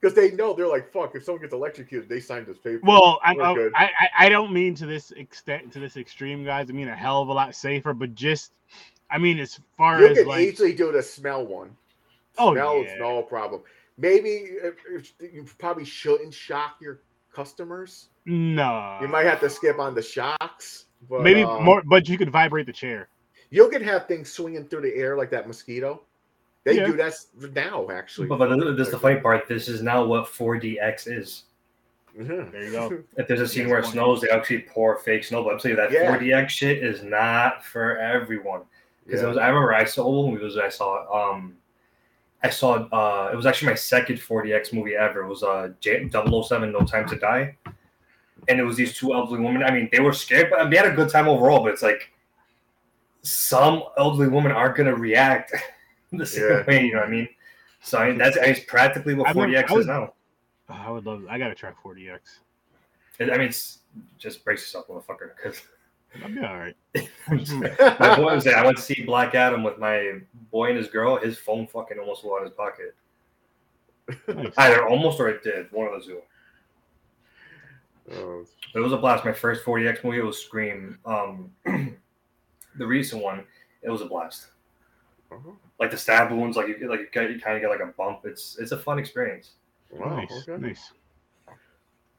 because 0.01 0.15
they 0.15 0.31
know 0.33 0.55
they're 0.55 0.69
like, 0.69 0.93
"Fuck!" 0.93 1.15
If 1.15 1.25
someone 1.25 1.43
gets 1.43 1.55
electrocuted, 1.55 2.09
they 2.09 2.21
signed 2.21 2.47
this 2.47 2.59
paper. 2.59 2.81
Well, 2.83 3.21
I, 3.23 3.35
I, 3.35 3.71
I 3.75 4.09
I 4.19 4.29
don't 4.29 4.53
mean 4.53 4.75
to 4.77 4.87
this 4.87 5.11
extent 5.13 5.73
to 5.73 5.81
this 5.81 5.97
extreme, 5.97 6.45
guys. 6.45 6.69
I 6.71 6.73
mean 6.73 6.89
a 6.89 6.97
hell 6.97 7.23
of 7.23 7.29
a 7.29 7.33
lot 7.33 7.55
safer, 7.55 7.93
but 7.93 8.15
just 8.15 8.53
I 9.11 9.19
mean 9.19 9.39
as 9.39 9.59
far 9.77 10.01
you 10.01 10.09
as 10.09 10.19
can 10.19 10.27
like 10.27 10.41
easily 10.41 10.75
do 10.75 10.93
the 10.93 11.03
smell 11.03 11.47
one. 11.47 11.77
Oh, 12.39 12.53
smell 12.53 12.77
yeah. 12.77 12.95
is 12.95 13.01
no 13.01 13.23
problem. 13.23 13.63
Maybe 13.97 14.31
if, 14.31 14.77
if 14.89 15.13
you 15.21 15.45
probably 15.59 15.85
shouldn't 15.85 16.33
shock 16.33 16.77
your 16.81 17.01
customers. 17.33 18.09
no, 18.27 18.99
You 19.01 19.09
might 19.09 19.27
have 19.27 19.41
to 19.41 19.51
skip 19.51 19.79
on 19.81 19.95
the 19.95 20.03
shocks. 20.03 20.85
But, 21.09 21.23
maybe 21.23 21.43
uh, 21.43 21.61
more, 21.61 21.83
but 21.85 22.09
you 22.09 22.17
could 22.17 22.31
vibrate 22.31 22.67
the 22.67 22.73
chair. 22.73 23.09
You 23.51 23.69
can 23.71 23.83
have 23.83 24.07
things 24.07 24.31
swinging 24.31 24.67
through 24.67 24.83
the 24.83 24.95
air 24.95 25.17
like 25.17 25.31
that 25.31 25.47
mosquito. 25.47 26.03
They 26.65 26.77
Yeah. 26.77 26.87
do 26.87 26.93
that 26.97 27.15
now, 27.55 27.89
actually. 27.91 28.27
But, 28.27 28.39
but 28.39 28.49
this 28.77 28.89
is 28.89 28.93
the 28.93 28.99
funny 28.99 29.21
part. 29.21 29.49
This 29.49 29.69
is 29.69 29.83
now 29.83 30.05
what 30.05 30.27
4DX 30.27 31.07
is. 31.07 31.45
Mhm. 32.19 32.51
There 32.51 32.65
you 32.65 32.73
go. 32.73 33.03
If 33.17 33.29
there's 33.29 33.41
a 33.41 33.49
scene 33.49 33.63
Yes, 33.63 33.71
where 33.71 33.79
it 33.79 33.85
one. 33.85 33.93
snows, 33.93 34.21
they 34.21 34.29
actually 34.31 34.63
pour 34.63 34.99
fake 34.99 35.25
snow. 35.25 35.45
But 35.45 35.55
I'm 35.55 35.59
telling 35.59 35.77
you 35.77 35.83
that 35.83 35.93
Yeah. 35.93 36.11
4DX 36.17 36.49
shit 36.51 36.83
is 36.83 37.03
not 37.03 37.65
for 37.65 37.97
everyone. 37.99 38.63
Because 39.07 39.23
Yeah. 39.23 39.29
was, 39.29 39.37
I 39.39 39.49
remember 39.49 39.73
I 39.73 39.85
saw 39.85 40.09
what 40.09 40.31
movie 40.33 40.45
was 40.45 40.57
it 40.57 40.63
I 40.65 40.69
saw. 40.69 41.31
Um, 41.33 41.57
I 42.43 42.51
saw 42.51 42.75
uh, 42.93 43.31
it 43.33 43.37
was 43.37 43.47
actually 43.47 43.71
my 43.71 43.75
second 43.77 44.19
4DX 44.21 44.73
movie 44.73 44.95
ever. 44.97 45.23
It 45.23 45.29
was 45.29 45.43
uh 45.43 45.71
J- 45.81 46.09
007 46.09 46.71
No 46.73 46.81
Time 46.81 47.07
to 47.09 47.17
Die, 47.17 47.57
and 48.49 48.61
it 48.61 48.63
was 48.65 48.77
these 48.77 48.97
two 48.97 49.13
elderly 49.15 49.43
women. 49.43 49.63
I 49.65 49.71
mean, 49.73 49.89
they 49.91 49.99
were 50.01 50.13
scared, 50.13 50.51
but 50.51 50.69
they 50.71 50.77
had 50.77 50.87
a 50.87 50.93
good 50.95 51.09
time 51.09 51.27
overall. 51.29 51.63
But 51.65 51.73
it's 51.73 51.83
like 51.83 52.13
some 53.23 53.83
elderly 53.97 54.29
women 54.29 54.53
aren't 54.53 54.77
gonna 54.77 54.95
react 54.95 55.53
the 56.19 56.27
same 56.27 56.45
Yeah. 56.51 56.65
way. 56.67 56.85
You 56.87 56.93
know 56.95 57.01
what 57.01 57.09
I 57.09 57.11
mean? 57.11 57.29
So 57.83 57.99
I 57.99 58.09
mean, 58.09 58.19
that's 58.19 58.37
it's 58.37 58.61
practically 58.61 59.15
what 59.15 59.29
I 59.29 59.33
mean, 59.33 59.51
4DX 59.51 59.69
I 59.69 59.73
would- 59.73 59.81
is 59.81 59.87
now. 59.87 60.13
Oh, 60.71 60.75
I 60.75 60.91
would 60.91 61.07
love. 61.07 61.25
I 61.31 61.39
gotta 61.39 61.55
try 61.55 61.71
4DX. 61.83 62.19
I 63.21 63.25
mean, 63.25 63.41
it's 63.49 63.79
just 64.19 64.45
brace 64.45 64.61
yourself, 64.61 64.87
motherfucker. 64.89 65.31
Because 65.37 65.63
I'll 66.23 66.29
be 66.31 66.41
all 66.41 66.57
right. 66.59 66.77
my 68.01 68.17
boy 68.17 68.35
was 68.35 68.45
there. 68.45 68.57
I 68.57 68.65
went 68.65 68.77
to 68.77 68.83
see 68.83 69.03
Black 69.05 69.35
Adam 69.35 69.63
with 69.63 69.79
my 69.79 70.19
boy 70.51 70.69
and 70.69 70.77
his 70.79 70.89
girl. 70.89 71.17
His 71.17 71.39
phone 71.39 71.67
fucking 71.67 71.99
almost 71.99 72.21
flew 72.23 72.35
out 72.37 72.43
of 72.43 72.49
his 72.51 72.55
pocket. 72.57 72.95
Nice. 74.29 74.53
Either 74.57 74.87
almost 74.87 75.19
or 75.21 75.29
it 75.29 75.43
did. 75.43 75.71
One 75.73 75.87
of 75.93 76.01
the 76.01 76.07
two. 76.07 76.21
Oh, 78.13 78.45
But 78.73 78.81
it 78.81 78.83
was 78.83 78.93
a 78.93 78.97
blast. 78.99 79.25
My 79.25 79.33
first 79.33 79.65
4DX 79.65 80.05
movie 80.05 80.21
was 80.21 80.39
Scream. 80.43 80.99
Um, 81.05 81.51
the 81.65 82.87
recent 82.87 83.23
one, 83.23 83.45
it 83.83 83.91
was 83.91 84.01
a 84.01 84.07
blast. 84.07 84.49
Uh-huh. 85.31 85.51
Like 85.79 85.91
the 85.91 85.97
stab 85.97 86.31
wounds, 86.31 86.57
like 86.57 86.69
you 86.69 86.89
like 86.89 87.01
you 87.01 87.07
kind 87.13 87.35
of 87.35 87.61
get 87.61 87.69
like 87.69 87.81
a 87.81 87.93
bump. 87.97 88.21
It's 88.25 88.57
it's 88.59 88.73
a 88.73 88.79
fun 88.79 88.99
experience. 88.99 89.53
Wow, 89.91 90.17
nice, 90.17 90.49
okay. 90.49 90.61
nice. 90.61 90.93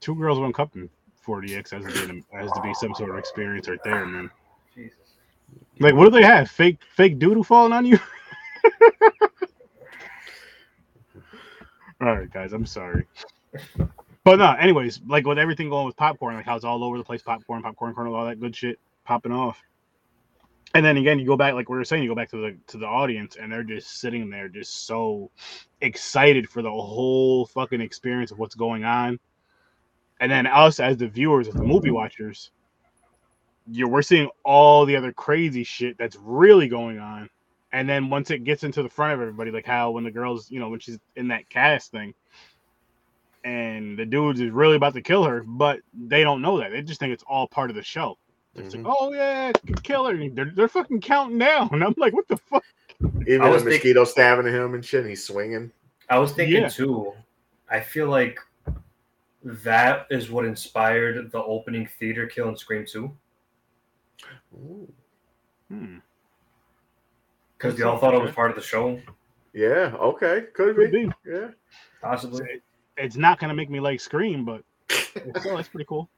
Two 0.00 0.14
girls, 0.14 0.38
one 0.38 0.52
cup 0.52 0.74
in 0.76 0.88
4DX 1.26 1.70
has 1.70 1.84
to 1.84 2.08
be 2.08 2.24
has 2.32 2.50
to 2.52 2.60
be 2.62 2.72
some 2.74 2.94
sort 2.94 3.10
of 3.10 3.18
experience 3.18 3.68
right 3.68 3.82
there, 3.84 4.06
man. 4.06 4.30
Jesus. 4.74 4.98
Like, 5.78 5.94
what 5.94 6.04
do 6.04 6.10
they 6.10 6.22
have? 6.22 6.50
Fake 6.50 6.78
fake 6.94 7.18
doodle 7.18 7.44
falling 7.44 7.72
on 7.72 7.84
you? 7.84 7.98
all 12.00 12.14
right, 12.14 12.30
guys, 12.32 12.52
I'm 12.52 12.66
sorry. 12.66 13.06
But 14.24 14.36
no, 14.36 14.52
anyways, 14.52 15.00
like 15.06 15.26
with 15.26 15.38
everything 15.38 15.70
going 15.70 15.86
with 15.86 15.96
popcorn, 15.96 16.36
like 16.36 16.44
how 16.44 16.56
it's 16.56 16.64
all 16.64 16.84
over 16.84 16.98
the 16.98 17.04
place, 17.04 17.22
popcorn, 17.22 17.62
popcorn 17.62 17.94
kernel, 17.94 18.14
all 18.14 18.26
that 18.26 18.40
good 18.40 18.54
shit 18.54 18.78
popping 19.04 19.32
off. 19.32 19.62
And 20.74 20.84
then 20.84 20.96
again, 20.96 21.18
you 21.18 21.26
go 21.26 21.36
back 21.36 21.54
like 21.54 21.68
we 21.68 21.76
were 21.76 21.84
saying, 21.84 22.02
you 22.02 22.08
go 22.08 22.14
back 22.14 22.30
to 22.30 22.36
the 22.36 22.56
to 22.68 22.78
the 22.78 22.86
audience, 22.86 23.36
and 23.36 23.50
they're 23.50 23.64
just 23.64 24.00
sitting 24.00 24.30
there, 24.30 24.48
just 24.48 24.86
so 24.86 25.30
excited 25.80 26.48
for 26.48 26.62
the 26.62 26.70
whole 26.70 27.46
fucking 27.46 27.80
experience 27.80 28.30
of 28.30 28.38
what's 28.38 28.54
going 28.54 28.84
on. 28.84 29.18
And 30.20 30.30
then 30.30 30.46
us 30.46 30.80
as 30.80 30.98
the 30.98 31.08
viewers, 31.08 31.48
as 31.48 31.54
the 31.54 31.64
movie 31.64 31.90
watchers, 31.90 32.50
you 33.66 33.88
we're 33.88 34.02
seeing 34.02 34.28
all 34.44 34.86
the 34.86 34.96
other 34.96 35.12
crazy 35.12 35.64
shit 35.64 35.98
that's 35.98 36.16
really 36.16 36.68
going 36.68 36.98
on. 36.98 37.28
And 37.72 37.88
then 37.88 38.10
once 38.10 38.30
it 38.30 38.44
gets 38.44 38.64
into 38.64 38.82
the 38.82 38.88
front 38.88 39.14
of 39.14 39.20
everybody, 39.20 39.50
like 39.50 39.66
how 39.66 39.92
when 39.92 40.04
the 40.04 40.10
girls, 40.10 40.50
you 40.50 40.60
know, 40.60 40.68
when 40.68 40.80
she's 40.80 40.98
in 41.16 41.28
that 41.28 41.48
cast 41.48 41.90
thing, 41.90 42.14
and 43.44 43.98
the 43.98 44.04
dudes 44.04 44.40
is 44.40 44.50
really 44.50 44.76
about 44.76 44.94
to 44.94 45.02
kill 45.02 45.24
her, 45.24 45.42
but 45.46 45.80
they 45.94 46.22
don't 46.22 46.42
know 46.42 46.58
that. 46.58 46.70
They 46.70 46.82
just 46.82 47.00
think 47.00 47.12
it's 47.12 47.24
all 47.26 47.48
part 47.48 47.70
of 47.70 47.76
the 47.76 47.82
show. 47.82 48.18
It's 48.56 48.74
Mhm. 48.74 48.84
like, 48.84 48.94
oh 48.98 49.12
yeah, 49.12 49.52
kill 49.82 50.06
her. 50.06 50.28
They're, 50.30 50.52
they're 50.54 50.68
fucking 50.68 51.00
counting 51.00 51.38
down. 51.38 51.68
And 51.72 51.84
I'm 51.84 51.94
like, 51.96 52.12
what 52.12 52.26
the 52.28 52.36
fuck? 52.36 52.64
Even 53.26 53.42
I 53.42 53.48
a 53.48 53.50
was 53.52 53.62
think- 53.62 53.74
mosquito 53.76 54.04
stabbing 54.04 54.46
him 54.52 54.74
and 54.74 54.84
shit, 54.84 55.00
and 55.00 55.08
he's 55.08 55.24
swinging. 55.24 55.70
I 56.08 56.18
was 56.18 56.32
thinking 56.32 56.62
Yeah. 56.62 56.68
too. 56.68 57.12
I 57.70 57.80
feel 57.80 58.08
like 58.08 58.38
that 59.44 60.06
is 60.10 60.30
what 60.30 60.44
inspired 60.44 61.30
the 61.30 61.42
opening 61.42 61.86
theater 61.98 62.26
kill 62.26 62.48
in 62.48 62.56
Scream 62.56 62.84
Two 62.84 63.16
Ooh. 64.54 64.92
Hmm. 65.68 65.98
because 67.56 67.76
they 67.76 67.84
all 67.84 67.96
thought 67.98 68.12
it 68.14 68.20
was 68.20 68.32
part 68.32 68.50
of 68.50 68.56
the 68.56 68.62
show, 68.62 69.00
Yeah, 69.54 69.94
okay, 69.98 70.46
could 70.52 70.76
Could 70.76 70.90
be. 70.90 71.06
be. 71.06 71.12
Yeah, 71.24 71.48
possibly. 72.02 72.60
It's 72.96 73.16
not 73.16 73.38
gonna 73.38 73.54
make 73.54 73.70
me 73.70 73.80
like 73.80 74.00
Scream, 74.00 74.44
but 74.44 74.62
still, 74.90 75.56
that's 75.56 75.68
pretty 75.68 75.86
cool. 75.86 76.10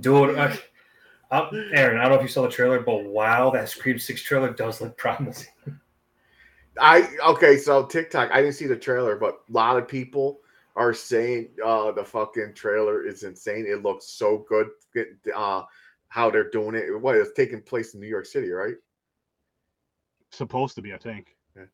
Dude, 0.00 0.38
uh, 0.38 0.54
uh, 1.32 1.50
Aaron, 1.74 1.98
I 1.98 2.02
don't 2.02 2.12
know 2.12 2.16
if 2.16 2.22
you 2.22 2.28
saw 2.28 2.42
the 2.42 2.48
trailer, 2.48 2.80
but 2.80 3.04
wow, 3.04 3.50
that 3.50 3.68
Scream 3.68 3.98
Six 3.98 4.22
trailer 4.22 4.52
does 4.52 4.80
look 4.80 4.96
promising. 4.96 5.48
I 6.80 7.08
okay. 7.26 7.56
So 7.56 7.84
TikTok, 7.84 8.30
I 8.30 8.40
didn't 8.40 8.54
see 8.54 8.66
the 8.66 8.76
trailer, 8.76 9.16
but 9.16 9.40
a 9.48 9.52
lot 9.52 9.76
of 9.78 9.88
people 9.88 10.40
are 10.76 10.94
saying 10.94 11.48
uh 11.62 11.92
the 11.92 12.04
fucking 12.04 12.54
trailer 12.54 13.06
is 13.06 13.24
insane. 13.24 13.66
It 13.66 13.82
looks 13.82 14.06
so 14.06 14.44
good. 14.48 14.68
Uh, 15.34 15.62
how 16.08 16.30
they're 16.30 16.50
doing 16.50 16.74
it. 16.74 17.00
What 17.00 17.16
it's 17.16 17.32
taking 17.32 17.62
place 17.62 17.94
in 17.94 18.00
New 18.00 18.06
York 18.06 18.26
City, 18.26 18.50
right? 18.50 18.74
Supposed 20.30 20.74
to 20.74 20.82
be, 20.82 20.92
I 20.92 20.98
think. 20.98 21.36
Yeah. 21.56 21.64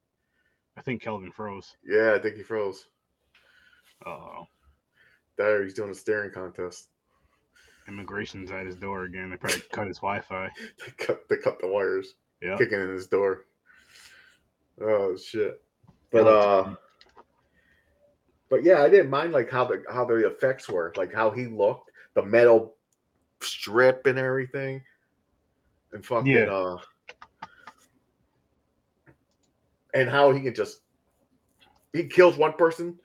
I 0.77 0.81
think 0.83 1.03
Kelvin 1.03 1.33
froze. 1.33 1.77
Yeah, 1.85 2.15
I 2.15 2.21
think 2.21 2.37
he 2.37 2.43
froze. 2.43 2.87
Oh, 4.07 4.47
There, 5.37 5.65
he's 5.65 5.75
doing 5.75 5.91
a 5.91 5.95
staring 5.95 6.31
contest. 6.31 6.87
Immigration's 7.89 8.51
at 8.51 8.67
his 8.67 8.77
door 8.77 9.05
again. 9.05 9.31
They 9.31 9.37
probably 9.37 9.63
cut 9.73 9.89
his 9.89 9.99
Wi-Fi. 9.99 10.51
They 10.87 10.93
cut, 11.05 11.29
they 11.29 11.37
cut 11.37 11.59
the 11.61 11.67
wires, 11.67 12.15
Yeah. 12.41 12.57
kicking 12.57 12.81
in 12.81 12.91
his 12.91 13.07
door. 13.07 13.47
Oh 14.81 15.17
shit! 15.17 15.61
But 16.13 16.27
uh, 16.29 16.75
but 18.49 18.63
yeah, 18.63 18.83
I 18.83 18.89
didn't 18.89 19.11
mind 19.11 19.33
like 19.33 19.51
how 19.51 19.65
the 19.65 19.83
how 19.91 20.05
the 20.05 20.27
effects 20.27 20.69
were, 20.69 20.93
like 20.97 21.13
how 21.13 21.31
he 21.31 21.47
looked, 21.47 21.91
the 22.15 22.23
metal 22.23 22.77
strip 23.41 24.07
and 24.07 24.19
everything, 24.19 24.81
and 25.93 26.05
fucking 26.07 26.33
Yeah. 26.33 26.45
uh, 26.45 26.79
and 29.95 30.09
how 30.09 30.31
he 30.33 30.41
can 30.43 30.55
just 30.55 30.81
he 31.93 32.05
kills 32.05 32.37
one 32.37 32.53
person 32.53 32.99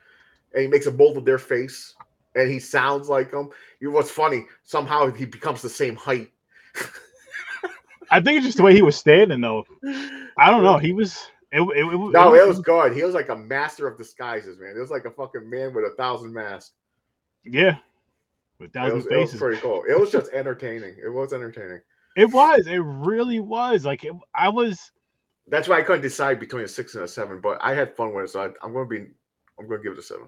and 0.54 0.62
he 0.62 0.68
makes 0.68 0.86
a 0.86 0.92
mold 0.92 1.18
of 1.18 1.26
their 1.26 1.40
face 1.40 1.96
and 2.36 2.50
he 2.50 2.60
sounds 2.60 3.10
like 3.10 3.32
him. 3.32 3.50
You 3.80 3.90
know 3.90 3.96
what's 3.96 4.12
funny? 4.12 4.46
Somehow 4.64 5.12
he 5.12 5.26
becomes 5.26 5.62
the 5.62 5.70
same 5.70 5.96
height. 5.96 6.32
I 8.12 8.22
think 8.22 8.38
it's 8.38 8.46
just 8.46 8.58
the 8.58 8.64
way 8.64 8.74
he 8.74 8.82
was 8.82 8.96
standing, 8.96 9.42
though. 9.42 9.66
I 10.38 10.52
don't 10.52 10.64
know. 10.64 10.78
He 10.78 10.94
was. 10.94 11.18
It, 11.52 11.62
it, 11.62 11.86
it, 11.86 12.12
No, 12.12 12.34
it 12.34 12.48
was 12.48 12.62
good. 12.62 12.96
He 12.96 13.04
was 13.04 13.14
like 13.14 13.30
a 13.30 13.36
master 13.36 13.88
of 13.88 13.98
disguises, 13.98 14.60
man. 14.60 14.74
It 14.76 14.80
was 14.80 14.90
like 14.90 15.06
a 15.06 15.12
fucking 15.12 15.48
man 15.48 15.74
with 15.74 15.86
a 15.86 15.96
thousand 15.96 16.34
masks. 16.34 16.72
Yeah. 17.44 17.78
With 18.60 18.70
It 18.70 18.74
thousand 18.74 18.98
was, 18.98 19.06
it 19.08 19.18
was 19.18 19.36
pretty 19.36 19.62
cool. 19.62 19.84
It 19.88 20.00
was 20.00 20.12
just 20.12 20.32
entertaining. 20.32 20.96
It 21.04 21.10
was 21.10 21.34
entertaining. 21.34 21.82
It 22.16 22.32
was. 22.32 22.68
It 22.68 22.78
really 22.78 23.40
was. 23.40 23.86
Like 23.86 24.04
it, 24.04 24.14
I 24.36 24.50
was. 24.50 24.92
That's 25.48 25.68
why 25.68 25.80
I 25.80 25.82
couldn't 25.82 26.02
decide 26.02 26.40
between 26.40 26.64
a 26.64 26.68
six 26.68 26.96
and 26.96 27.04
a 27.04 27.08
seven, 27.08 27.40
but 27.42 27.58
I 27.62 27.74
had 27.74 27.96
fun 27.96 28.14
with 28.14 28.26
it, 28.26 28.30
so 28.30 28.42
I, 28.42 28.66
I'm 28.66 28.74
going 28.74 28.86
to 28.86 28.90
be, 28.90 29.12
I'm 29.60 29.68
going 29.68 29.80
to 29.80 29.84
give 29.84 29.94
it 29.94 30.00
a 30.00 30.04
seven. 30.04 30.28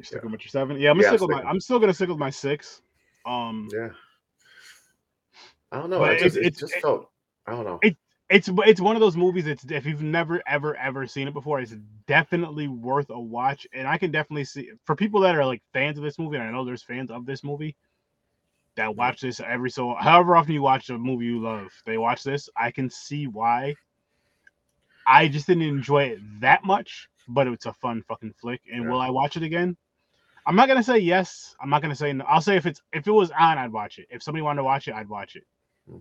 You're 0.00 0.06
sticking 0.06 0.30
with 0.30 0.40
your 0.40 0.48
seven. 0.48 0.78
Yeah, 0.80 0.92
I'm 0.92 0.98
Yeah, 0.98 1.08
stick 1.08 1.20
with 1.20 1.28
my. 1.30 1.42
I'm 1.42 1.60
still 1.60 1.78
gonna 1.78 1.92
stick 1.92 2.08
with 2.08 2.16
my 2.16 2.30
six. 2.30 2.80
Um, 3.26 3.68
Yeah. 3.70 3.90
I 5.70 5.78
don't 5.78 5.90
know. 5.90 6.02
I 6.02 6.16
just, 6.16 6.38
it- 6.38 6.56
just 6.56 6.74
it- 6.74 6.80
felt. 6.80 7.10
I 7.46 7.50
don't 7.52 7.66
know. 7.66 7.78
it- 7.82 7.98
it's 8.30 8.48
it's 8.64 8.80
one 8.80 8.96
of 8.96 9.00
those 9.00 9.14
movies. 9.14 9.46
It's 9.46 9.62
if 9.70 9.84
you've 9.84 10.00
never 10.02 10.42
ever 10.46 10.74
ever 10.76 11.06
seen 11.06 11.28
it 11.28 11.34
before, 11.34 11.60
it's 11.60 11.72
definitely 12.06 12.66
worth 12.66 13.10
a 13.10 13.20
watch. 13.20 13.66
And 13.74 13.86
I 13.86 13.98
can 13.98 14.10
definitely 14.10 14.44
see 14.44 14.70
for 14.86 14.96
people 14.96 15.20
that 15.20 15.34
are 15.36 15.44
like 15.44 15.62
fans 15.74 15.98
of 15.98 16.04
this 16.04 16.18
movie, 16.18 16.36
and 16.38 16.46
I 16.46 16.50
know 16.50 16.64
there's 16.64 16.82
fans 16.82 17.10
of 17.10 17.26
this 17.26 17.44
movie 17.44 17.76
that 18.76 18.96
watch 18.96 19.20
this 19.20 19.38
every 19.40 19.68
so 19.68 19.94
however 19.96 20.34
often 20.34 20.54
you 20.54 20.62
watch 20.62 20.88
a 20.88 20.96
movie 20.96 21.26
you 21.26 21.40
love, 21.40 21.70
they 21.84 21.98
watch 21.98 22.22
this. 22.24 22.48
I 22.56 22.70
can 22.70 22.88
see 22.88 23.26
why. 23.26 23.74
I 25.06 25.28
just 25.28 25.46
didn't 25.46 25.64
enjoy 25.64 26.04
it 26.04 26.20
that 26.40 26.64
much, 26.64 27.06
but 27.28 27.48
it's 27.48 27.66
a 27.66 27.74
fun 27.74 28.02
fucking 28.08 28.32
flick. 28.40 28.62
And 28.72 28.84
Yeah. 28.84 28.90
will 28.90 29.00
I 29.00 29.10
watch 29.10 29.36
it 29.36 29.42
again? 29.42 29.76
I'm 30.46 30.56
not 30.56 30.68
gonna 30.68 30.82
say 30.82 30.98
yes. 30.98 31.54
I'm 31.60 31.70
not 31.70 31.82
gonna 31.82 31.94
say 31.94 32.12
no. 32.12 32.24
I'll 32.24 32.40
say 32.40 32.56
if 32.56 32.66
it's 32.66 32.80
if 32.92 33.06
it 33.06 33.12
was 33.12 33.30
on, 33.30 33.58
I'd 33.58 33.72
watch 33.72 33.98
it. 33.98 34.06
If 34.10 34.22
somebody 34.22 34.42
wanted 34.42 34.58
to 34.58 34.64
watch 34.64 34.88
it, 34.88 34.94
I'd 34.94 35.08
watch 35.08 35.36
it. 35.36 35.44
Hmm. 35.88 35.98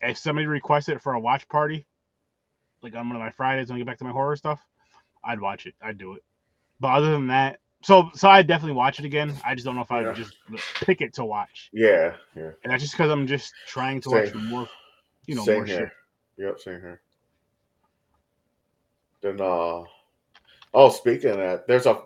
If 0.00 0.18
somebody 0.18 0.46
requested 0.46 0.96
it 0.96 1.02
for 1.02 1.14
a 1.14 1.20
watch 1.20 1.48
party, 1.48 1.86
like 2.82 2.94
on 2.94 3.08
one 3.08 3.16
of 3.16 3.22
my 3.22 3.30
Fridays 3.30 3.68
when 3.68 3.76
I 3.76 3.78
get 3.80 3.86
back 3.86 3.98
to 3.98 4.04
my 4.04 4.10
horror 4.10 4.36
stuff, 4.36 4.60
I'd 5.24 5.40
watch 5.40 5.66
it. 5.66 5.74
I'd 5.82 5.98
do 5.98 6.14
it. 6.14 6.22
But 6.80 6.88
other 6.88 7.12
than 7.12 7.28
that, 7.28 7.60
so 7.82 8.10
so 8.14 8.28
I'd 8.28 8.46
definitely 8.46 8.76
watch 8.76 8.98
it 8.98 9.04
again. 9.04 9.34
I 9.44 9.54
just 9.54 9.64
don't 9.64 9.76
know 9.76 9.82
if 9.82 9.92
I 9.92 10.02
would 10.02 10.16
just 10.16 10.34
pick 10.76 11.00
it 11.00 11.14
to 11.14 11.24
watch. 11.24 11.70
Yeah. 11.72 12.14
Yeah. 12.34 12.50
And 12.62 12.72
that's 12.72 12.82
just 12.82 12.94
because 12.94 13.10
I'm 13.10 13.26
just 13.26 13.52
trying 13.66 14.00
to 14.02 14.10
watch 14.10 14.34
more, 14.34 14.68
you 15.26 15.34
know, 15.34 15.44
same 15.44 15.56
more 15.56 15.66
here. 15.66 15.78
shit. 16.38 16.44
Yep, 16.46 16.60
same 16.60 16.80
here. 16.80 17.00
Then 19.20 19.40
uh 19.40 19.82
oh 20.74 20.88
speaking 20.90 21.30
of 21.30 21.36
that, 21.36 21.66
there's 21.66 21.86
a 21.86 22.02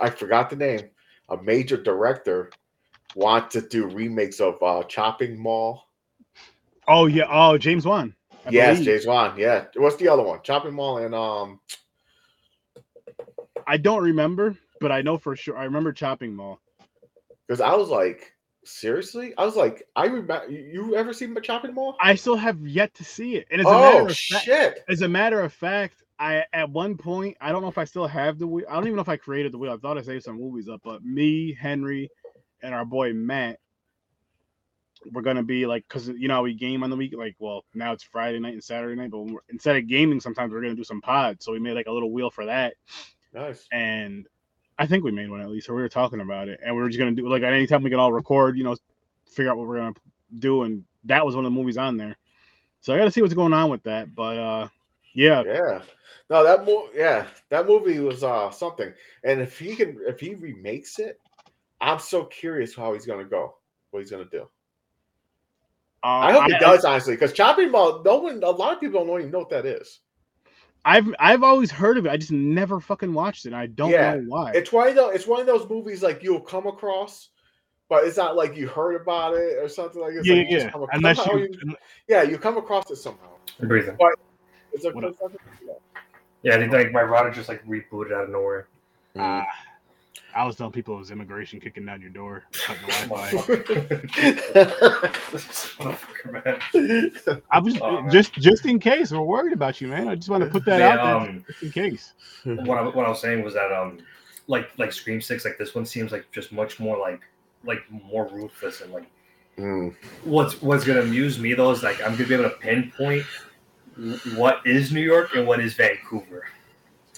I 0.00 0.10
forgot 0.10 0.50
the 0.50 0.56
name. 0.56 0.90
A 1.30 1.42
major 1.42 1.76
director 1.76 2.50
want 3.14 3.50
to 3.52 3.60
do 3.60 3.86
remakes 3.86 4.40
of 4.40 4.62
uh 4.62 4.82
Chopping 4.84 5.38
Mall. 5.38 5.84
Oh 6.88 7.06
yeah. 7.06 7.26
Oh 7.30 7.58
James 7.58 7.86
Wan. 7.86 8.14
I 8.46 8.50
yes, 8.50 8.78
believe. 8.78 8.86
James 8.86 9.06
Wan. 9.06 9.34
Yeah. 9.38 9.66
What's 9.76 9.96
the 9.96 10.08
other 10.08 10.22
one? 10.22 10.40
Chopping 10.42 10.74
Mall 10.74 10.98
and 10.98 11.14
um 11.14 11.60
I 13.66 13.76
don't 13.76 14.02
remember, 14.02 14.56
but 14.80 14.90
I 14.90 15.02
know 15.02 15.18
for 15.18 15.36
sure. 15.36 15.56
I 15.56 15.64
remember 15.64 15.92
Chopping 15.92 16.34
Mall. 16.34 16.60
because 17.46 17.60
I 17.60 17.74
was 17.74 17.88
like, 17.88 18.32
seriously? 18.64 19.34
I 19.38 19.44
was 19.44 19.56
like, 19.56 19.84
I 19.96 20.06
remember 20.06 20.48
you 20.50 20.96
ever 20.96 21.12
seen 21.12 21.36
Chopping 21.42 21.74
Mall? 21.74 21.96
I 22.00 22.14
still 22.14 22.36
have 22.36 22.66
yet 22.66 22.94
to 22.94 23.04
see 23.04 23.36
it. 23.36 23.46
And 23.50 23.60
as 23.60 23.66
a 23.66 23.70
matter 23.70 24.00
Oh 24.02 24.06
of 24.06 24.16
fact, 24.16 24.44
shit. 24.44 24.80
as 24.88 25.02
a 25.02 25.08
matter 25.08 25.40
of 25.40 25.52
fact, 25.52 26.02
I 26.20 26.44
at 26.52 26.70
one 26.70 26.96
point 26.96 27.36
I 27.40 27.50
don't 27.50 27.62
know 27.62 27.68
if 27.68 27.78
I 27.78 27.84
still 27.84 28.06
have 28.06 28.38
the 28.38 28.46
wheel. 28.46 28.66
I 28.68 28.74
don't 28.74 28.84
even 28.84 28.96
know 28.96 29.02
if 29.02 29.08
I 29.08 29.16
created 29.16 29.52
the 29.52 29.58
wheel. 29.58 29.72
I 29.72 29.78
thought 29.78 29.98
I 29.98 30.02
saved 30.02 30.24
some 30.24 30.38
movies 30.38 30.68
up, 30.68 30.82
but 30.84 31.02
me, 31.02 31.54
Henry, 31.54 32.10
and 32.62 32.74
our 32.74 32.84
boy 32.84 33.12
Matt, 33.14 33.58
we're 35.12 35.22
gonna 35.22 35.42
be 35.42 35.66
like, 35.66 35.88
cause 35.88 36.08
you 36.08 36.28
know 36.28 36.34
how 36.34 36.42
we 36.42 36.54
game 36.54 36.82
on 36.84 36.90
the 36.90 36.96
week. 36.96 37.14
Like, 37.16 37.36
well, 37.38 37.64
now 37.74 37.92
it's 37.92 38.04
Friday 38.04 38.38
night 38.38 38.52
and 38.52 38.62
Saturday 38.62 39.00
night, 39.00 39.10
but 39.10 39.20
when 39.20 39.34
we're, 39.34 39.40
instead 39.48 39.76
of 39.76 39.88
gaming, 39.88 40.20
sometimes 40.20 40.52
we're 40.52 40.60
gonna 40.62 40.74
do 40.74 40.84
some 40.84 41.00
pods. 41.00 41.44
So 41.44 41.52
we 41.52 41.58
made 41.58 41.74
like 41.74 41.86
a 41.86 41.92
little 41.92 42.12
wheel 42.12 42.30
for 42.30 42.44
that, 42.46 42.74
Nice. 43.32 43.66
and 43.72 44.26
I 44.78 44.86
think 44.86 45.04
we 45.04 45.10
made 45.10 45.30
one 45.30 45.40
at 45.40 45.50
least, 45.50 45.68
or 45.70 45.74
we 45.74 45.82
were 45.82 45.88
talking 45.88 46.20
about 46.20 46.48
it, 46.48 46.60
and 46.64 46.76
we 46.76 46.82
were 46.82 46.88
just 46.88 46.98
gonna 46.98 47.12
do 47.12 47.28
like 47.28 47.42
at 47.42 47.52
any 47.52 47.66
time 47.66 47.82
we 47.82 47.90
can 47.90 47.98
all 47.98 48.12
record, 48.12 48.58
you 48.58 48.64
know, 48.64 48.76
figure 49.24 49.50
out 49.50 49.56
what 49.56 49.66
we're 49.66 49.78
gonna 49.78 49.94
do, 50.38 50.62
and 50.64 50.84
that 51.04 51.24
was 51.24 51.34
one 51.34 51.44
of 51.46 51.52
the 51.52 51.58
movies 51.58 51.78
on 51.78 51.96
there. 51.96 52.16
So 52.80 52.94
I 52.94 52.98
got 52.98 53.04
to 53.04 53.10
see 53.10 53.20
what's 53.22 53.34
going 53.34 53.52
on 53.52 53.70
with 53.70 53.82
that, 53.84 54.14
but 54.14 54.38
uh, 54.38 54.68
yeah, 55.14 55.44
Yeah. 55.44 55.82
No, 56.30 56.44
that 56.44 56.64
movie. 56.64 56.90
Yeah, 56.94 57.26
that 57.50 57.66
movie 57.66 57.98
was 58.00 58.22
uh 58.22 58.50
something. 58.50 58.92
And 59.24 59.40
if 59.40 59.58
he 59.58 59.74
can, 59.76 59.98
if 60.06 60.20
he 60.20 60.34
remakes 60.34 60.98
it, 60.98 61.20
I'm 61.80 61.98
so 61.98 62.24
curious 62.24 62.74
how 62.74 62.92
he's 62.94 63.06
gonna 63.06 63.24
go. 63.24 63.56
What 63.90 64.00
he's 64.00 64.10
gonna 64.10 64.26
do. 64.30 64.48
uh, 66.02 66.06
I 66.20 66.32
hope 66.32 66.46
he 66.46 66.54
does 66.58 66.84
honestly, 66.84 67.14
because 67.14 67.32
chopping 67.32 67.70
mall. 67.70 68.02
No 68.04 68.18
one, 68.18 68.42
a 68.42 68.50
lot 68.50 68.74
of 68.74 68.80
people 68.80 69.04
don't 69.04 69.20
even 69.20 69.30
know 69.30 69.40
what 69.40 69.50
that 69.50 69.66
is. 69.66 70.00
I've 70.84 71.14
I've 71.18 71.42
always 71.42 71.70
heard 71.70 71.98
of 71.98 72.06
it. 72.06 72.10
I 72.10 72.16
just 72.16 72.32
never 72.32 72.80
fucking 72.80 73.12
watched 73.12 73.46
it. 73.46 73.52
I 73.52 73.66
don't 73.66 73.90
Yeah, 73.90 74.00
know 74.00 74.22
why. 74.26 74.52
It's 74.54 74.72
one 74.72 74.88
of 74.88 74.94
those. 74.94 75.14
It's 75.14 75.26
one 75.26 75.40
of 75.40 75.46
those 75.46 75.68
movies 75.68 76.02
like 76.02 76.22
you'll 76.22 76.40
come 76.40 76.66
across, 76.66 77.30
but 77.88 78.04
it's 78.04 78.16
not 78.16 78.36
like 78.36 78.56
you 78.56 78.68
heard 78.68 79.00
about 79.00 79.34
it 79.34 79.58
or 79.62 79.68
something 79.68 80.00
like. 80.00 80.12
It's 80.14 80.28
yeah, 80.28 80.34
like 80.34 80.44
you 80.46 80.50
just 80.50 80.66
yeah. 80.66 80.70
come 80.70 80.82
ac- 80.82 80.90
Unless 80.94 81.16
somehow 81.16 81.36
you, 81.36 81.48
yeah, 82.08 82.22
you 82.22 82.38
come 82.38 82.56
across 82.56 82.90
it 82.90 82.96
somehow. 82.96 83.28
Breathing. 83.60 83.98
It's 84.72 84.84
a, 84.84 84.90
What 84.90 85.04
up? 85.04 85.16
Yeah, 86.42 86.56
they 86.56 86.68
think 86.68 86.92
my 86.92 87.02
router 87.02 87.30
just 87.30 87.48
like 87.48 87.64
rebooted 87.66 88.12
out 88.12 88.24
of 88.24 88.30
nowhere. 88.30 88.68
uh, 89.18 89.42
I 90.34 90.44
was 90.44 90.56
telling 90.56 90.72
people 90.72 90.94
it 90.94 90.98
was 90.98 91.10
immigration 91.10 91.60
kicking 91.60 91.84
down 91.84 92.00
your 92.00 92.10
door, 92.10 92.44
cutting 92.66 92.82
the 92.82 92.88
Wi-Fi. 92.88 93.30
I 97.50 97.58
was 97.58 97.74
Oh, 97.82 98.08
just 98.10 98.32
just 98.34 98.64
in 98.66 98.78
case 98.78 99.10
we're 99.10 99.22
worried 99.22 99.52
about 99.52 99.80
you, 99.80 99.88
man. 99.88 100.08
I 100.08 100.14
just 100.14 100.28
want 100.28 100.44
to 100.44 100.50
put 100.50 100.64
that 100.66 100.80
Man, 100.80 100.98
out 100.98 101.04
there 101.04 101.16
um, 101.16 101.44
just 101.46 101.62
in 101.62 101.70
case. 101.72 102.12
what 102.44 102.78
I, 102.78 102.82
what 102.82 103.06
I 103.06 103.08
was 103.08 103.20
saying 103.20 103.42
was 103.42 103.54
that 103.54 103.72
um 103.72 103.98
like 104.46 104.70
like 104.78 104.92
Scream 104.92 105.20
Six 105.20 105.44
like 105.44 105.58
this 105.58 105.74
one 105.74 105.84
seems 105.84 106.12
like 106.12 106.30
just 106.32 106.52
much 106.52 106.78
more 106.78 106.96
like 106.98 107.20
like 107.64 107.80
more 107.90 108.28
ruthless 108.28 108.80
and 108.80 108.92
like 108.92 109.06
Mm. 109.58 109.94
what's 110.24 110.62
what's 110.62 110.84
gonna 110.84 111.02
amuse 111.02 111.38
me 111.38 111.52
though 111.52 111.70
is 111.72 111.82
like 111.82 112.00
I'm 112.00 112.12
gonna 112.12 112.26
be 112.28 112.34
able 112.34 112.44
to 112.44 112.56
pinpoint 112.56 113.26
what 114.34 114.66
is 114.66 114.92
New 114.92 115.00
York 115.00 115.34
and 115.34 115.46
what 115.46 115.60
is 115.60 115.74
Vancouver. 115.74 116.44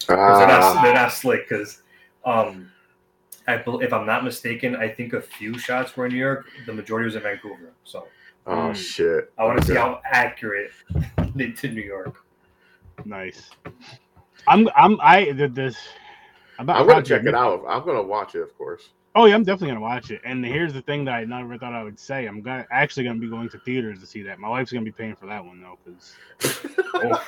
'Cause 0.07 0.39
they're, 0.39 0.47
not, 0.49 0.63
Ah, 0.63 0.83
they're 0.83 0.95
not 0.95 1.13
slick 1.13 1.49
because 1.49 1.83
um 2.25 2.71
I, 3.49 3.55
if 3.55 3.93
I'm 3.93 4.07
not 4.07 4.25
mistaken, 4.25 4.77
I 4.77 4.89
think 4.89 5.15
a 5.15 5.21
few 5.21 5.59
shots 5.59 5.97
were 5.97 6.07
in 6.07 6.13
New 6.13 6.19
York. 6.19 6.47
The 6.67 6.73
majority 6.73 7.07
was 7.07 7.17
in 7.17 7.23
Vancouver. 7.23 7.73
So 7.85 8.07
oh 8.47 8.51
Mm. 8.71 8.75
shit! 8.77 9.33
I 9.39 9.45
want 9.45 9.61
to 9.61 9.67
see 9.67 9.75
how 9.75 10.01
accurate 10.05 10.71
to 11.57 11.69
New 11.69 11.83
York. 11.83 12.17
Nice. 13.05 13.51
I'm 14.47 14.69
I'm 14.77 15.01
I 15.01 15.25
did 15.33 15.55
this. 15.55 15.77
I'm, 16.59 16.69
I'm 16.71 16.87
gonna 16.87 17.03
check 17.03 17.25
it 17.25 17.35
out. 17.35 17.65
I'm 17.69 17.85
gonna 17.85 18.03
watch 18.03 18.35
it, 18.35 18.43
of 18.43 18.57
course. 18.57 18.91
Oh 19.15 19.27
yeah, 19.27 19.35
I'm 19.35 19.45
definitely 19.45 19.69
gonna 19.69 19.81
watch 19.81 20.11
it. 20.11 20.23
And 20.25 20.45
here's 20.45 20.73
the 20.73 20.81
thing 20.81 21.05
that 21.05 21.13
I 21.13 21.25
never 21.25 21.59
thought 21.59 21.75
I 21.75 21.85
would 21.85 21.99
say. 21.99 22.27
I'm 22.27 22.41
gonna 22.41 22.67
actually 22.71 23.05
gonna 23.05 23.19
be 23.19 23.29
going 23.29 23.49
to 23.51 23.59
theaters 23.59 23.99
to 24.01 24.07
see 24.07 24.23
that. 24.23 24.39
My 24.39 24.49
wife's 24.49 24.73
gonna 24.73 24.85
be 24.85 24.93
paying 24.93 25.17
for 25.17 25.27
that 25.27 25.45
one 25.45 25.61
though, 25.61 25.79
because 25.85 26.15
Oh, 26.95 27.23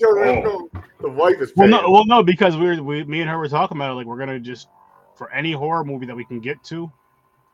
Yo, 0.00 0.14
there 0.14 0.36
you 0.36 0.42
go. 0.42 0.70
The 1.00 1.08
wife 1.08 1.40
is 1.40 1.52
well, 1.56 1.68
no, 1.68 1.90
well, 1.90 2.04
no, 2.06 2.22
because 2.22 2.56
we're 2.56 2.82
we, 2.82 3.04
me 3.04 3.20
and 3.20 3.30
her 3.30 3.38
were 3.38 3.48
talking 3.48 3.76
about 3.76 3.92
it. 3.92 3.94
Like 3.94 4.06
we're 4.06 4.18
gonna 4.18 4.40
just 4.40 4.68
for 5.14 5.32
any 5.32 5.52
horror 5.52 5.84
movie 5.84 6.06
that 6.06 6.16
we 6.16 6.24
can 6.24 6.40
get 6.40 6.62
to, 6.64 6.90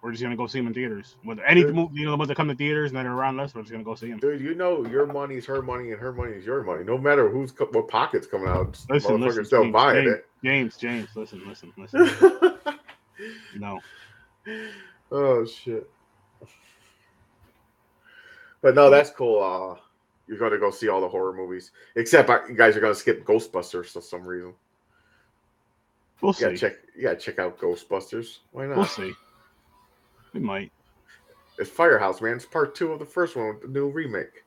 we're 0.03 0.13
just 0.13 0.23
gonna 0.23 0.37
go 0.37 0.47
see 0.47 0.59
them 0.59 0.69
in 0.69 0.75
theaters. 0.75 1.17
Whether 1.23 1.45
any 1.45 1.63
Dude. 1.63 1.75
movie, 1.75 1.99
you 1.99 2.05
know, 2.05 2.13
the 2.13 2.17
ones 2.17 2.29
that 2.29 2.37
come 2.37 2.49
to 2.49 2.55
theaters 2.55 2.91
and 2.91 2.99
that 2.99 3.07
are 3.07 3.13
around 3.13 3.39
us, 3.41 3.55
we're 3.55 3.63
just 3.63 3.73
gonna 3.73 3.85
go 3.85 3.95
see 3.95 4.11
them. 4.11 4.19
Dude, 4.19 4.41
you 4.41 4.55
know 4.55 4.87
your 4.87 5.07
money 5.07 5.37
is 5.37 5.47
her 5.47 5.63
money 5.63 5.93
and 5.93 6.01
her 6.01 6.13
money 6.13 6.33
is 6.33 6.45
your 6.45 6.63
money. 6.63 6.85
No 6.85 6.99
matter 6.99 7.29
who's 7.29 7.53
what 7.59 7.89
pockets 7.89 8.27
coming 8.27 8.49
out, 8.49 8.79
Listen, 8.89 9.17
motherfuckers 9.17 9.27
listen, 9.27 9.45
still 9.45 9.63
James, 9.63 9.73
buying 9.73 10.05
James, 10.45 10.77
James, 10.77 10.77
James, 10.77 11.09
listen, 11.15 11.43
listen, 11.47 11.73
listen. 11.77 12.41
No, 13.57 13.81
oh 15.11 15.45
shit! 15.45 15.89
But 18.61 18.75
no, 18.75 18.91
that's 18.91 19.11
cool. 19.11 19.43
Uh, 19.43 19.81
you're 20.27 20.39
gonna 20.39 20.59
go 20.59 20.71
see 20.71 20.89
all 20.89 21.01
the 21.01 21.09
horror 21.09 21.33
movies, 21.33 21.71
except 21.97 22.29
you 22.49 22.55
guys 22.57 22.77
are 22.77 22.81
gonna 22.81 22.95
skip 22.95 23.25
Ghostbusters 23.25 23.87
for 23.87 24.01
some 24.01 24.27
reason. 24.27 24.55
we'll 26.21 26.35
You 26.39 26.51
see. 26.51 26.57
check. 26.57 26.75
You 26.97 27.03
gotta 27.03 27.17
check 27.17 27.39
out 27.39 27.59
Ghostbusters. 27.59 28.39
Why 28.53 28.67
not? 28.67 28.77
We'll 28.77 28.87
see. 28.87 29.13
We 30.33 30.41
might. 30.41 30.73
It's 31.59 31.71
Firehouse, 31.71 32.21
man. 32.21 32.37
It's 32.37 32.47
part 32.47 32.75
two 32.75 32.93
of 32.93 32.99
the 32.99 33.05
first 33.07 33.35
one 33.35 33.49
with 33.49 33.63
the 33.63 33.69
new 33.69 33.89
remake, 33.89 34.45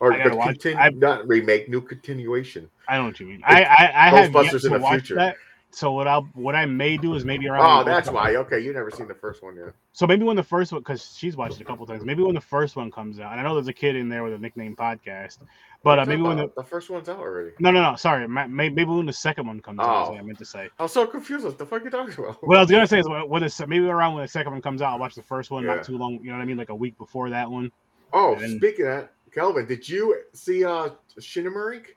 or 0.00 0.10
the 0.10 0.30
continu- 0.30 0.96
not 0.96 1.28
remake, 1.28 1.68
new 1.68 1.80
continuation. 1.80 2.68
I 2.88 2.96
know 2.96 3.04
what 3.06 3.20
you 3.20 3.26
mean. 3.26 3.42
I 3.44 3.62
I, 3.62 4.08
I 4.08 4.10
Ghostbusters 4.10 4.64
in 4.64 4.80
the 4.80 4.88
future. 4.88 5.14
that. 5.16 5.36
So 5.70 5.92
what 5.92 6.08
I'll 6.08 6.22
what 6.32 6.54
I 6.56 6.64
may 6.64 6.96
do 6.96 7.14
is 7.14 7.26
maybe 7.26 7.46
around. 7.46 7.82
Oh, 7.82 7.84
that's 7.84 8.08
why. 8.10 8.36
Okay, 8.36 8.58
you 8.58 8.72
never 8.72 8.90
seen 8.90 9.06
the 9.06 9.14
first 9.14 9.42
one 9.42 9.54
yet. 9.54 9.74
So 9.92 10.06
maybe 10.06 10.24
when 10.24 10.34
the 10.34 10.42
first 10.42 10.72
one, 10.72 10.80
because 10.80 11.14
she's 11.16 11.36
watched 11.36 11.56
it 11.56 11.60
a 11.60 11.64
couple 11.64 11.84
times. 11.86 12.04
Maybe 12.06 12.22
when 12.22 12.34
the 12.34 12.40
first 12.40 12.74
one 12.74 12.90
comes 12.90 13.20
out, 13.20 13.32
and 13.32 13.40
I 13.40 13.44
know 13.44 13.54
there's 13.54 13.68
a 13.68 13.72
kid 13.74 13.94
in 13.94 14.08
there 14.08 14.24
with 14.24 14.32
a 14.32 14.38
nickname 14.38 14.74
podcast, 14.74 15.38
but 15.82 15.98
uh, 15.98 16.06
maybe 16.06 16.22
when 16.22 16.38
the 16.38 16.50
the 16.56 16.64
first 16.64 16.88
one's 16.88 17.08
out 17.10 17.18
already. 17.18 17.50
no 17.60 17.70
no 17.70 17.82
no 17.82 17.96
sorry 17.96 18.26
ma- 18.26 18.46
may- 18.46 18.70
maybe 18.70 18.86
when 18.90 19.04
the 19.04 19.12
second 19.12 19.46
one 19.46 19.60
comes 19.60 19.78
out, 19.78 20.04
is 20.04 20.08
Oh. 20.08 20.12
what 20.12 20.20
I 20.20 20.22
meant 20.22 20.38
to 20.38 20.44
say. 20.46 20.70
I 20.78 20.82
was 20.84 20.92
so 20.92 21.06
confused. 21.06 21.44
What 21.44 21.58
the 21.58 21.66
fuck 21.66 21.84
you 21.84 21.90
talking 21.90 22.14
about? 22.24 22.38
What 22.42 22.56
I 22.56 22.60
was 22.62 22.70
gonna 22.70 22.86
say 22.86 23.00
is 23.00 23.08
when 23.08 23.28
when 23.28 23.42
the, 23.42 23.66
maybe 23.68 23.84
around 23.88 24.14
when 24.14 24.22
the 24.24 24.28
second 24.28 24.52
one 24.52 24.62
comes 24.62 24.80
out, 24.80 24.92
I'll 24.94 24.98
watch 24.98 25.16
the 25.16 25.22
first 25.22 25.50
one 25.50 25.64
Yeah. 25.64 25.74
not 25.74 25.84
too 25.84 25.98
long. 25.98 26.14
You 26.22 26.30
know 26.30 26.36
what 26.38 26.42
I 26.42 26.46
mean, 26.46 26.56
like 26.56 26.70
a 26.70 26.74
week 26.74 26.96
before 26.96 27.28
that 27.30 27.50
one. 27.50 27.70
oh, 28.14 28.36
then- 28.36 28.56
speaking 28.56 28.86
of 28.86 28.92
that, 28.92 29.12
Kelvin, 29.32 29.66
did 29.66 29.86
you 29.86 30.18
see 30.32 30.64
uh 30.64 30.88
Shinnamarink? 31.20 31.88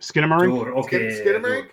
Skinamarink. 0.00 0.64
dude, 0.64 0.74
okay. 0.84 1.10
Skin- 1.14 1.26
Skinamarink? 1.42 1.68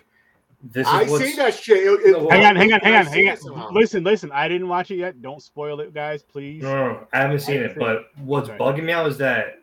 This 0.62 0.86
is 0.86 0.92
I 0.92 1.04
what's, 1.04 1.24
seen 1.24 1.36
that 1.36 1.54
shit. 1.54 1.78
It- 1.78 2.00
it- 2.14 2.30
Hang 2.30 2.44
on, 2.44 2.56
hang 2.56 2.72
on, 2.72 2.80
hang 2.80 2.94
on, 2.94 3.06
hang 3.06 3.28
on. 3.30 3.74
Listen, 3.74 4.04
listen. 4.04 4.30
I 4.32 4.46
didn't 4.46 4.68
watch 4.68 4.90
it 4.90 4.96
yet. 4.96 5.22
Don't 5.22 5.42
spoil 5.42 5.80
it, 5.80 5.94
guys, 5.94 6.22
please. 6.22 6.62
No, 6.62 6.74
no, 6.74 6.92
no, 6.92 7.06
I 7.12 7.18
haven't 7.18 7.40
seen 7.40 7.56
haven't 7.62 7.70
it, 7.70 7.74
seen 7.74 7.80
but 7.80 8.04
what's 8.24 8.48
Okay. 8.50 8.58
bugging 8.58 8.84
me 8.84 8.92
out 8.92 9.06
is 9.06 9.16
that 9.18 9.60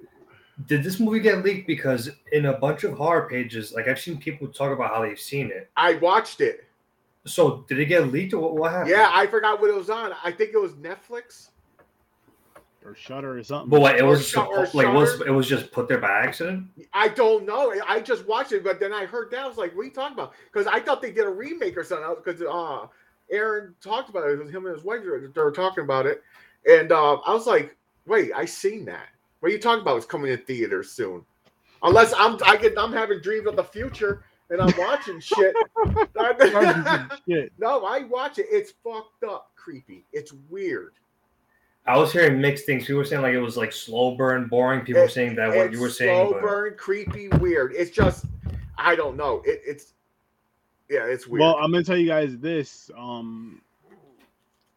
did 0.65 0.83
this 0.83 0.99
movie 0.99 1.19
get 1.19 1.43
leaked? 1.43 1.67
Because 1.67 2.09
in 2.31 2.47
a 2.47 2.53
bunch 2.53 2.83
of 2.83 2.93
horror 2.93 3.29
pages, 3.29 3.73
like 3.73 3.87
I've 3.87 3.99
seen 3.99 4.17
people 4.17 4.47
talk 4.47 4.71
about 4.71 4.91
how 4.93 5.01
they've 5.03 5.19
seen 5.19 5.51
it. 5.51 5.69
I 5.77 5.95
watched 5.95 6.41
it. 6.41 6.65
So 7.25 7.65
did 7.67 7.77
it 7.79 7.85
get 7.85 8.11
leaked 8.11 8.33
or 8.33 8.39
what, 8.39 8.55
what 8.55 8.71
happened? 8.71 8.89
Yeah, 8.89 9.11
I 9.13 9.27
forgot 9.27 9.61
what 9.61 9.69
it 9.69 9.75
was 9.75 9.89
on. 9.91 10.13
I 10.23 10.31
think 10.31 10.51
it 10.53 10.57
was 10.61 10.73
Netflix. 10.73 11.49
Or 12.87 12.95
Shutter 12.95 13.37
or 13.37 13.43
something. 13.43 13.69
But 13.69 13.81
what 13.81 13.97
it 13.97 14.03
was 14.03 14.27
Shut- 14.27 14.47
or 14.47 14.65
like 14.73 14.93
was 14.93 15.19
it 15.21 15.29
was 15.29 15.47
just 15.47 15.71
put 15.71 15.89
there 15.89 15.97
by 15.97 16.09
accident. 16.09 16.67
I 16.93 17.09
don't 17.09 17.45
know. 17.45 17.73
I 17.85 17.99
just 17.99 18.25
watched 18.25 18.53
it, 18.53 18.63
but 18.63 18.79
then 18.79 18.93
I 18.93 19.05
heard 19.05 19.29
that. 19.31 19.41
I 19.41 19.47
was 19.47 19.57
like, 19.57 19.75
"What 19.75 19.81
are 19.81 19.85
you 19.85 19.91
talking 19.91 20.13
about?" 20.13 20.33
Because 20.45 20.67
I 20.67 20.79
thought 20.79 21.01
they 21.01 21.11
did 21.11 21.25
a 21.25 21.29
remake 21.29 21.75
or 21.75 21.83
something. 21.83 22.15
Because 22.15 22.41
uh, 22.41 22.87
Aaron 23.29 23.75
talked 23.81 24.09
about 24.09 24.29
it. 24.29 24.39
It 24.39 24.39
was 24.39 24.49
him 24.49 24.65
and 24.65 24.73
his 24.73 24.85
wife. 24.85 25.01
They 25.03 25.41
were 25.41 25.51
talking 25.51 25.83
about 25.83 26.05
it, 26.05 26.23
and 26.65 26.93
uh, 26.93 27.15
I 27.15 27.33
was 27.33 27.45
like, 27.45 27.75
"Wait, 28.05 28.31
I 28.33 28.45
seen 28.45 28.85
that. 28.85 29.09
What 29.41 29.49
are 29.49 29.51
you 29.51 29.59
talking 29.59 29.81
about? 29.81 29.97
It's 29.97 30.05
coming 30.05 30.35
to 30.35 30.37
theaters 30.41 30.89
soon." 30.91 31.25
Unless 31.83 32.13
I'm 32.17 32.37
I 32.45 32.55
get 32.55 32.77
I'm 32.77 32.93
having 32.93 33.19
dreams 33.19 33.47
of 33.47 33.57
the 33.57 33.63
future 33.63 34.23
and 34.49 34.61
I'm 34.61 34.73
watching 34.77 35.19
shit. 35.19 35.55
Shit. 37.27 37.51
no, 37.59 37.85
I 37.85 38.03
watch 38.03 38.39
it. 38.39 38.47
It's 38.49 38.73
fucked 38.83 39.23
up, 39.23 39.51
creepy. 39.55 40.03
It's 40.13 40.33
weird. 40.49 40.93
I 41.87 41.97
was 41.97 42.11
hearing 42.11 42.41
mixed 42.41 42.65
things. 42.65 42.83
People 42.83 42.97
were 42.97 43.05
saying 43.05 43.21
like 43.21 43.33
it 43.33 43.39
was 43.39 43.55
like 43.55 43.71
slow 43.71 44.15
burn, 44.15 44.47
boring. 44.47 44.81
People 44.81 45.03
were 45.03 45.09
saying 45.09 45.35
that 45.35 45.55
what 45.55 45.71
you 45.71 45.79
were 45.79 45.89
saying. 45.89 46.27
slow 46.27 46.33
but- 46.33 46.41
burn, 46.41 46.75
creepy, 46.77 47.29
weird. 47.39 47.73
It's 47.73 47.91
just 47.91 48.25
I 48.77 48.95
don't 48.95 49.15
know. 49.15 49.41
It, 49.45 49.61
it's 49.65 49.93
yeah, 50.89 51.05
it's 51.05 51.27
weird. 51.27 51.41
Well, 51.41 51.55
I'm 51.55 51.71
gonna 51.71 51.83
tell 51.83 51.97
you 51.97 52.07
guys 52.07 52.37
this, 52.37 52.91
um, 52.97 53.61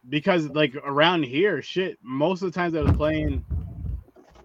because 0.08 0.48
like 0.50 0.74
around 0.84 1.24
here, 1.24 1.61
shit, 1.62 1.98
most 2.02 2.42
of 2.42 2.52
the 2.52 2.58
times 2.58 2.74
I 2.74 2.80
was 2.80 2.96
playing, 2.96 3.44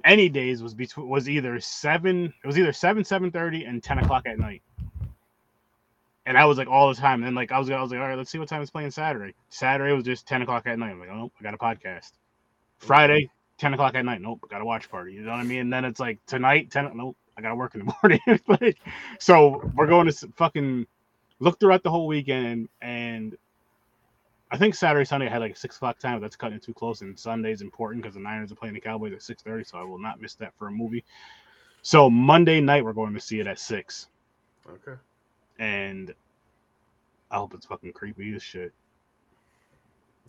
any 0.04 0.28
days 0.28 0.62
was 0.62 0.74
between 0.74 1.08
was 1.08 1.30
either 1.30 1.60
seven, 1.60 2.34
it 2.44 2.48
was 2.48 2.58
either 2.58 2.74
seven, 2.74 3.04
seven 3.04 3.32
thirty, 3.32 3.66
and 3.66 3.82
ten 3.82 4.00
o'clock 4.00 4.26
at 4.26 4.38
night, 4.40 4.62
and 6.26 6.36
that 6.36 6.44
was 6.46 6.58
like 6.58 6.68
all 6.68 6.90
the 6.90 6.96
time. 6.96 7.20
And 7.20 7.26
then 7.26 7.36
like 7.36 7.52
I 7.52 7.60
was, 7.60 7.70
I 7.70 7.82
was 7.82 7.92
like, 7.92 8.00
all 8.00 8.08
right, 8.08 8.18
let's 8.18 8.32
see 8.32 8.40
what 8.40 8.48
time 8.48 8.62
it's 8.62 8.72
playing 8.72 8.92
Saturday. 8.92 9.34
Saturday 9.50 9.94
was 9.94 10.04
just 10.04 10.28
ten 10.28 10.42
o'clock 10.42 10.68
at 10.68 10.78
night. 10.78 10.92
I'm 10.92 11.00
like, 11.00 11.10
oh, 11.10 11.32
I 11.40 11.44
got 11.44 11.54
a 11.54 11.58
podcast. 11.58 12.12
Friday, 12.80 13.30
ten 13.58 13.74
o'clock 13.74 13.96
at 13.96 14.06
night. 14.06 14.22
Nope, 14.22 14.46
got 14.50 14.62
a 14.62 14.66
watch 14.66 14.90
party. 14.90 15.14
You 15.14 15.22
know 15.22 15.32
what 15.32 15.40
I 15.40 15.44
mean? 15.44 15.60
And 15.62 15.74
then 15.74 15.86
it's 15.86 16.00
like 16.00 16.20
tonight, 16.28 16.72
ten. 16.72 16.90
Nope, 16.96 17.18
I 17.38 17.42
got 17.42 17.50
to 17.50 17.56
work 17.56 17.76
in 17.76 17.86
the 17.86 17.94
morning. 18.04 18.22
like, 18.62 18.78
so 19.20 19.62
we're 19.76 19.88
going 19.88 20.08
to 20.08 20.28
fucking 20.36 20.88
look 21.40 21.60
throughout 21.60 21.84
the 21.84 21.92
whole 21.92 22.08
weekend 22.08 22.70
and 22.82 23.36
I 24.52 24.58
think 24.58 24.76
Saturday, 24.76 25.06
Sunday 25.06 25.28
I 25.28 25.32
had 25.32 25.42
like 25.42 25.54
a 25.54 25.58
six 25.58 25.76
o'clock 25.76 26.00
time. 26.00 26.16
but 26.16 26.22
That's 26.22 26.36
cutting 26.36 26.58
it 26.58 26.64
too 26.64 26.74
close, 26.74 27.02
and 27.02 27.20
Sunday's 27.20 27.62
important 27.62 28.04
because 28.04 28.16
the 28.16 28.22
Niners 28.22 28.52
are 28.52 28.56
playing 28.56 28.76
the 28.76 28.80
Cowboys 28.82 29.14
at 29.14 29.22
six 29.22 29.42
thirty, 29.44 29.64
so 29.64 29.78
I 29.78 29.84
will 29.84 30.00
not 30.00 30.22
miss 30.22 30.36
that 30.36 30.54
for 30.58 30.68
a 30.68 30.72
movie. 30.72 31.04
So 31.82 32.10
Monday 32.10 32.62
night 32.62 32.86
we're 32.86 32.94
going 32.94 33.14
to 33.14 33.20
see 33.20 33.40
it 33.40 33.48
at 33.48 33.60
six, 33.60 34.08
okay. 34.70 35.00
and 35.60 36.14
I 37.32 37.38
hope 37.38 37.54
it's 37.54 37.66
fucking 37.66 37.94
creepy 37.94 38.36
as 38.36 38.44
shit. 38.44 38.74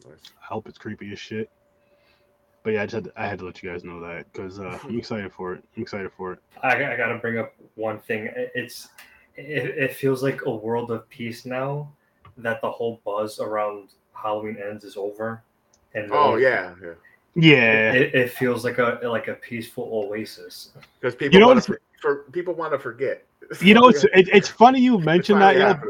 Nice. 0.06 0.32
I 0.42 0.46
hope 0.46 0.68
it's 0.68 0.78
creepy 0.78 1.12
as 1.12 1.18
shit. 1.20 1.50
But 2.66 2.72
yeah, 2.72 2.82
I 2.82 2.86
just 2.86 2.94
had 2.96 3.04
to, 3.04 3.12
I 3.14 3.28
had 3.28 3.38
to 3.38 3.44
let 3.44 3.62
you 3.62 3.70
guys 3.70 3.84
know 3.84 4.00
that 4.00 4.32
because 4.32 4.58
uh, 4.58 4.76
I'm 4.82 4.98
excited 4.98 5.32
for 5.32 5.54
it. 5.54 5.62
I'm 5.76 5.82
excited 5.84 6.10
for 6.16 6.32
it. 6.32 6.40
I, 6.64 6.74
I 6.74 6.96
got 6.96 7.10
to 7.12 7.18
bring 7.18 7.38
up 7.38 7.54
one 7.76 8.00
thing. 8.00 8.28
It's 8.34 8.88
it, 9.36 9.78
it 9.78 9.94
feels 9.94 10.20
like 10.20 10.46
a 10.46 10.50
world 10.50 10.90
of 10.90 11.08
peace 11.08 11.46
now 11.46 11.92
that 12.38 12.60
the 12.62 12.68
whole 12.68 13.00
buzz 13.04 13.38
around 13.38 13.90
Halloween 14.14 14.56
ends 14.56 14.82
is 14.82 14.96
over. 14.96 15.44
And 15.94 16.10
Oh 16.10 16.38
yeah, 16.38 16.74
yeah. 16.82 16.94
Yeah, 17.36 17.92
it, 17.92 18.14
it 18.16 18.30
feels 18.32 18.64
like 18.64 18.78
a 18.78 18.98
like 19.04 19.28
a 19.28 19.34
peaceful 19.34 19.88
oasis. 19.92 20.70
Because 20.98 21.14
people 21.14 21.34
You 21.34 21.38
know 21.38 21.46
want 21.46 21.62
to 21.62 21.78
for, 22.02 22.24
people 22.32 22.54
want 22.54 22.72
to 22.72 22.80
forget. 22.80 23.22
you 23.60 23.74
know 23.74 23.86
it's 23.90 24.02
it, 24.02 24.28
it's 24.32 24.48
funny 24.48 24.80
you 24.80 24.98
mentioned 24.98 25.40
that. 25.40 25.56
Yeah, 25.56 25.80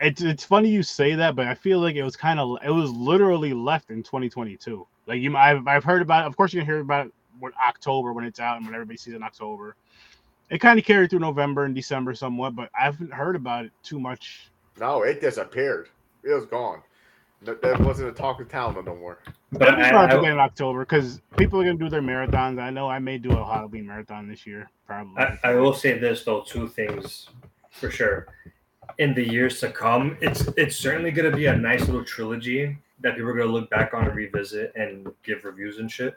it's 0.00 0.22
it's 0.22 0.44
funny 0.46 0.70
you 0.70 0.82
say 0.82 1.14
that, 1.14 1.36
but 1.36 1.46
I 1.46 1.52
feel 1.52 1.80
like 1.80 1.96
it 1.96 2.02
was 2.02 2.16
kind 2.16 2.40
of 2.40 2.56
it 2.64 2.70
was 2.70 2.90
literally 2.90 3.52
left 3.52 3.90
in 3.90 4.02
2022. 4.02 4.86
Like 5.06 5.20
you, 5.20 5.36
I've 5.36 5.66
I've 5.66 5.84
heard 5.84 6.02
about. 6.02 6.24
It. 6.24 6.28
Of 6.28 6.36
course, 6.36 6.52
you 6.52 6.60
can 6.60 6.66
hear 6.66 6.80
about 6.80 7.06
it 7.06 7.12
when 7.40 7.52
October 7.66 8.12
when 8.12 8.24
it's 8.24 8.40
out 8.40 8.56
and 8.56 8.66
when 8.66 8.74
everybody 8.74 8.96
sees 8.96 9.14
it 9.14 9.16
in 9.16 9.22
October. 9.22 9.76
It 10.50 10.60
kind 10.60 10.78
of 10.78 10.84
carried 10.84 11.10
through 11.10 11.20
November 11.20 11.64
and 11.64 11.74
December 11.74 12.14
somewhat, 12.14 12.54
but 12.54 12.70
I 12.78 12.84
haven't 12.84 13.12
heard 13.12 13.36
about 13.36 13.64
it 13.64 13.72
too 13.82 13.98
much. 13.98 14.50
No, 14.78 15.02
it 15.02 15.20
disappeared. 15.20 15.88
It 16.22 16.32
was 16.32 16.44
gone. 16.46 16.82
That, 17.44 17.60
that 17.62 17.80
wasn't 17.80 18.10
a 18.10 18.12
talk 18.12 18.40
of 18.40 18.48
town 18.48 18.74
no 18.86 18.94
more. 18.94 19.18
But 19.50 19.70
I'm 19.70 19.80
I, 19.80 19.90
probably 19.90 20.16
I, 20.16 20.18
again 20.20 20.32
in 20.32 20.38
October 20.38 20.80
because 20.80 21.20
people 21.36 21.60
are 21.60 21.64
gonna 21.64 21.78
do 21.78 21.88
their 21.88 22.02
marathons. 22.02 22.60
I 22.60 22.70
know 22.70 22.88
I 22.88 23.00
may 23.00 23.18
do 23.18 23.32
a 23.32 23.44
Halloween 23.44 23.86
marathon 23.86 24.28
this 24.28 24.46
year, 24.46 24.70
probably. 24.86 25.20
I, 25.20 25.38
I 25.42 25.54
will 25.54 25.74
say 25.74 25.98
this 25.98 26.22
though, 26.24 26.42
two 26.42 26.68
things 26.68 27.28
for 27.70 27.90
sure. 27.90 28.28
In 28.98 29.14
the 29.14 29.26
years 29.26 29.58
to 29.60 29.70
come, 29.70 30.16
it's 30.20 30.48
it's 30.56 30.76
certainly 30.76 31.10
going 31.10 31.30
to 31.30 31.36
be 31.36 31.46
a 31.46 31.56
nice 31.56 31.86
little 31.86 32.04
trilogy 32.04 32.78
that 33.02 33.14
people 33.14 33.30
are 33.30 33.34
going 33.34 33.46
to 33.46 33.52
look 33.52 33.70
back 33.70 33.94
on 33.94 34.06
and 34.06 34.14
revisit 34.14 34.72
and 34.76 35.10
give 35.22 35.44
reviews 35.44 35.78
and 35.78 35.90
shit. 35.90 36.14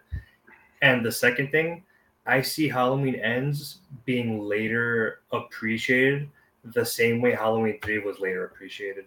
And 0.81 1.05
the 1.05 1.11
second 1.11 1.51
thing, 1.51 1.83
I 2.25 2.41
see 2.41 2.67
Halloween 2.67 3.15
ends 3.15 3.79
being 4.05 4.41
later 4.41 5.21
appreciated 5.31 6.29
the 6.73 6.85
same 6.85 7.21
way 7.21 7.31
Halloween 7.31 7.79
three 7.81 7.99
was 7.99 8.19
later 8.19 8.45
appreciated. 8.45 9.05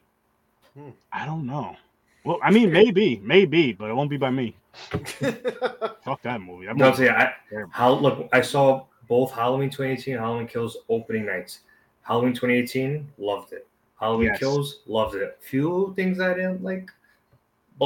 Hmm. 0.74 0.91
I 1.12 1.26
don't 1.26 1.47
know. 1.47 1.76
Well, 2.24 2.39
I 2.43 2.51
mean, 2.51 2.70
maybe, 2.72 3.20
maybe, 3.24 3.72
but 3.72 3.91
it 3.91 3.95
won't 3.95 4.11
be 4.11 4.16
by 4.16 4.31
me. 4.31 4.55
Fuck 4.74 6.22
that 6.22 6.41
movie. 6.41 6.66
That 6.66 6.76
No, 6.76 6.87
I'm 6.87 6.91
movie's 6.91 6.99
saying 6.99 7.11
I 7.11 7.33
how 7.70 7.95
look 7.95 8.29
I 8.33 8.41
saw 8.41 8.85
both 9.09 9.33
Halloween 9.33 9.70
2018 9.70 10.14
and 10.14 10.22
Halloween 10.22 10.47
Kills 10.47 10.76
opening 10.89 11.26
nights. 11.26 11.61
Halloween 12.03 12.33
2018 12.33 13.09
loved 13.18 13.53
it. 13.53 13.66
Halloween 13.99 14.29
Yes. 14.29 14.39
Kills 14.39 14.81
loved 14.87 15.16
it. 15.16 15.39
Few 15.41 15.93
things 15.97 16.20
I 16.20 16.35
didn't 16.35 16.62
like, 16.62 16.91
but 16.91 16.93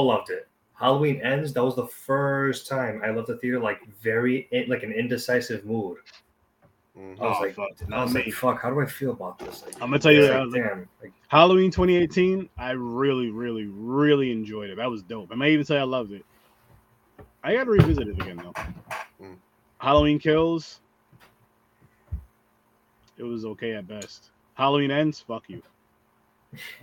loved 0.01 0.29
it. 0.29 0.47
Halloween 0.73 1.21
ends. 1.21 1.53
That 1.53 1.63
was 1.63 1.75
the 1.75 1.87
first 1.87 2.67
time 2.67 3.01
I 3.03 3.11
left 3.11 3.27
the 3.27 3.37
theater 3.37 3.59
like 3.59 3.79
very 4.01 4.47
in, 4.51 4.67
like 4.69 4.83
an 4.83 4.91
indecisive 4.91 5.65
mood. 5.65 5.97
Mhm. 6.97 7.19
I 7.19 7.23
was 7.23 7.37
Oh, 7.39 7.41
like, 7.41 7.55
fuck, 7.55 7.91
I 7.91 8.03
was 8.03 8.13
like, 8.13 8.33
fuck. 8.33 8.61
How 8.61 8.69
do 8.69 8.79
I 8.81 8.85
feel 8.85 9.11
about 9.11 9.39
this? 9.39 9.63
Like, 9.65 9.75
I'm 9.75 9.89
gonna 9.89 9.99
tell 9.99 10.11
you, 10.11 10.25
it's 10.25 10.31
I 10.33 10.43
like, 10.43 10.53
damn. 10.63 10.89
Like, 11.01 11.11
Halloween 11.27 11.71
2018, 11.71 12.49
I 12.57 12.71
really, 12.71 13.29
really, 13.31 13.65
really 13.65 14.31
enjoyed 14.31 14.69
it. 14.69 14.77
That 14.77 14.89
was 14.89 15.01
dope. 15.03 15.29
I 15.31 15.35
may 15.35 15.51
even 15.53 15.65
say 15.65 15.77
I 15.77 15.83
loved 15.83 16.11
it. 16.11 16.23
I 17.43 17.55
gotta 17.55 17.71
revisit 17.71 18.07
it 18.07 18.19
again 18.21 18.37
though. 18.37 18.53
Mm. 19.21 19.37
Halloween 19.79 20.19
Kills, 20.19 20.81
it 23.17 23.23
was 23.23 23.43
okay 23.45 23.73
at 23.73 23.87
best. 23.87 24.31
Halloween 24.53 24.91
Ends, 24.91 25.19
fuck 25.19 25.49
you. 25.49 25.61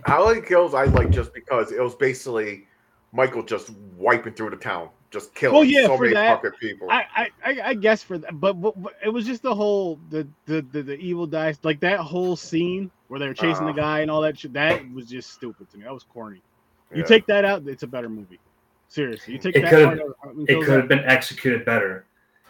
Halloween 0.05 0.43
Kills 0.43 0.73
I 0.73 0.85
like 0.85 1.09
just 1.09 1.33
because 1.33 1.71
it 1.71 1.81
was 1.81 1.95
basically 1.95 2.67
Michael 3.13 3.43
just 3.43 3.71
wiping 3.97 4.33
through 4.33 4.51
the 4.51 4.55
town, 4.55 4.89
just 5.11 5.33
killing 5.35 5.55
Well, 5.55 5.63
yeah, 5.65 5.85
so 5.87 5.97
for 5.97 6.03
many 6.03 6.13
that, 6.15 6.41
fucking 6.41 6.57
people. 6.59 6.89
I, 6.89 7.05
I, 7.15 7.29
I, 7.45 7.61
I 7.69 7.73
guess 7.73 8.01
for 8.03 8.17
that, 8.17 8.39
but, 8.39 8.53
but, 8.61 8.81
but 8.81 8.93
it 9.03 9.09
was 9.09 9.25
just 9.25 9.41
the 9.41 9.53
whole 9.53 9.99
the 10.09 10.27
the 10.45 10.61
the, 10.71 10.81
the 10.81 10.97
evil 10.97 11.27
dies 11.27 11.57
like 11.63 11.79
that 11.81 11.99
whole 11.99 12.35
scene 12.35 12.89
where 13.09 13.19
they 13.19 13.27
were 13.27 13.33
chasing 13.33 13.63
Uh. 13.63 13.73
the 13.73 13.73
guy 13.73 13.99
and 13.99 14.09
all 14.09 14.21
that 14.21 14.39
shit. 14.39 14.53
That 14.53 14.89
was 14.93 15.07
just 15.09 15.31
stupid 15.33 15.69
to 15.71 15.77
me. 15.77 15.83
That 15.83 15.93
was 15.93 16.03
corny. 16.03 16.41
You 16.93 16.99
Yeah. 16.99 17.03
take 17.05 17.25
that 17.27 17.43
out, 17.45 17.67
it's 17.67 17.83
a 17.83 17.87
better 17.87 18.09
movie. 18.09 18.39
Seriously, 18.87 19.33
you 19.33 19.39
take 19.39 19.55
It 19.55 19.61
that 19.63 19.69
could've- 19.71 19.99
out, 19.99 20.35
it 20.47 20.65
could 20.65 20.79
have 20.79 20.87
been 20.87 21.03
executed 21.05 21.65
better. 21.65 22.05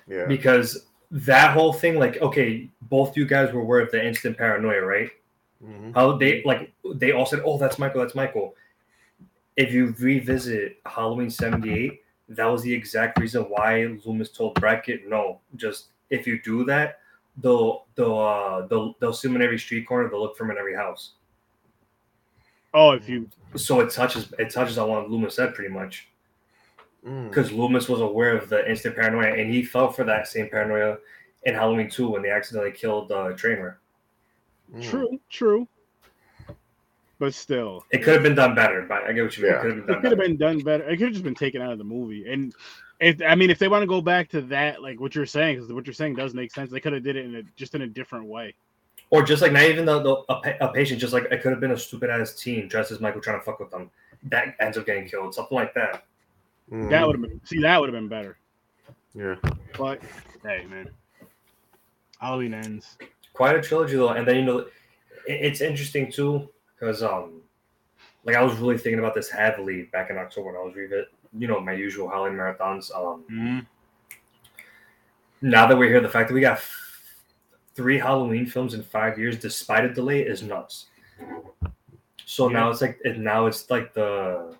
yeah. 0.07 0.26
because 0.26 0.88
that 1.12 1.51
whole 1.53 1.74
thing, 1.74 1.99
like, 1.99 2.22
okay, 2.22 2.70
both 2.84 3.16
you 3.18 3.26
guys 3.26 3.51
were 3.53 3.62
aware 3.62 3.80
of 3.82 3.91
the 3.91 4.03
instant 4.03 4.38
paranoia, 4.38 4.82
right? 4.82 5.09
Mhm. 5.64 5.93
How 5.93 6.14
they 6.18 6.41
like 6.43 6.72
they 6.95 7.12
all 7.12 7.26
said, 7.26 7.41
"Oh, 7.45 7.57
that's 7.57 7.78
Michael, 7.78 8.01
that's 8.01 8.16
Michael." 8.16 8.55
If 9.58 9.74
you 9.74 9.95
revisit 9.99 10.80
Halloween 10.86 11.30
'78, 11.30 12.02
that 12.30 12.45
was 12.45 12.64
the 12.64 12.74
exact 12.74 13.20
reason 13.20 13.43
why 13.43 13.97
Loomis 14.06 14.30
told 14.32 14.56
Brackett, 14.56 15.08
"No, 15.08 15.39
just 15.56 15.88
if 16.10 16.26
you 16.26 16.41
do 16.41 16.64
that, 16.66 16.99
they'll 17.38 17.86
they'll 17.95 18.18
uh, 18.18 18.68
they'll 18.68 18.95
they'll 18.99 19.14
see 19.14 19.28
him 19.28 19.36
in 19.36 19.41
every 19.41 19.60
street 19.60 19.88
corner, 19.88 20.10
they'll 20.10 20.22
look 20.22 20.38
for 20.38 20.45
him 20.45 20.52
in 20.52 20.58
every 20.58 20.76
house." 20.76 21.14
Oh, 22.74 22.91
if 22.91 23.10
you 23.10 23.30
So 23.56 23.82
it 23.82 23.91
touches 23.91 24.34
it 24.39 24.49
touches 24.49 24.78
on 24.78 24.89
what 24.89 25.10
Loomis 25.10 25.36
said 25.36 25.54
pretty 25.54 25.74
much 25.74 26.08
Mm. 27.06 27.30
because 27.30 27.52
Loomis 27.52 27.89
was 27.89 27.99
aware 27.99 28.38
of 28.38 28.47
the 28.47 28.70
instant 28.70 28.95
paranoia 28.95 29.34
and 29.34 29.52
he 29.52 29.64
fell 29.64 29.91
for 29.91 30.04
that 30.04 30.28
same 30.28 30.49
paranoia 30.49 30.97
in 31.43 31.56
Halloween 31.56 31.89
2 31.89 32.12
when 32.12 32.22
they 32.22 32.30
accidentally 32.30 32.72
killed 32.72 33.12
uh, 33.12 33.34
Tramer. 33.34 33.78
Mm. 34.72 34.88
True, 34.88 35.20
true. 35.28 35.68
But 37.22 37.36
still, 37.36 37.86
It 37.91 37.99
could 37.99 38.15
have 38.15 38.24
been 38.24 38.34
done 38.34 38.55
better, 38.55 38.82
but 38.89 39.03
I 39.03 39.13
get 39.13 39.22
what 39.22 39.38
you 39.38 39.43
mean. 39.43 39.51
Yeah. 39.51 39.59
It 39.59 39.61
could 39.61 39.76
have 39.78 39.86
been 39.86 39.86
done 39.86 39.93
have 39.93 40.01
better. 40.01 40.15
been 40.15 40.38
done 40.38 40.59
better. 40.61 40.84
It 40.89 40.97
could 40.97 41.01
have 41.05 41.11
just 41.11 41.24
been 41.24 41.36
taken 41.36 41.61
out 41.61 41.72
of 41.72 41.78
the 41.78 41.84
movie. 41.84 42.28
And 42.28 42.51
if 42.99 43.22
I 43.22 43.36
mean, 43.36 43.51
if 43.51 43.59
they 43.59 43.67
want 43.67 43.84
to 43.84 43.88
go 43.88 44.01
back 44.01 44.28
to 44.30 44.41
that, 44.41 44.82
like 44.82 44.99
what 44.99 45.13
you're 45.13 45.28
saying, 45.28 45.57
because 45.57 45.72
what 45.72 45.86
you're 45.86 45.93
saying 45.93 46.15
does 46.15 46.34
make 46.34 46.51
sense. 46.51 46.72
They 46.72 46.80
could 46.80 46.93
have 46.93 47.03
did 47.03 47.15
it 47.15 47.26
in 47.26 47.36
a 47.36 47.43
just 47.55 47.76
in 47.76 47.84
a 47.84 47.88
different 47.88 48.26
way. 48.26 48.55
Or 49.11 49.22
just 49.22 49.43
like 49.43 49.51
not 49.51 49.61
even 49.65 49.86
the, 49.86 50.01
the 50.01 50.15
a, 50.34 50.69
a 50.69 50.74
patient, 50.74 50.99
just 50.99 51.13
like 51.13 51.26
it 51.26 51.43
could 51.43 51.51
have 51.51 51.59
been 51.59 51.74
a 51.74 51.78
stupid 51.78 52.09
ass 52.09 52.34
teen 52.34 52.67
dressed 52.67 52.89
as 52.91 52.99
Michael 52.99 53.22
trying 53.22 53.38
to 53.39 53.45
fuck 53.45 53.59
with 53.59 53.69
them. 53.69 53.91
That 54.24 54.55
ends 54.59 54.80
up 54.80 54.88
getting 54.88 55.07
killed, 55.07 55.36
something 55.36 55.55
like 55.55 55.76
that. 55.76 56.05
Mhm. 56.72 56.89
That 56.89 57.05
would 57.05 57.17
have 57.19 57.30
been 57.30 57.39
see 57.43 57.59
that 57.61 57.80
would 57.80 57.88
have 57.93 58.01
been 58.01 58.09
better. 58.09 58.39
yeah. 59.13 59.36
But 59.78 60.01
hey, 60.41 60.65
man, 60.67 60.89
Halloween 62.19 62.55
ends. 62.55 62.97
Quite 63.34 63.55
a 63.57 63.61
trilogy 63.61 63.95
though, 63.95 64.09
and 64.09 64.28
then 64.28 64.38
you 64.38 64.43
know, 64.43 64.57
it, 64.59 64.72
it's 65.28 65.61
interesting 65.61 66.11
too 66.11 66.49
because 66.82 67.04
um, 67.04 67.42
like 68.24 68.36
I 68.36 68.42
was 68.42 68.58
really 68.58 68.78
thinking 68.78 68.98
about 69.00 69.14
this 69.14 69.30
heavily 69.30 69.84
back 69.84 70.10
in 70.10 70.18
October 70.18 70.48
when 70.52 70.56
I 70.60 70.64
was 70.64 70.76
reading, 70.76 71.06
you 71.38 71.48
know, 71.48 71.60
my 71.60 71.74
usual 71.74 72.10
Halloween 72.10 72.34
marathons. 72.38 72.94
Um, 72.96 73.24
Mhm. 73.32 73.68
now 75.42 75.68
that 75.68 75.78
we're 75.78 75.90
here, 75.90 76.02
the 76.02 76.10
fact 76.10 76.28
that 76.30 76.34
we 76.34 76.42
got 76.42 76.58
f- 76.58 77.14
three 77.76 78.00
Halloween 78.00 78.48
films 78.48 78.74
in 78.74 78.82
five 78.82 79.20
years, 79.20 79.38
despite 79.40 79.86
a 79.86 79.94
delay, 79.94 80.22
is 80.24 80.42
nuts. 80.42 80.88
So 82.26 82.48
Yeah. 82.50 82.54
now 82.60 82.70
it's 82.72 82.82
like, 82.82 83.00
and 83.06 83.24
now 83.24 83.46
it's 83.46 83.70
like 83.70 83.94
the 83.94 84.58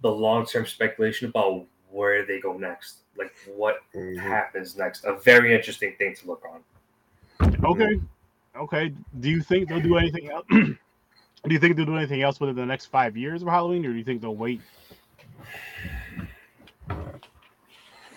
the 0.00 0.10
long 0.10 0.46
term 0.46 0.64
speculation 0.66 1.28
about 1.28 1.66
where 1.90 2.24
they 2.26 2.40
go 2.40 2.56
next, 2.56 3.00
like 3.16 3.34
what 3.46 3.82
Mhm. 3.94 4.16
happens 4.18 4.76
next. 4.76 5.04
A 5.04 5.14
very 5.14 5.54
interesting 5.54 5.94
thing 5.96 6.14
to 6.16 6.26
look 6.26 6.42
on. 6.46 6.64
Okay, 7.64 8.00
okay. 8.56 8.92
Do 9.20 9.30
you 9.30 9.42
think 9.42 9.68
they'll 9.68 9.80
do 9.80 9.96
anything 9.98 10.30
else? 10.30 10.46
do 11.46 11.52
you 11.52 11.58
think 11.60 11.76
they'll 11.76 11.86
do 11.86 11.96
anything 11.96 12.22
else 12.22 12.40
within 12.40 12.56
the 12.56 12.66
next 12.66 12.86
five 12.86 13.16
years 13.16 13.42
of 13.42 13.48
Halloween, 13.48 13.84
or 13.84 13.90
do 13.92 13.98
you 13.98 14.04
think 14.04 14.22
they'll 14.22 14.34
wait? 14.34 14.60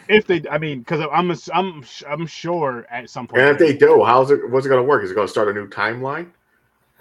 If 0.08 0.26
they, 0.26 0.42
I 0.50 0.58
mean, 0.58 0.80
because 0.80 1.06
I'm, 1.12 1.32
I'm, 1.54 1.84
I'm 2.08 2.28
sure 2.28 2.88
at 2.90 3.10
some 3.10 3.28
point. 3.28 3.42
And 3.42 3.52
if 3.52 3.58
they 3.58 3.76
do, 3.76 4.06
how's 4.06 4.32
it? 4.32 4.50
What's 4.50 4.66
it 4.66 4.70
going 4.70 4.82
to 4.82 4.88
work? 4.88 5.04
Is 5.04 5.12
it 5.12 5.16
going 5.16 5.28
to 5.28 5.32
start 5.32 5.50
a 5.50 5.54
new 5.54 5.68
timeline? 5.68 6.30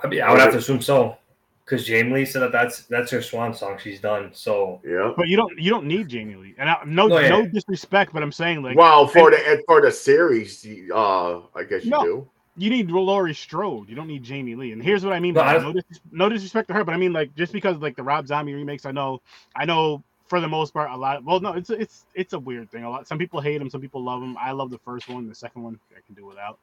I 0.03 0.09
mean, 0.09 0.23
I 0.23 0.31
would 0.33 0.41
have 0.41 0.51
to 0.53 0.59
assume 0.59 0.83
so, 0.83 1.17
because 1.65 1.87
Jamie 1.87 2.13
Lee 2.13 2.25
said 2.25 2.43
that 2.43 2.53
that's 2.53 2.83
that's 2.83 3.13
her 3.13 3.23
swan 3.23 3.55
song. 3.55 3.79
She's 3.81 4.01
done. 4.01 4.31
So 4.33 4.81
Yeah. 4.85 5.13
But 5.17 5.29
you 5.29 5.37
don't, 5.37 5.57
you 5.57 5.71
don't 5.71 5.87
need 5.87 6.09
Jamie 6.09 6.35
Lee, 6.35 6.55
and 6.59 6.69
I, 6.69 6.79
no, 6.85 7.07
No, 7.07 7.19
yeah. 7.21 7.29
no 7.29 7.47
disrespect, 7.47 8.13
but 8.13 8.25
I'm 8.25 8.33
saying 8.33 8.63
like 8.63 8.77
well, 8.77 9.07
for 9.07 9.31
the 9.31 9.63
for 9.67 9.81
the 9.81 9.93
series, 9.93 10.67
uh, 10.93 11.39
I 11.55 11.63
guess 11.63 11.85
you 11.85 11.93
No. 11.93 12.03
do. 12.03 12.29
You 12.57 12.71
need 12.71 12.91
Laurie 12.91 13.35
Strode. 13.35 13.89
You 13.89 13.95
don't 13.97 14.09
need 14.09 14.23
Jamie 14.23 14.55
Lee. 14.55 14.73
And 14.73 14.83
here's 14.83 15.05
what 15.05 15.13
I 15.13 15.21
mean 15.21 15.35
No, 15.35 15.43
by 15.43 15.57
I- 15.57 15.63
no, 15.63 15.73
dis- 15.73 16.01
no 16.11 16.29
disrespect 16.29 16.69
to 16.69 16.75
her, 16.75 16.85
but 16.85 16.95
I 16.95 16.97
mean 16.97 17.13
like 17.13 17.35
just 17.37 17.53
because 17.53 17.79
like 17.79 17.97
the 17.97 18.03
Rob 18.03 18.27
Zombie 18.27 18.55
remakes, 18.55 18.87
I 18.87 18.93
know, 18.93 19.21
I 19.55 19.65
know 19.65 20.03
for 20.27 20.41
the 20.41 20.49
most 20.49 20.73
part 20.73 20.91
a 20.91 20.97
lot. 20.97 21.23
Well, 21.25 21.41
no, 21.41 21.53
it's 21.53 21.71
it's 21.71 22.05
it's 22.15 22.33
a 22.33 22.39
weird 22.39 22.71
thing. 22.71 22.85
A 22.85 22.91
lot. 22.91 23.07
Some 23.07 23.19
people 23.19 23.41
hate 23.41 23.61
him. 23.61 23.71
Some 23.71 23.81
people 23.81 24.03
love 24.03 24.23
him. 24.23 24.37
I 24.39 24.53
love 24.53 24.71
the 24.71 24.79
first 24.79 25.09
one. 25.09 25.29
The 25.29 25.35
second 25.35 25.63
one 25.63 25.79
I 25.97 26.01
can 26.07 26.15
do 26.15 26.27
without. 26.27 26.59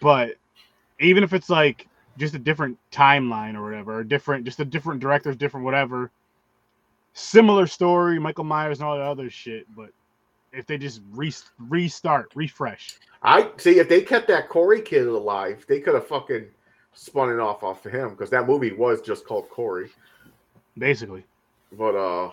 But 0.00 0.34
even 1.00 1.24
if 1.24 1.32
it's 1.32 1.48
like 1.48 1.88
just 2.18 2.34
a 2.34 2.38
different 2.38 2.78
timeline 2.92 3.54
or 3.56 3.62
whatever, 3.64 3.98
or 3.98 4.04
different, 4.04 4.44
just 4.44 4.60
a 4.60 4.64
different 4.64 5.00
directors, 5.00 5.36
different 5.36 5.64
whatever, 5.64 6.10
similar 7.14 7.66
story, 7.66 8.18
Michael 8.18 8.44
Myers 8.44 8.80
and 8.80 8.88
all 8.88 8.96
that 8.96 9.04
other 9.04 9.30
shit. 9.30 9.66
But 9.74 9.90
if 10.56 10.66
they 10.66 10.78
just 10.78 11.02
re- 11.12 11.32
restart, 11.58 12.30
refresh, 12.34 12.98
I 13.22 13.50
see 13.56 13.78
if 13.78 13.88
they 13.88 14.02
kept 14.02 14.28
that 14.28 14.48
Corey 14.48 14.80
kid 14.82 15.06
alive, 15.06 15.64
they 15.68 15.80
could 15.80 15.94
have 15.94 16.06
fucking 16.06 16.46
spun 16.92 17.30
it 17.30 17.40
off 17.40 17.62
off 17.62 17.84
of 17.86 17.92
him 17.92 18.10
because 18.10 18.30
that 18.30 18.46
movie 18.46 18.72
was 18.72 19.00
just 19.00 19.26
called 19.26 19.48
Corey. 19.50 19.90
basically. 20.78 21.24
But 21.72 21.96
uh, 21.96 22.30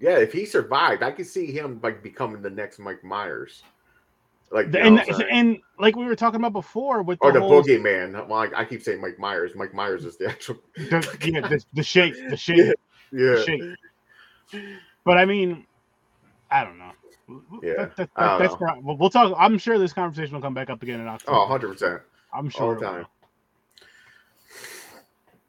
yeah, 0.00 0.18
if 0.18 0.32
he 0.32 0.44
survived, 0.46 1.02
I 1.02 1.10
could 1.12 1.26
see 1.26 1.52
him 1.52 1.80
like 1.82 2.02
becoming 2.02 2.42
the 2.42 2.50
next 2.50 2.78
Mike 2.78 3.04
Myers, 3.04 3.62
like 4.50 4.72
The- 4.72 4.80
and, 4.82 4.96
know 4.96 5.02
what 5.02 5.10
I'm 5.10 5.14
saying? 5.20 5.30
and 5.32 5.58
like 5.78 5.94
we 5.96 6.06
were 6.06 6.16
talking 6.16 6.40
about 6.40 6.52
before 6.52 7.02
with 7.02 7.18
the, 7.20 7.26
or 7.26 7.32
the 7.32 7.40
whole, 7.40 7.62
boogeyman. 7.62 8.26
Well, 8.28 8.40
I, 8.40 8.60
I 8.60 8.64
keep 8.64 8.82
saying 8.82 9.00
Mike 9.00 9.18
Myers. 9.18 9.52
Mike 9.54 9.74
Myers 9.74 10.04
is 10.04 10.16
the 10.16 10.28
actual. 10.28 10.56
the, 10.76 11.18
yeah, 11.22 11.40
the, 11.40 11.64
the 11.74 11.82
shape, 11.82 12.14
the 12.30 12.36
shape, 12.36 12.56
Yeah. 12.58 12.72
the 13.12 13.36
Yeah, 13.36 13.44
shape. 13.44 14.72
But 15.04 15.18
I 15.18 15.24
mean, 15.24 15.66
I 16.56 16.64
don't 16.64 16.78
know. 16.78 16.92
Yeah, 17.62 17.74
That- 17.74 17.96
that- 17.96 18.10
don't 18.16 18.38
that's 18.40 18.52
know. 18.52 18.80
pro- 18.82 18.94
we'll, 18.94 19.10
talk. 19.10 19.34
I'm 19.38 19.58
sure 19.58 19.78
this 19.78 19.92
conversation 19.92 20.34
will 20.34 20.40
come 20.40 20.54
back 20.54 20.70
up 20.70 20.82
again 20.82 21.00
in 21.00 21.08
October. 21.08 21.36
oh, 21.36 21.40
100 21.42 21.72
percent 21.72 22.02
I'm 22.32 22.48
sure. 22.48 22.62
all 22.62 22.74
the 22.74 22.80
time. 22.80 23.06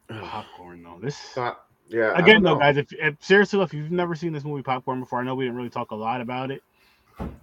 Popcorn 0.30 0.84
though. 0.84 1.00
This 1.02 1.18
So, 1.18 1.56
yeah, 1.90 2.18
again 2.18 2.42
though, 2.44 2.58
guys. 2.58 2.78
If, 2.78 2.88
if 2.94 3.16
seriously, 3.24 3.62
if 3.62 3.74
you've 3.74 3.92
never 3.92 4.16
seen 4.16 4.34
this 4.34 4.44
movie 4.44 4.64
Popcorn 4.64 5.00
before, 5.00 5.20
I 5.20 5.24
know 5.24 5.36
we 5.36 5.46
didn't 5.46 5.58
really 5.58 5.70
talk 5.70 5.92
a 5.92 5.96
lot 5.96 6.20
about 6.20 6.52
it, 6.52 6.62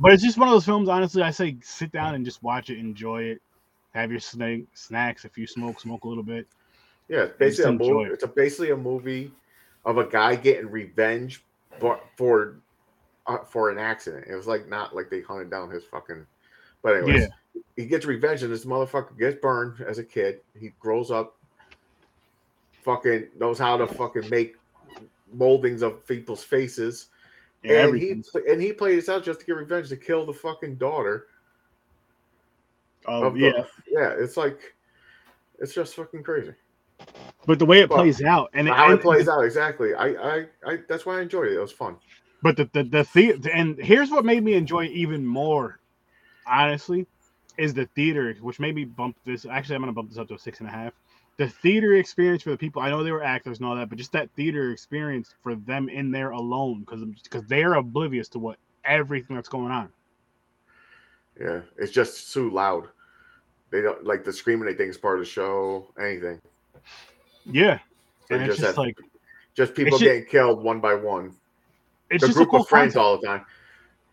but 0.01 0.13
it's 0.13 0.23
just 0.23 0.37
one 0.37 0.49
of 0.49 0.55
those 0.55 0.65
films. 0.65 0.89
Honestly, 0.89 1.23
I 1.23 1.31
say 1.31 1.57
sit 1.63 1.93
down 1.93 2.15
and 2.15 2.25
just 2.25 2.43
watch 2.43 2.71
it, 2.71 2.79
enjoy 2.79 3.23
it, 3.23 3.43
have 3.95 4.11
your 4.11 4.21
snack, 4.21 4.61
snacks. 4.75 5.25
If 5.25 5.39
you 5.39 5.47
smoke, 5.47 5.81
smoke 5.81 6.05
a 6.05 6.09
little 6.09 6.23
bit. 6.25 6.47
Yeah, 7.09 7.25
it's 7.25 7.39
basically 7.39 7.71
a 7.71 7.79
movie. 7.79 8.11
it. 8.11 8.13
It's 8.13 8.25
a, 8.25 8.29
basically 8.29 8.71
a 8.71 8.77
movie 8.77 9.31
of 9.85 9.99
a 9.99 10.05
guy 10.05 10.37
getting 10.37 10.71
revenge, 10.71 11.45
for 11.79 11.97
uh, 11.97 12.55
Uh, 13.27 13.39
for 13.39 13.71
an 13.71 13.79
accident. 13.79 14.27
It 14.29 14.35
was 14.35 14.47
like 14.47 14.69
not 14.69 14.95
like 14.95 15.09
they 15.09 15.23
hunted 15.23 15.51
down 15.51 15.71
his 15.71 15.83
fucking. 15.85 16.27
But 16.83 16.97
anyways, 16.99 17.29
he 17.77 17.87
gets 17.87 18.05
revenge, 18.05 18.43
and 18.43 18.53
this 18.53 18.67
motherfucker 18.67 19.19
gets 19.19 19.41
burned 19.41 19.81
as 19.81 19.97
a 19.99 20.05
kid. 20.05 20.41
He 20.59 20.73
grows 20.79 21.11
up, 21.11 21.37
fucking 22.83 23.29
knows 23.41 23.59
how 23.59 23.79
to 23.79 23.87
fucking 23.87 24.29
make 24.29 24.57
moldings 25.33 25.81
of 25.83 26.07
people's 26.07 26.45
faces, 26.45 27.07
Yeah, 27.63 27.87
and 27.87 27.97
he 27.99 28.11
everything. 28.11 28.25
and 28.51 28.61
he 28.61 28.73
played 28.75 28.99
this 28.99 29.09
out 29.09 29.25
just 29.25 29.41
to 29.41 29.47
get 29.47 29.57
revenge 29.57 29.89
to 29.89 29.97
kill 29.97 30.27
the 30.27 30.35
fucking 30.35 30.75
daughter, 30.77 31.29
Oh 33.07 33.25
of 33.25 33.35
the- 33.35 33.41
yeah, 33.41 33.65
Yeah, 33.87 34.11
it's 34.19 34.37
like 34.37 34.75
it's 35.59 35.73
just 35.73 35.95
fucking 35.95 36.23
crazy. 36.23 36.53
but 37.47 37.59
the 37.59 37.65
way 37.67 37.81
it 37.81 37.89
Well, 37.89 38.01
plays 38.01 38.23
out 38.23 38.51
and 38.53 38.69
How 38.69 38.91
and- 38.91 38.99
it 38.99 39.03
plays 39.03 39.29
out 39.29 39.41
exactly. 39.45 39.95
I, 39.95 40.09
I, 40.09 40.47
I 40.67 40.79
that's 40.89 41.07
why 41.07 41.19
I 41.19 41.23
enjoyed 41.23 41.49
it. 41.49 41.55
It 41.57 41.61
was 41.61 41.73
fun. 41.73 41.97
But 42.45 42.59
the 42.59 42.69
the 42.75 42.83
the, 42.85 43.33
the 43.41 43.51
and 43.55 43.79
here's 43.79 44.11
what 44.11 44.27
made 44.27 44.45
me 44.45 44.53
enjoy 44.53 44.85
even 44.89 45.25
more, 45.25 45.81
honestly, 46.47 47.07
is 47.57 47.73
the 47.73 47.87
theater, 47.87 48.35
which 48.43 48.61
made 48.61 48.75
me 48.75 48.85
bump 48.85 49.17
this. 49.25 49.47
Actually, 49.47 49.77
I'm 49.77 49.81
gonna 49.81 49.93
bump 49.95 50.11
this 50.11 50.19
up 50.19 50.29
to 50.29 50.35
a 50.35 50.39
six 50.39 50.61
and 50.61 50.69
a 50.69 50.73
half. 50.73 50.93
The 51.39 51.49
theater 51.49 51.95
experience 51.95 52.43
for 52.43 52.51
the 52.51 52.59
people. 52.59 52.83
I 52.83 52.91
know 52.91 53.03
they 53.03 53.13
were 53.13 53.25
actors 53.25 53.61
and 53.61 53.67
all 53.67 53.75
that, 53.77 53.89
but 53.89 53.97
just 53.97 54.13
that 54.13 54.29
theater 54.37 54.73
experience 54.73 55.35
for 55.43 55.55
them 55.55 55.89
in 55.89 56.11
there 56.11 56.33
alone, 56.33 56.81
because 56.81 57.03
because 57.23 57.45
they're 57.47 57.75
oblivious 57.75 58.29
to 58.29 58.39
what 58.39 58.59
everything 58.85 59.37
that's 59.37 59.49
going 59.49 59.73
on. 59.73 59.89
Yeah, 61.41 61.63
it's 61.79 61.93
just 61.93 62.31
too 62.35 62.51
loud. 62.51 62.89
They 63.71 63.81
don't 63.81 64.05
like 64.05 64.23
the 64.23 64.35
screaming. 64.35 64.67
They 64.67 64.75
think 64.75 64.91
is 64.91 64.99
part 64.99 65.19
of 65.19 65.25
the 65.25 65.31
show. 65.31 65.87
Anything. 65.99 66.43
Yeah, 67.47 67.79
and 68.29 68.43
it's 68.43 68.49
just 68.49 68.61
just 68.61 68.67
have- 68.67 68.77
like 68.77 68.99
Just 69.55 69.75
people 69.75 69.93
just- 69.93 70.05
getting 70.05 70.27
killed 70.27 70.63
one 70.63 70.81
by 70.81 70.95
one. 70.95 71.35
It's 72.15 72.23
the 72.23 72.29
just 72.29 72.37
group 72.37 72.49
a 72.49 72.51
cool 72.51 72.61
of 72.63 72.69
friends 72.69 72.95
concept. 72.95 73.03
all 73.03 73.19
the 73.21 73.27
time. 73.27 73.45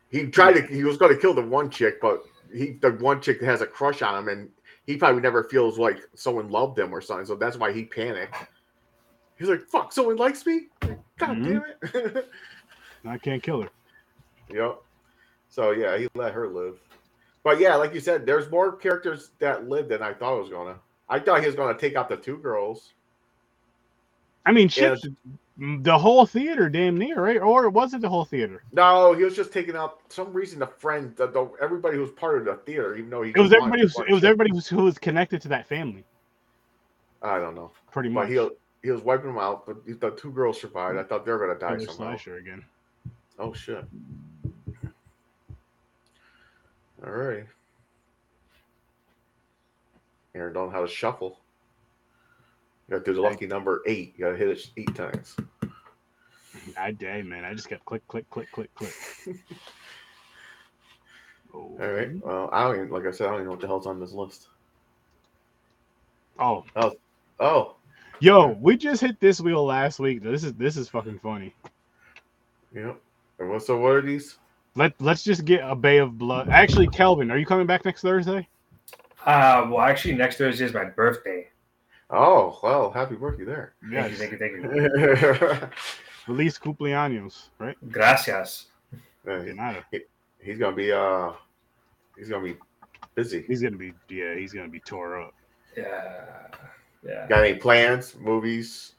He 0.10 0.28
tried 0.28 0.54
to. 0.54 0.62
He 0.68 0.84
was 0.84 0.98
going 0.98 1.14
to 1.14 1.20
kill 1.20 1.34
the 1.34 1.42
one 1.42 1.70
chick, 1.70 2.02
but 2.02 2.24
he 2.54 2.72
the 2.82 2.92
one 2.92 3.22
chick 3.22 3.42
has 3.42 3.62
a 3.62 3.68
crush 3.68 4.02
on 4.02 4.18
him, 4.18 4.28
and 4.30 4.50
he 4.86 4.98
probably 4.98 5.22
never 5.22 5.44
feels 5.46 5.80
like 5.80 6.00
someone 6.16 6.50
loved 6.50 6.78
him 6.78 6.94
or 6.94 7.00
something. 7.02 7.26
So 7.26 7.36
that's 7.36 7.58
why 7.58 7.72
he 7.72 7.86
panicked. 7.86 8.36
He's 9.38 9.48
like, 9.48 9.62
"Fuck, 9.68 9.94
someone 9.94 10.18
likes 10.18 10.46
me." 10.46 10.68
God 11.18 11.38
Mhm. 11.38 11.64
damn 11.84 12.06
it. 12.16 12.30
I 13.06 13.18
can't 13.18 13.42
kill 13.42 13.62
her. 13.62 13.70
Yep. 14.50 14.82
So 15.50 15.72
yeah, 15.72 15.98
he 15.98 16.08
let 16.16 16.34
her 16.34 16.48
live. 16.48 16.78
But 17.44 17.60
yeah, 17.60 17.76
like 17.76 17.94
you 17.94 18.00
said, 18.00 18.26
there's 18.26 18.50
more 18.52 18.76
characters 18.76 19.32
that 19.40 19.68
live 19.68 19.88
than 19.88 20.02
I 20.04 20.14
thought 20.14 20.38
it 20.38 20.42
was 20.42 20.50
gonna. 20.50 20.80
I 21.10 21.20
thought 21.20 21.40
he 21.40 21.46
was 21.48 21.56
gonna 21.56 21.78
take 21.78 21.96
out 21.96 22.10
the 22.10 22.18
two 22.18 22.38
girls. 22.38 22.94
I 24.46 24.52
mean, 24.52 24.70
shit, 24.70 25.00
the 25.62 25.96
whole 25.96 26.26
theater, 26.26 26.70
damn 26.70 26.98
near, 26.98 27.22
right? 27.22 27.38
Or 27.38 27.70
was 27.70 27.94
it 27.94 28.02
the 28.02 28.10
whole 28.10 28.26
theater? 28.26 28.64
No, 28.72 29.14
he 29.14 29.24
was 29.24 29.36
just 29.36 29.54
taking 29.54 29.76
out 29.76 30.00
some 30.10 30.34
reason 30.34 30.58
the 30.58 30.66
friend, 30.66 31.16
the, 31.16 31.28
the 31.28 31.52
everybody 31.62 31.98
who 31.98 32.02
was 32.02 32.10
part 32.12 32.40
of 32.40 32.46
the 32.46 32.56
theater, 32.66 32.96
even 32.96 33.12
though 33.12 33.22
he 33.22 33.30
It 33.30 33.38
was 33.38 33.54
everybody. 33.54 33.84
Who, 33.84 34.04
it 34.06 34.12
was 34.12 34.24
everybody 34.24 34.50
who 34.50 34.56
was, 34.56 34.68
who 34.68 34.84
was 34.84 34.98
connected 34.98 35.40
to 35.44 35.50
that 35.50 35.68
family, 35.68 36.04
I 37.22 37.38
don't 37.38 37.54
know, 37.54 37.72
pretty 37.92 38.10
but 38.10 38.28
much. 38.28 38.30
he 38.30 38.50
he 38.82 38.90
was 38.90 39.04
wiping 39.04 39.28
them 39.28 39.38
out, 39.38 39.68
but 39.68 39.86
the 39.86 40.10
two 40.12 40.32
girls 40.32 40.60
survived. 40.60 40.98
I 40.98 41.04
thought 41.04 41.26
they 41.28 41.32
were 41.32 41.38
gonna 41.38 41.60
die 41.60 41.76
Killer 41.76 41.92
somehow. 41.92 42.18
slasher 42.18 42.38
again. 42.38 42.66
Oh 43.38 43.54
shit! 43.54 43.86
All 47.06 47.12
right. 47.12 47.46
Aaron 50.34 50.54
don't 50.54 50.68
know 50.68 50.72
how 50.72 50.82
to 50.82 50.88
shuffle. 50.88 51.41
You 52.92 52.98
gotta 52.98 53.10
do 53.10 53.14
the 53.16 53.22
lucky 53.22 53.48
number 53.48 53.82
eight. 53.88 54.16
You 54.18 54.26
gotta 54.26 54.36
hit 54.38 54.50
it 54.50 54.70
eight 54.76 54.94
times. 54.94 55.38
I 56.78 56.92
day, 56.92 57.22
man. 57.22 57.46
I 57.46 57.54
just 57.54 57.70
kept 57.70 57.86
click, 57.86 58.06
click, 58.10 58.30
click, 58.30 58.52
click, 58.52 58.70
click. 58.76 58.92
oh. 61.54 61.78
All 61.80 61.88
right. 61.88 62.10
Well, 62.22 62.50
I 62.52 62.66
don't 62.66 62.76
even 62.76 62.90
like 62.90 63.06
I 63.06 63.12
said, 63.12 63.28
I 63.28 63.30
don't 63.30 63.36
even 63.36 63.46
know 63.46 63.52
what 63.52 63.62
the 63.62 63.68
hell's 63.68 63.88
on 63.88 64.02
this 64.02 64.12
list. 64.12 64.50
Oh, 66.38 66.66
Oh, 66.76 66.92
Oh. 67.40 67.76
yo, 68.20 68.58
we 68.60 68.76
just 68.76 69.00
hit 69.00 69.22
this 69.22 69.40
wheel 69.40 69.64
last 69.64 70.00
week. 70.00 70.22
This 70.22 70.44
is 70.44 70.54
this 70.56 70.76
is 70.76 70.90
fucking 70.90 71.20
funny. 71.20 71.56
Yep. 72.76 73.00
And 73.40 73.50
what? 73.52 73.64
So 73.64 73.78
what 73.78 73.94
are 73.94 74.02
these? 74.02 74.38
Let 74.76 75.00
Let's 75.00 75.24
just 75.24 75.46
get 75.46 75.62
a 75.64 75.76
Bay 75.76 76.00
of 76.00 76.18
Blood. 76.18 76.50
Actually, 76.50 76.88
Kelvin, 76.90 77.32
are 77.32 77.38
you 77.38 77.46
coming 77.46 77.68
back 77.68 77.86
next 77.86 78.02
Thursday? 78.02 78.50
Uh, 79.26 79.66
well, 79.70 79.80
actually, 79.80 80.16
next 80.16 80.36
Thursday 80.40 80.66
is 80.66 80.74
my 80.74 80.84
birthday. 80.84 81.48
Oh, 82.12 82.60
well, 82.62 82.92
happy 82.92 83.16
birthday 83.16 83.46
there. 83.46 83.74
Thank 83.90 84.12
you, 84.12 84.18
thank 84.18 84.32
you, 84.34 84.38
thank 84.38 85.62
you. 85.62 85.70
Release 86.28 86.60
cumpleaños, 86.60 87.50
right? 87.58 87.78
Gracias. 87.90 88.68
Yeah, 89.26 89.38
De 89.40 89.54
nada. 89.54 89.86
he's 90.40 90.58
gonna 90.60 90.76
be 90.76 90.92
uh, 90.92 91.32
he's 92.18 92.30
gonna 92.30 92.44
be 92.44 92.58
busy. 93.16 93.44
He's 93.48 93.62
gonna 93.62 93.78
be 93.78 93.94
yeah, 94.10 94.36
he's 94.36 94.52
gonna 94.54 94.68
be 94.68 94.80
tore 94.80 95.22
up. 95.22 95.34
Yeah, 95.78 96.48
yeah. 97.08 97.28
Got 97.28 97.46
any 97.46 97.58
plans? 97.58 98.16
Movies? 98.20 98.94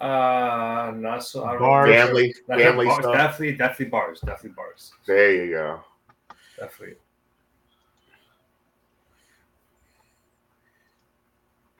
Uh, 0.00 0.92
not 0.96 1.22
so. 1.24 1.44
I 1.44 1.52
don't 1.52 1.60
Bars. 1.60 1.88
know. 1.88 1.94
Family? 2.06 2.34
Not- 2.48 2.60
Family 2.60 2.86
bars, 2.86 2.98
stuff? 3.04 3.14
Definitely, 3.14 3.52
definitely 3.56 3.86
bars. 3.86 4.20
Definitely 4.20 4.50
bars. 4.56 4.92
There 5.06 5.34
you 5.44 5.50
go. 5.52 5.80
Definitely. 6.58 6.96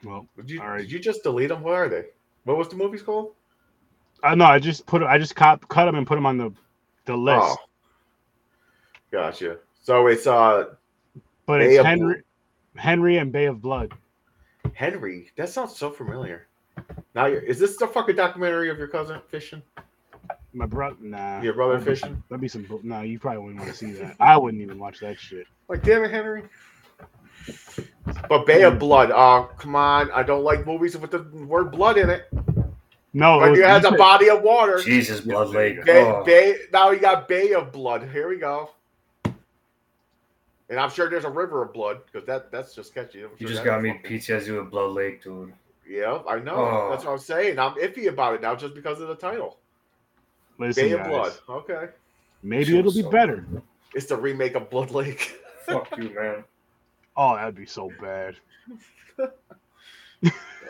Well, 0.05 0.27
Did 0.37 0.49
you 0.51 0.61
All 0.61 0.69
right. 0.69 0.77
did 0.81 0.91
you 0.91 0.99
just 0.99 1.23
delete 1.23 1.49
them? 1.49 1.61
What 1.63 1.73
are 1.73 1.89
they? 1.89 2.05
What 2.43 2.57
was 2.57 2.69
the 2.69 2.75
movie's 2.75 3.01
called? 3.01 3.33
I 4.23 4.35
know. 4.35 4.45
I 4.45 4.59
just 4.59 4.85
put 4.85 5.01
I 5.03 5.17
just 5.17 5.35
cut 5.35 5.67
cut 5.67 5.87
him 5.87 5.95
and 5.95 6.05
put 6.07 6.15
them 6.15 6.25
on 6.25 6.37
the 6.37 6.53
the 7.05 7.15
list. 7.15 7.41
Oh, 7.43 7.57
gotcha. 9.11 9.57
So 9.81 10.07
it's 10.07 10.27
uh 10.27 10.65
but 11.45 11.59
Bay 11.59 11.71
it's 11.71 11.79
of 11.79 11.85
Henry, 11.85 12.21
Henry 12.75 13.17
and 13.17 13.31
Bay 13.31 13.45
of 13.45 13.61
Blood. 13.61 13.93
Henry. 14.73 15.31
That 15.37 15.49
sounds 15.49 15.75
so 15.75 15.89
familiar. 15.91 16.47
Now, 17.13 17.27
you're, 17.27 17.39
is 17.39 17.59
this 17.59 17.77
the 17.77 17.87
fucking 17.87 18.15
documentary 18.15 18.69
of 18.69 18.77
your 18.77 18.87
cousin 18.87 19.21
fishing? 19.29 19.61
My 20.53 20.65
brother, 20.65 20.95
nah. 20.99 21.41
Your 21.41 21.53
brother 21.53 21.73
That'd 21.73 21.85
be- 21.85 21.91
fishing? 21.91 22.23
That'd 22.29 22.41
be 22.41 22.47
some. 22.47 22.65
Nah, 22.83 23.01
you 23.01 23.19
probably 23.19 23.39
wouldn't 23.43 23.59
want 23.59 23.71
to 23.71 23.77
see 23.77 23.91
that. 23.91 24.15
I 24.19 24.35
wouldn't 24.37 24.61
even 24.61 24.79
watch 24.79 24.99
that 25.01 25.19
shit. 25.19 25.45
Like, 25.69 25.83
damn 25.83 26.03
it, 26.03 26.11
Henry. 26.11 26.43
But 28.29 28.45
Bay 28.45 28.63
of 28.63 28.75
mm. 28.75 28.79
Blood. 28.79 29.11
Oh, 29.11 29.49
come 29.57 29.75
on. 29.75 30.11
I 30.11 30.23
don't 30.23 30.43
like 30.43 30.65
movies 30.65 30.97
with 30.97 31.11
the 31.11 31.23
word 31.45 31.71
blood 31.71 31.97
in 31.97 32.09
it. 32.09 32.27
No, 33.13 33.39
But 33.39 33.51
was- 33.51 33.59
you 33.59 33.65
had 33.65 33.83
you 33.83 33.89
a 33.89 33.97
body 33.97 34.29
of 34.29 34.41
water. 34.41 34.81
Jesus, 34.81 35.21
Blood 35.21 35.49
Lake. 35.49 35.83
Bay, 35.85 36.03
Oh. 36.03 36.23
Bay, 36.23 36.57
now 36.73 36.91
you 36.91 36.99
got 36.99 37.27
Bay 37.27 37.53
of 37.53 37.71
Blood. 37.71 38.09
Here 38.11 38.27
we 38.27 38.37
go. 38.37 38.71
And 40.69 40.79
I'm 40.79 40.89
sure 40.89 41.09
there's 41.09 41.25
a 41.25 41.29
river 41.29 41.61
of 41.61 41.73
blood 41.73 41.99
because 42.05 42.25
that 42.27 42.51
that's 42.51 42.73
just 42.73 42.93
catchy. 42.93 43.23
I'm 43.23 43.29
You 43.37 43.47
just 43.47 43.63
got 43.63 43.81
me 43.81 43.93
fucking- 43.93 44.19
PTSD 44.19 44.59
with 44.59 44.71
Blood 44.71 44.91
Lake, 44.91 45.23
dude. 45.23 45.53
Yeah, 45.87 46.19
I 46.27 46.39
know. 46.39 46.55
Oh. 46.55 46.89
That's 46.89 47.05
what 47.05 47.11
I'm 47.11 47.19
saying. 47.19 47.59
I'm 47.59 47.75
iffy 47.75 48.07
about 48.07 48.33
it 48.33 48.41
now 48.41 48.55
just 48.55 48.73
because 48.73 48.99
of 48.99 49.07
the 49.07 49.15
title. 49.15 49.59
Listen, 50.57 50.85
Bay 50.85 50.91
of 50.93 50.99
guys, 51.01 51.07
Blood. 51.07 51.33
Okay. 51.49 51.87
Maybe 52.41 52.77
it'll 52.77 52.91
be 52.91 53.03
so- 53.03 53.09
better. 53.11 53.45
It's 53.93 54.07
the 54.07 54.17
remake 54.17 54.55
of 54.55 54.69
Blood 54.69 54.91
Lake. 54.91 55.39
Fuck 55.65 55.95
you, 55.97 56.09
man. 56.15 56.43
Oh, 57.17 57.35
that'd 57.35 57.55
be 57.55 57.65
so 57.65 57.89
bad. 58.01 58.35
Oh, 59.19 59.25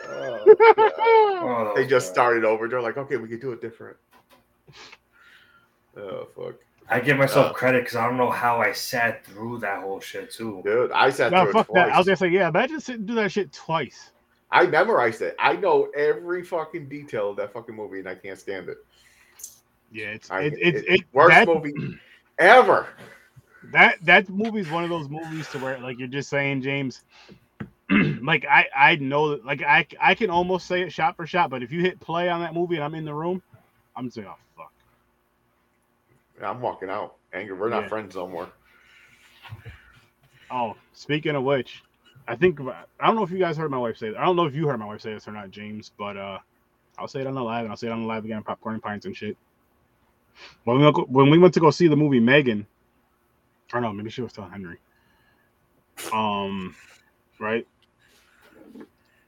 Oh, 0.08 1.72
they 1.74 1.86
just 1.86 2.08
bad. 2.08 2.14
started 2.14 2.44
over. 2.44 2.68
They're 2.68 2.80
like, 2.82 2.96
okay, 2.96 3.16
we 3.16 3.28
can 3.28 3.40
do 3.40 3.52
it 3.52 3.60
different. 3.60 3.96
Oh 5.96 6.28
fuck, 6.36 6.54
I 6.90 7.00
give 7.00 7.16
myself 7.16 7.46
Uh. 7.50 7.52
credit 7.54 7.82
because 7.84 7.96
I 7.96 8.06
don't 8.06 8.18
know 8.18 8.30
how 8.30 8.60
I 8.60 8.72
sat 8.72 9.24
through 9.24 9.58
that 9.60 9.80
whole 9.80 9.98
shit 10.00 10.30
too. 10.30 10.60
dude! 10.64 10.92
I 10.92 11.08
sat 11.10 11.32
no, 11.32 11.44
through 11.44 11.52
fuck 11.54 11.68
it 11.70 11.74
that. 11.74 11.90
I 11.92 11.96
was 11.98 12.06
twice. 12.06 12.18
gonna 12.20 12.30
say, 12.30 12.36
yeah, 12.36 12.48
imagine 12.48 12.80
sitting 12.80 13.06
do 13.06 13.14
that 13.14 13.32
shit 13.32 13.50
twice. 13.52 14.10
I 14.52 14.66
memorized 14.66 15.22
it. 15.22 15.34
I 15.38 15.54
know 15.56 15.88
every 15.96 16.44
fucking 16.44 16.88
detail 16.88 17.30
of 17.30 17.36
that 17.38 17.52
fucking 17.52 17.74
movie, 17.74 17.98
and 18.00 18.08
I 18.08 18.14
can't 18.14 18.38
stand 18.38 18.68
it. 18.68 18.76
Yeah, 19.90 20.08
it's 20.08 20.30
I, 20.30 20.42
it, 20.42 20.54
it's 20.58 20.80
it- 20.82 20.88
it, 21.00 21.00
worst 21.12 21.30
that, 21.30 21.48
movie 21.48 21.98
ever. 22.38 22.86
That 23.72 23.98
that 24.04 24.28
movie's 24.30 24.70
one 24.70 24.84
of 24.84 24.90
those 24.90 25.08
movies 25.10 25.48
to 25.50 25.58
where 25.60 25.80
like 25.80 25.98
you're 25.98 26.08
just 26.08 26.30
saying, 26.30 26.62
James. 26.62 27.02
like 28.22 28.44
I 28.50 28.66
I 28.76 28.96
know 28.96 29.30
that 29.30 29.44
like 29.46 29.62
I 29.62 29.86
I 30.00 30.14
can 30.14 30.30
almost 30.30 30.66
say 30.66 30.82
it 30.82 30.92
shot 30.92 31.16
for 31.16 31.26
shot, 31.26 31.50
but 31.50 31.62
if 31.62 31.72
you 31.72 31.80
hit 31.82 32.00
play 32.00 32.28
on 32.28 32.40
that 32.42 32.54
movie 32.54 32.76
and 32.76 32.84
I'm 32.84 32.94
in 32.96 33.04
the 33.04 33.14
room, 33.14 33.42
I'm 33.96 34.10
saying, 34.10 34.28
oh 34.28 34.36
fuck. 34.56 34.72
I'm 36.42 36.60
walking 36.62 36.90
out. 36.90 37.16
Anger. 37.34 37.56
We're 37.56 37.70
not 37.70 37.88
Yeah. 37.88 37.90
friends 37.90 38.16
no 38.16 38.28
more. 38.28 38.52
Oh, 40.50 40.74
speaking 40.92 41.36
of 41.36 41.44
which, 41.44 41.84
I 42.28 42.36
think 42.36 42.60
I 42.60 43.06
don't 43.06 43.16
know 43.16 43.24
if 43.24 43.30
you 43.32 43.38
guys 43.38 43.56
heard 43.56 43.70
my 43.70 43.78
wife 43.78 43.98
say 43.98 44.10
that. 44.10 44.18
I 44.20 44.24
don't 44.26 44.36
know 44.36 44.46
if 44.46 44.54
you 44.54 44.68
heard 44.68 44.78
my 44.80 44.86
wife 44.86 45.02
say 45.02 45.14
this 45.14 45.28
or 45.28 45.32
not, 45.32 45.50
James, 45.50 45.92
but 45.98 46.16
uh 46.16 46.38
I'll 46.98 47.08
say 47.08 47.20
it 47.22 47.26
on 47.28 47.34
the 47.34 47.42
live 47.42 47.62
and 47.64 47.70
I'll 47.72 47.76
say 47.78 47.88
it 47.88 47.92
on 47.92 48.02
the 48.02 48.08
live 48.08 48.24
again, 48.24 48.42
popcorn 48.44 48.80
pints 48.80 49.06
and 49.06 49.16
shit. 49.16 49.38
When 50.64 50.78
we 50.80 50.86
when 50.90 51.30
we 51.30 51.38
went 51.38 51.54
to 51.54 51.60
go 51.60 51.70
see 51.70 51.88
the 51.88 51.96
movie 51.96 52.20
Megan, 52.20 52.66
or 53.72 53.80
no, 53.80 53.92
maybe 53.92 54.10
she 54.10 54.22
was 54.22 54.32
telling 54.32 54.50
Henry. 54.50 54.78
Um, 56.12 56.74
right. 57.40 57.66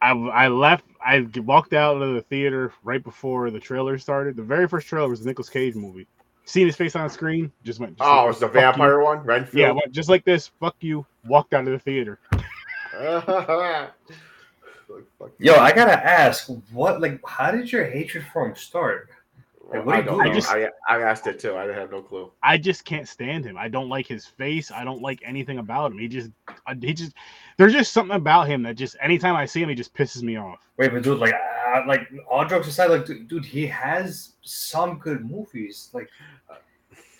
I 0.01 0.11
I 0.13 0.49
left. 0.49 0.85
I 1.05 1.27
walked 1.39 1.73
out 1.73 2.01
of 2.01 2.15
the 2.15 2.23
theater 2.23 2.73
right 2.85 3.03
before 3.03 3.51
the 3.51 3.59
trailer 3.61 3.99
started. 3.99 4.37
The 4.37 4.43
very 4.43 4.69
first 4.69 4.87
trailer 4.87 5.09
was 5.09 5.21
the 5.21 5.27
Nicolas 5.27 5.49
Cage 5.49 5.75
movie. 5.75 6.07
Seeing 6.45 6.67
his 6.67 6.77
face 6.77 6.97
on 6.97 7.05
the 7.07 7.11
screen, 7.13 7.53
just 7.65 7.79
went. 7.81 7.99
just 7.99 8.09
Oh, 8.09 8.23
like, 8.23 8.31
it's 8.31 8.41
the 8.41 8.47
"Fuck 8.47 8.55
you." 8.55 8.61
vampire 8.61 9.01
one, 9.01 9.19
Renfield. 9.21 9.55
Yeah, 9.55 9.71
went 9.73 9.93
just 9.93 10.09
like 10.09 10.25
this. 10.25 10.49
Fuck 10.61 10.77
you. 10.81 11.05
Walked 11.27 11.53
out 11.53 11.67
of 11.67 11.73
the 11.73 11.79
theater. 11.79 12.19
Yo, 15.39 15.55
I 15.55 15.73
gotta 15.73 15.93
ask, 15.93 16.49
what 16.73 17.01
like 17.01 17.21
how 17.27 17.51
did 17.51 17.71
your 17.71 17.85
hatred 17.85 18.25
for 18.33 18.47
him 18.49 18.55
start? 18.57 19.09
Well, 19.69 19.83
what 19.85 19.97
I 19.97 20.01
don't. 20.01 20.21
I 20.21 20.33
just- 20.33 20.51
I, 20.51 20.69
I 20.89 21.03
asked 21.03 21.27
it 21.27 21.39
too. 21.39 21.55
I 21.57 21.67
have 21.73 21.91
no 21.91 22.01
clue. 22.03 22.33
I 22.43 22.57
just 22.57 22.85
can't 22.85 23.07
stand 23.07 23.45
him. 23.45 23.57
I 23.59 23.69
don't 23.69 23.89
like 23.89 24.07
his 24.07 24.25
face. 24.27 24.71
I 24.71 24.83
don't 24.83 25.03
like 25.03 25.21
anything 25.25 25.59
about 25.59 25.93
him. 25.93 25.99
He 25.99 26.09
just 26.09 26.31
uh, 26.67 26.75
he 26.81 26.95
just 26.95 27.13
there's 27.59 27.75
just 27.75 27.93
something 27.93 28.17
about 28.17 28.49
him 28.49 28.63
that 28.63 28.77
just 28.77 28.97
anytime 29.01 29.37
I 29.37 29.45
see 29.45 29.63
him, 29.63 29.69
he 29.69 29.75
just 29.75 29.95
pisses 29.95 30.23
me 30.23 30.37
off. 30.37 30.61
Wait, 30.79 30.91
but 30.93 31.03
dude, 31.03 31.19
like, 31.19 31.35
uh, 31.35 31.83
like 31.87 32.09
all 32.31 32.47
jokes 32.47 32.67
aside, 32.69 32.91
like, 32.91 33.05
dude, 33.05 33.29
dude, 33.29 33.45
he 33.45 33.67
has 33.67 34.35
some 34.43 34.99
good 34.99 35.29
movies. 35.31 35.91
Like, 35.93 36.09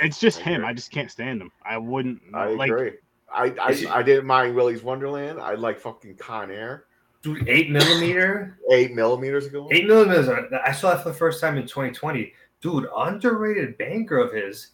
It's 0.01 0.19
just 0.19 0.39
I 0.41 0.43
him. 0.45 0.55
agree. 0.63 0.69
I 0.69 0.73
just 0.73 0.91
can't 0.91 1.11
stand 1.11 1.43
him. 1.43 1.51
I 1.65 1.77
wouldn't 1.77 2.21
I 2.33 2.47
like. 2.51 2.71
agree. 2.71 2.93
I, 3.31 3.53
I 3.61 3.99
I 3.99 4.03
didn't 4.03 4.27
mind 4.27 4.55
Willy's 4.55 4.83
Wonderland. 4.83 5.39
I 5.39 5.53
like 5.55 5.79
fucking 5.79 6.17
Con 6.17 6.51
Air. 6.51 6.85
Dude, 7.23 7.49
eight 7.49 7.71
millimeter, 7.71 8.59
Eight 8.71 8.95
millimeters 8.95 9.47
ago. 9.47 9.69
eight 9.73 9.87
millimeters. 9.87 10.29
uh, 10.29 10.43
I 10.65 10.73
saw 10.73 10.91
that 10.95 11.03
for 11.03 11.09
the 11.11 11.15
first 11.15 11.41
time 11.41 11.57
in 11.57 11.65
2020. 11.65 12.33
Dude, 12.61 12.87
underrated 12.97 13.79
banker 13.79 14.19
of 14.19 14.33
his. 14.33 14.69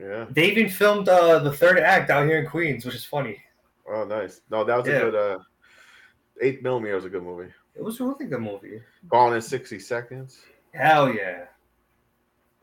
Yeah. 0.00 0.26
They 0.30 0.50
even 0.50 0.68
filmed 0.68 1.08
uh, 1.08 1.38
the 1.40 1.52
third 1.52 1.78
act 1.78 2.10
out 2.10 2.26
here 2.26 2.38
in 2.40 2.46
Queens, 2.48 2.84
which 2.84 2.94
is 2.94 3.04
funny. 3.04 3.38
Oh, 3.88 4.04
nice. 4.04 4.40
No, 4.50 4.64
that 4.64 4.76
was 4.76 4.86
Yeah. 4.86 4.94
a 4.96 5.00
good. 5.00 5.14
uh 5.14 5.38
Eight 6.42 6.62
millimeter 6.62 6.94
was 6.96 7.06
a 7.06 7.08
good 7.08 7.22
movie. 7.22 7.50
It 7.74 7.82
was 7.82 7.98
a 8.00 8.04
really 8.04 8.26
good 8.26 8.40
movie. 8.42 8.80
Gone 9.08 9.34
in 9.34 9.40
sixty 9.40 9.78
seconds. 9.78 10.40
Hell 10.74 11.10
yeah. 11.12 11.44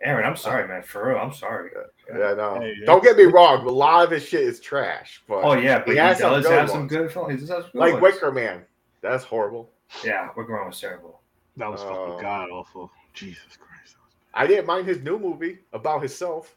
Aaron, 0.04 0.26
I'm 0.26 0.36
sorry, 0.36 0.68
man. 0.68 0.84
For 0.84 1.08
real, 1.08 1.18
I'm 1.18 1.34
sorry. 1.34 1.72
Yeah, 2.10 2.34
no. 2.34 2.60
Hey, 2.60 2.74
Don't 2.86 3.02
get 3.04 3.16
me 3.18 3.24
wrong. 3.24 3.66
A 3.66 3.70
lot 3.72 4.04
of 4.06 4.12
his 4.12 4.24
shit 4.28 4.42
is 4.42 4.60
trash. 4.60 5.24
But 5.28 5.44
Oh 5.44 5.54
yeah, 5.54 5.80
but 5.80 5.90
he, 5.92 5.98
has 5.98 6.20
some 6.20 6.34
does 6.34 6.46
good 6.46 6.52
have 6.60 6.70
some 6.70 6.88
good 6.88 7.12
films. 7.12 7.32
He 7.34 7.38
does 7.40 7.50
have 7.50 7.62
some 7.64 7.72
good 7.72 7.80
like 7.80 7.94
ones. 7.94 8.02
Wicker 8.04 8.32
Man. 8.32 8.64
That's 9.04 9.24
horrible. 9.26 9.70
Yeah, 10.04 10.30
Wicker 10.36 10.54
Man 10.54 10.68
was 10.68 10.80
terrible. 10.80 11.20
That 11.58 11.70
was 11.70 11.82
fucking 11.82 12.16
uh, 12.16 12.22
god 12.22 12.50
awful. 12.50 12.90
Jesus 13.14 13.58
Christ. 13.58 13.98
I 14.34 14.48
didn't 14.48 14.66
mind 14.66 14.88
his 14.88 15.02
new 15.02 15.20
movie 15.20 15.60
about 15.74 16.00
himself. 16.00 16.56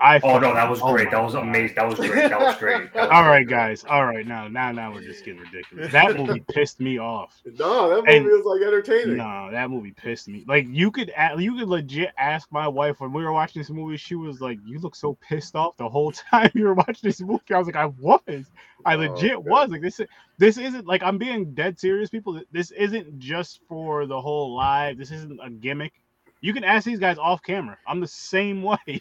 I 0.00 0.18
Oh 0.24 0.38
no, 0.38 0.52
that 0.54 0.68
was 0.68 0.80
oh 0.82 0.92
great. 0.92 1.10
That 1.12 1.22
was 1.22 1.34
amazing. 1.34 1.76
That 1.76 1.86
was 1.88 1.96
great. 1.98 2.28
That 2.30 2.40
was 2.40 2.56
great. 2.56 2.92
That 2.94 3.02
was 3.02 3.10
All 3.12 3.22
right, 3.22 3.46
great. 3.46 3.48
guys. 3.56 3.84
All 3.88 4.04
right, 4.04 4.26
now, 4.26 4.48
now, 4.48 4.72
now 4.72 4.92
we're 4.92 5.02
just 5.02 5.24
getting 5.24 5.40
ridiculous. 5.40 5.92
That 5.92 6.16
movie 6.18 6.42
pissed 6.52 6.80
me 6.80 6.98
off. 6.98 7.40
No, 7.58 7.88
that 7.90 7.96
movie 8.04 8.16
And- 8.16 8.26
was 8.26 8.44
like 8.44 8.62
entertaining. 8.66 9.18
No, 9.18 9.48
that 9.52 9.70
movie 9.70 9.92
pissed 9.92 10.26
me. 10.28 10.44
Like 10.48 10.66
you 10.68 10.90
could, 10.90 11.12
a- 11.16 11.40
you 11.40 11.56
could 11.56 11.68
legit 11.68 12.12
ask 12.18 12.50
my 12.50 12.66
wife 12.66 13.00
when 13.00 13.12
we 13.12 13.22
were 13.22 13.32
watching 13.32 13.60
this 13.60 13.70
movie. 13.70 13.96
She 13.96 14.14
was 14.16 14.40
like, 14.40 14.58
"You 14.64 14.80
look 14.80 14.96
so 14.96 15.16
pissed 15.20 15.54
off 15.54 15.76
the 15.76 15.88
whole 15.88 16.10
time 16.12 16.50
you 16.54 16.64
were 16.64 16.74
watching 16.74 17.00
this 17.02 17.20
movie." 17.20 17.42
I 17.54 17.58
was 17.58 17.66
like, 17.66 17.76
"I 17.76 17.86
was, 17.86 18.46
I 18.84 18.94
Oh, 18.94 18.98
legit 18.98 19.32
okay. 19.36 19.48
was." 19.50 19.70
Like 19.70 19.82
this, 19.82 20.00
this 20.38 20.58
isn't 20.58 20.86
like 20.86 21.02
I'm 21.04 21.18
being 21.18 21.52
dead 21.54 21.78
serious, 21.78 22.10
people. 22.10 22.40
This 22.50 22.70
isn't 22.72 23.18
just 23.20 23.60
for 23.68 24.06
the 24.06 24.20
whole 24.20 24.54
live. 24.56 24.98
This 24.98 25.10
isn't 25.12 25.38
a 25.42 25.50
gimmick. 25.50 25.92
You 26.40 26.52
can 26.52 26.64
ask 26.64 26.84
these 26.86 26.98
guys 26.98 27.18
off 27.18 27.40
camera. 27.42 27.78
I'm 27.86 28.00
the 28.00 28.08
same 28.08 28.62
way. 28.64 29.00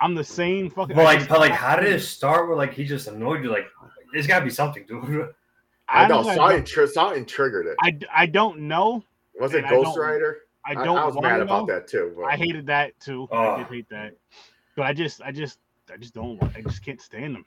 I'm 0.00 0.14
the 0.14 0.24
same 0.24 0.70
fucking. 0.70 0.96
But 0.96 1.02
I 1.06 1.14
like, 1.16 1.28
but 1.28 1.40
like, 1.40 1.52
how 1.52 1.76
did 1.76 1.92
it 1.92 2.00
start? 2.00 2.48
Where 2.48 2.56
like 2.56 2.72
he 2.72 2.84
just 2.84 3.06
annoyed 3.08 3.42
you? 3.44 3.50
Like, 3.50 3.66
there's 4.12 4.26
got 4.26 4.38
to 4.40 4.44
be 4.44 4.50
something, 4.50 4.84
dude. 4.86 5.28
I 5.88 6.06
know 6.06 6.18
honestly, 6.18 6.32
I 6.32 6.36
something, 6.36 6.56
don't- 6.58 6.66
tr- 6.66 6.86
something 6.86 7.26
triggered 7.26 7.66
it. 7.66 7.76
I, 7.82 7.98
I 8.22 8.26
don't 8.26 8.60
know. 8.60 9.02
Was 9.40 9.54
it 9.54 9.58
and 9.58 9.66
I 9.66 9.70
Ghost 9.70 9.94
don't- 9.96 9.98
Rider? 9.98 10.38
I 10.64 10.72
I, 10.72 10.84
don't. 10.84 10.98
I 10.98 11.04
was 11.06 11.14
wanna 11.14 11.28
mad 11.28 11.40
about 11.40 11.66
know. 11.66 11.74
that 11.74 11.88
too. 11.88 12.12
But 12.16 12.24
I 12.26 12.36
hated 12.36 12.66
that 12.66 12.98
too. 13.00 13.26
I 13.32 13.36
Oh. 13.46 13.56
did 13.58 13.66
hate 13.66 13.88
that, 13.88 14.14
but 14.76 14.84
I 14.84 14.92
just, 14.92 15.20
I 15.22 15.32
just, 15.32 15.58
I 15.92 15.96
just 15.96 16.14
don't. 16.14 16.40
I 16.54 16.60
just 16.60 16.84
can't 16.84 17.00
stand 17.00 17.36
him. 17.36 17.44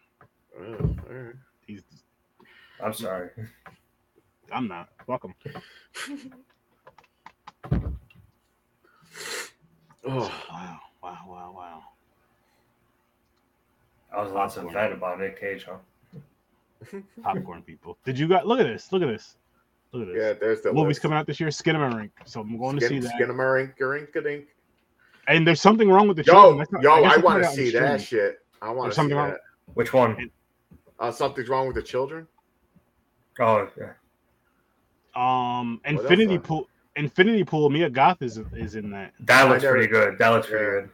Oh, 0.60 0.74
all 0.74 0.95
right. 1.16 1.36
He's. 1.66 1.84
I'm 2.84 2.93
sorry. 2.93 3.30
I'm 4.51 4.68
not. 4.68 4.89
Fuck 5.08 5.24
him. 5.26 6.34
Oh, 10.06 10.30
Wow. 10.51 10.80
Wow. 11.01 11.20
Wow. 11.28 11.54
Wow. 11.56 11.84
I 14.16 14.22
was 14.22 14.32
lots 14.32 14.57
of 14.57 14.72
fan 14.72 14.91
about 14.91 15.20
Nick 15.20 15.39
Cage, 15.39 15.66
huh? 15.66 15.78
Popcorn 17.24 17.61
people. 17.64 17.97
Did 18.05 18.20
you 18.20 18.28
guys 18.28 18.43
look 18.45 18.59
at 18.59 18.68
this? 18.68 18.91
Look 18.91 19.01
at 19.01 19.07
this. 19.07 19.38
Look 19.91 20.07
at 20.07 20.14
this. 20.14 20.18
yeah, 20.22 20.34
there's 20.39 20.61
the 20.61 20.70
The 20.70 20.74
movie's 20.74 20.88
list. 20.95 21.01
coming 21.01 21.18
out 21.18 21.26
this 21.28 21.39
year. 21.39 21.49
Skinamarink. 21.49 22.11
So 22.26 22.41
I'm 22.41 22.57
going 22.57 22.78
to 22.80 22.88
see 22.88 22.99
that. 22.99 23.14
Skinamarink, 23.14 23.78
Garink-a-dink. 23.78 24.45
And 25.28 25.47
there's 25.47 25.61
something 25.61 25.89
wrong 25.89 26.07
with 26.07 26.18
the 26.18 26.24
Yo, 26.24 26.34
children. 26.34 26.68
That's 26.72 26.84
yo, 26.84 27.01
guess 27.01 27.14
I 27.14 27.18
want 27.22 27.43
to 27.43 27.49
see 27.49 27.72
that 27.72 28.01
streaming. 28.01 28.30
shit. 28.30 28.39
I 28.61 28.70
want 28.72 28.91
to 28.91 28.93
see 28.93 28.95
something 28.97 29.18
wrong- 29.18 29.32
that. 29.32 29.39
Which 29.76 29.93
one? 29.93 30.30
Uh, 30.99 31.11
something's 31.11 31.47
wrong 31.49 31.68
with 31.68 31.76
the 31.76 31.82
children. 31.82 32.28
Oh, 33.39 33.68
yeah. 33.80 33.93
Um, 35.16 35.80
Infinity 35.86 36.36
on? 36.36 36.41
Pool. 36.41 36.68
Infinity 36.95 37.43
Pool. 37.43 37.70
Mia 37.70 37.89
Goth 37.89 38.22
is 38.22 38.39
is 38.55 38.76
in 38.76 38.89
that. 38.91 39.14
That 39.22 39.47
looks 39.49 39.64
pretty 39.64 39.88
good. 39.88 40.18
That 40.18 40.30
looks 40.30 40.47
pretty 40.47 40.66
Yeah. 40.66 40.82
good. 40.82 40.89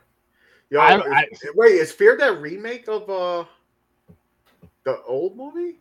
Yo, 0.71 0.79
I- 0.79 1.23
is- 1.31 1.41
wait, 1.55 1.73
is 1.73 1.91
Fear 1.91 2.17
that 2.17 2.39
remake 2.39 2.87
of 2.87 3.09
uh 3.09 3.45
the 4.83 5.01
old 5.03 5.35
movie? 5.35 5.79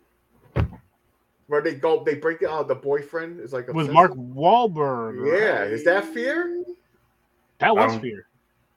Where 1.46 1.62
they 1.62 1.74
go, 1.74 2.04
they 2.04 2.14
break 2.14 2.42
out 2.42 2.68
the 2.68 2.74
boyfriend 2.74 3.40
is 3.40 3.52
like 3.54 3.68
With 3.72 3.90
Mark 3.90 4.10
with- 4.10 4.34
Wahlberg. 4.34 5.26
Yeah, 5.38 5.64
is 5.64 5.84
that 5.84 6.04
Fear? 6.04 6.64
That 7.58 7.74
was 7.74 7.94
Um, 7.94 8.00
Fear. 8.00 8.26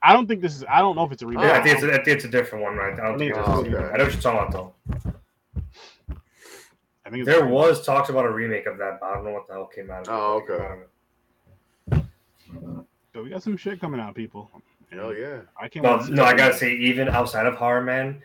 I 0.04 0.14
don't 0.14 0.26
think 0.28 0.42
this 0.42 0.56
is. 0.56 0.64
I 0.68 0.80
don't 0.80 0.96
know 0.96 1.04
if 1.06 1.12
it's 1.12 1.22
a 1.22 1.28
remake. 1.28 1.44
Yeah, 1.46 1.60
I 1.60 1.62
think 1.64 1.76
it's 1.76 1.84
a, 1.84 1.92
I 1.92 1.96
think 2.04 2.08
it's 2.08 2.26
a 2.26 2.30
different 2.30 2.64
one, 2.64 2.76
right? 2.76 2.94
I 2.94 3.06
don't 3.08 3.16
I 3.16 3.18
think 3.18 3.36
think 3.36 3.38
it's 3.38 3.48
it's- 3.50 3.60
okay. 3.60 3.94
I 3.94 3.98
know 3.98 4.04
what 4.06 4.14
you're 4.14 4.22
talking 4.22 4.40
about, 4.40 4.52
though. 4.52 4.74
I 7.06 7.10
think 7.10 7.26
There 7.26 7.46
was 7.46 7.86
talks 7.86 8.10
about 8.10 8.26
a 8.26 8.32
remake 8.32 8.66
of 8.68 8.78
that, 8.78 9.00
but 9.02 9.06
I 9.08 9.16
don't 9.16 9.26
know 9.26 9.32
what 9.34 9.48
the 9.48 9.54
hell 9.54 9.66
came 9.68 9.92
out 9.92 10.08
of 10.08 10.14
it. 10.14 10.18
Oh, 10.18 10.42
okay. 10.42 10.66
of 11.94 12.00
it. 12.00 12.06
So 13.14 13.22
we 13.24 13.30
got 13.30 13.44
some 13.44 13.58
shit 13.58 13.80
coming 13.82 14.00
out, 14.00 14.16
people. 14.16 14.50
Hell 14.92 15.14
yeah. 15.16 15.42
I 15.60 15.68
can't. 15.68 15.86
wait 15.86 16.10
No, 16.10 16.16
no, 16.16 16.24
I 16.24 16.36
gotta 16.36 16.56
say, 16.58 16.74
even 16.74 17.08
outside 17.08 17.46
of 17.46 17.56
horror, 17.56 17.82
man, 17.82 18.22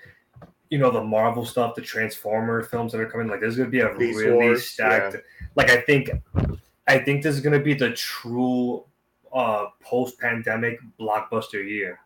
you 0.71 0.79
know 0.79 0.91
the 0.91 1.03
Marvel 1.03 1.45
stuff, 1.45 1.75
the 1.75 1.81
Transformer 1.83 2.63
films 2.65 2.93
that 2.93 3.01
are 3.01 3.09
coming. 3.09 3.29
Like, 3.29 3.41
there's 3.41 3.57
gonna 3.57 3.71
be 3.71 3.81
a 3.81 3.95
Beast 3.95 4.19
really 4.19 4.33
Wars, 4.33 4.67
stacked. 4.69 5.17
Like, 5.55 5.71
I 5.71 5.81
think, 5.83 6.11
I 6.89 6.99
think 6.99 7.23
this 7.23 7.35
is 7.35 7.41
gonna 7.41 7.61
be 7.61 7.75
the 7.75 7.93
true 7.93 8.85
uh 9.33 9.67
post-pandemic 9.83 10.79
blockbuster 10.99 11.65
year, 11.69 12.01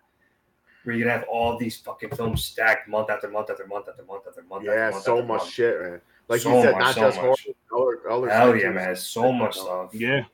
where 0.84 0.94
you're 0.94 1.06
gonna 1.06 1.18
have 1.18 1.28
all 1.28 1.56
these 1.56 1.78
fucking 1.78 2.10
films 2.10 2.44
stacked 2.44 2.86
month 2.88 3.08
after 3.08 3.30
month 3.30 3.48
after 3.50 3.66
month 3.66 3.88
after 3.88 4.02
month 4.04 4.24
after 4.28 4.42
month. 4.42 4.66
after 4.66 4.78
Yeah, 4.78 4.90
month 4.90 5.04
so 5.04 5.16
after 5.18 5.26
much 5.26 5.38
month. 5.40 5.50
shit, 5.50 5.80
man. 5.80 6.00
Like 6.28 6.40
So 6.42 6.54
you 6.54 6.62
said, 6.62 6.72
much, 6.72 6.80
not 6.80 6.94
so 6.94 7.00
just 7.00 7.22
much. 7.22 7.46
horror, 7.70 8.00
other, 8.06 8.10
other 8.10 8.28
Hell 8.30 8.56
yeah, 8.56 8.70
man! 8.70 8.94
So 8.96 9.32
much 9.32 9.56
stuff. 9.56 9.94
Yeah. 9.94 10.24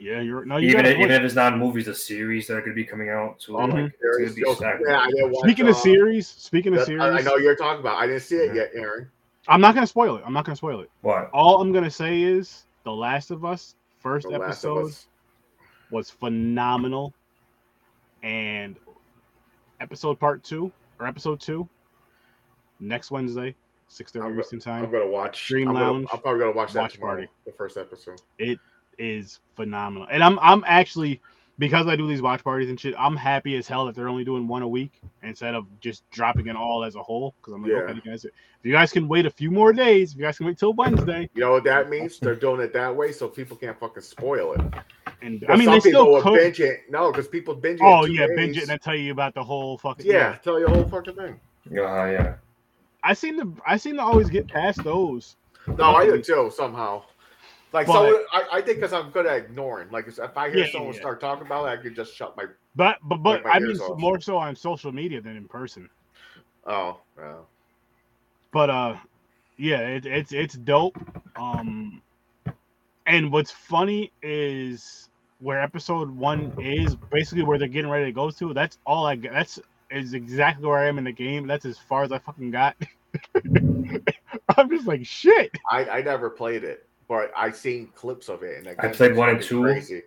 Yeah, 0.00 0.20
you're 0.20 0.44
no. 0.44 0.58
You 0.58 0.70
Even 0.70 0.86
if, 0.86 0.98
even 0.98 1.10
if 1.10 1.22
it's 1.22 1.34
not 1.34 1.58
movies, 1.58 1.86
the 1.86 1.94
series 1.94 2.46
that 2.46 2.54
are 2.54 2.60
gonna 2.60 2.74
be 2.74 2.84
coming 2.84 3.08
out 3.10 3.38
too. 3.40 3.58
Um, 3.58 3.70
Like, 3.70 3.92
it's 4.00 4.34
gonna 4.34 4.34
be 4.34 4.40
yo, 4.42 4.56
yeah, 4.86 5.24
watch, 5.26 5.42
Speaking 5.42 5.66
of 5.68 5.74
uh, 5.74 5.78
series, 5.78 6.28
speaking 6.28 6.76
of 6.76 6.84
series, 6.84 7.02
I, 7.02 7.18
I 7.18 7.20
know 7.22 7.36
you're 7.36 7.56
talking 7.56 7.80
about. 7.80 7.96
I 7.96 8.06
didn't 8.06 8.22
see 8.22 8.36
it 8.36 8.54
yet, 8.54 8.70
Aaron. 8.74 9.10
I'm 9.48 9.60
not 9.60 9.74
gonna 9.74 9.86
spoil 9.86 10.16
it. 10.16 10.22
I'm 10.24 10.32
not 10.32 10.44
gonna 10.44 10.56
spoil 10.56 10.80
it. 10.80 10.90
What? 11.00 11.30
All 11.32 11.60
I'm 11.60 11.72
gonna 11.72 11.90
say 11.90 12.22
is 12.22 12.64
The 12.84 12.92
Last 12.92 13.30
of 13.30 13.44
Us 13.44 13.74
first 13.98 14.28
The 14.28 14.34
episode 14.34 14.86
Us. 14.90 15.06
was 15.90 16.10
phenomenal, 16.10 17.12
and 18.22 18.76
episode 19.80 20.18
part 20.20 20.44
two 20.44 20.70
or 21.00 21.06
episode 21.06 21.40
two 21.40 21.68
next 22.80 23.10
Wednesday, 23.10 23.54
six 23.88 24.14
I'm 24.14 24.22
thirty 24.22 24.34
go- 24.34 24.40
Eastern 24.42 24.58
I'm 24.58 24.82
time 24.82 24.92
gonna 24.92 25.06
watch. 25.08 25.46
Dream 25.48 25.68
I'm, 25.68 25.74
gonna, 25.74 25.90
Lounge, 25.92 26.08
I'm 26.12 26.20
probably 26.20 26.40
gonna 26.40 26.52
watch 26.52 26.72
that 26.74 26.82
watch 26.82 26.94
tomorrow. 26.94 27.12
party. 27.14 27.28
The 27.46 27.52
first 27.52 27.76
episode. 27.76 28.20
Is 28.98 29.40
phenomenal. 29.56 30.06
And 30.10 30.22
I'm 30.22 30.38
I'm 30.40 30.64
actually 30.66 31.20
because 31.58 31.88
I 31.88 31.96
do 31.96 32.06
these 32.06 32.22
watch 32.22 32.44
parties 32.44 32.68
and 32.68 32.78
shit. 32.78 32.94
I'm 32.96 33.16
happy 33.16 33.56
as 33.56 33.66
hell 33.66 33.86
that 33.86 33.94
they're 33.96 34.08
only 34.08 34.24
doing 34.24 34.46
one 34.46 34.62
a 34.62 34.68
week 34.68 35.00
instead 35.24 35.54
of 35.56 35.66
just 35.80 36.08
dropping 36.10 36.46
it 36.46 36.54
all 36.56 36.84
as 36.84 36.94
a 36.94 37.02
whole. 37.02 37.34
Because 37.40 37.54
I'm 37.54 37.62
like, 37.62 37.72
Yeah. 37.72 37.78
okay, 37.78 37.94
you 37.94 38.00
guys, 38.10 38.24
if 38.24 38.32
you 38.62 38.72
guys 38.72 38.92
can 38.92 39.08
wait 39.08 39.26
a 39.26 39.30
few 39.30 39.50
more 39.50 39.72
days, 39.72 40.12
if 40.12 40.18
you 40.18 40.22
guys 40.24 40.36
can 40.36 40.46
wait 40.46 40.56
till 40.58 40.72
Wednesday, 40.74 41.28
You 41.34 41.40
know 41.42 41.50
what 41.52 41.64
that 41.64 41.90
means? 41.90 42.20
They're 42.20 42.36
doing 42.36 42.60
it 42.60 42.72
that 42.74 42.94
way 42.94 43.10
so 43.12 43.28
people 43.28 43.56
can't 43.56 43.78
fucking 43.78 44.02
spoil 44.02 44.52
it. 44.52 44.60
and 45.20 45.44
I 45.48 45.56
mean 45.56 45.64
some 45.64 45.74
they 45.74 45.80
people 45.80 45.80
still 45.80 46.12
will 46.12 46.36
binge 46.36 46.60
it. 46.60 46.82
No, 46.90 47.10
because 47.10 47.26
people 47.26 47.54
binge 47.54 47.80
it. 47.80 47.84
Oh 47.84 48.04
yeah, 48.04 48.28
days. 48.28 48.36
binge 48.36 48.56
it 48.56 48.60
and 48.62 48.70
then 48.70 48.78
tell 48.78 48.94
you 48.94 49.10
about 49.10 49.34
the 49.34 49.42
whole 49.42 49.78
fucking 49.78 50.06
Yeah, 50.06 50.36
tell 50.44 50.60
you 50.60 50.66
the 50.66 50.74
whole 50.74 50.88
fucking 50.88 51.14
thing. 51.14 51.40
Yeah, 51.70 51.82
uh, 51.82 52.06
yeah. 52.06 52.34
I 53.02 53.14
seem 53.14 53.38
to 53.40 53.60
I 53.66 53.76
seem 53.78 53.96
to 53.96 54.02
always 54.02 54.28
get 54.28 54.46
past 54.46 54.82
those. 54.84 55.36
No, 55.76 55.96
I 55.96 56.06
do 56.06 56.22
too 56.22 56.52
somehow. 56.54 57.02
Like 57.72 57.86
But- 57.86 57.92
so, 58.10 58.24
I, 58.32 58.44
I 58.58 58.60
think 58.62 58.78
because 58.78 58.92
I'm 58.92 59.10
good 59.10 59.26
at 59.26 59.36
ignoring. 59.36 59.90
Like 59.90 60.06
if 60.08 60.18
I 60.36 60.48
hear 60.50 60.64
Yeah, 60.64 60.72
someone 60.72 60.94
yeah. 60.94 61.00
start 61.00 61.20
talking 61.20 61.46
about 61.46 61.66
it, 61.66 61.78
I 61.78 61.82
could 61.82 61.94
just 61.94 62.14
shut 62.14 62.36
my. 62.36 62.44
But 62.76 62.96
but 63.02 63.18
but 63.22 63.42
I 63.46 63.58
mean 63.58 63.76
off. 63.78 63.98
more 63.98 64.20
so 64.20 64.36
on 64.38 64.56
social 64.56 64.90
media 64.92 65.20
than 65.20 65.36
in 65.36 65.46
person. 65.48 65.88
Oh, 66.66 67.00
yeah. 67.18 67.34
but 68.52 68.68
uh 68.70 68.96
yeah 69.56 69.78
it, 69.80 70.04
it's 70.06 70.32
it's 70.32 70.54
dope 70.54 70.96
um 71.36 72.00
and 73.06 73.32
what's 73.32 73.50
funny 73.50 74.12
is 74.22 75.08
where 75.40 75.60
episode 75.62 76.10
one 76.10 76.52
is 76.60 76.94
basically 77.10 77.42
where 77.42 77.58
they're 77.58 77.68
getting 77.68 77.90
ready 77.90 78.04
to 78.04 78.12
go 78.12 78.30
to 78.30 78.52
that's 78.54 78.78
all 78.86 79.06
i 79.06 79.16
got 79.16 79.32
that's 79.32 79.58
is 79.90 80.12
exactly 80.14 80.66
where 80.66 80.78
i 80.78 80.86
am 80.86 80.98
in 80.98 81.04
the 81.04 81.12
game 81.12 81.46
that's 81.46 81.64
as 81.64 81.78
far 81.78 82.02
as 82.02 82.12
i 82.12 82.18
fucking 82.18 82.50
got 82.50 82.76
i'm 84.56 84.68
just 84.70 84.86
like 84.86 85.04
shit 85.06 85.50
I, 85.70 85.84
I 85.88 86.02
never 86.02 86.28
played 86.30 86.64
it, 86.64 86.86
but 87.08 87.32
I 87.36 87.50
seen 87.50 87.88
clips 87.94 88.28
of 88.28 88.42
it, 88.42 88.58
and 88.58 88.76
I 88.78 88.88
played 88.88 89.16
one 89.16 89.30
and 89.30 89.42
two. 89.42 89.62
Crazy. 89.62 90.02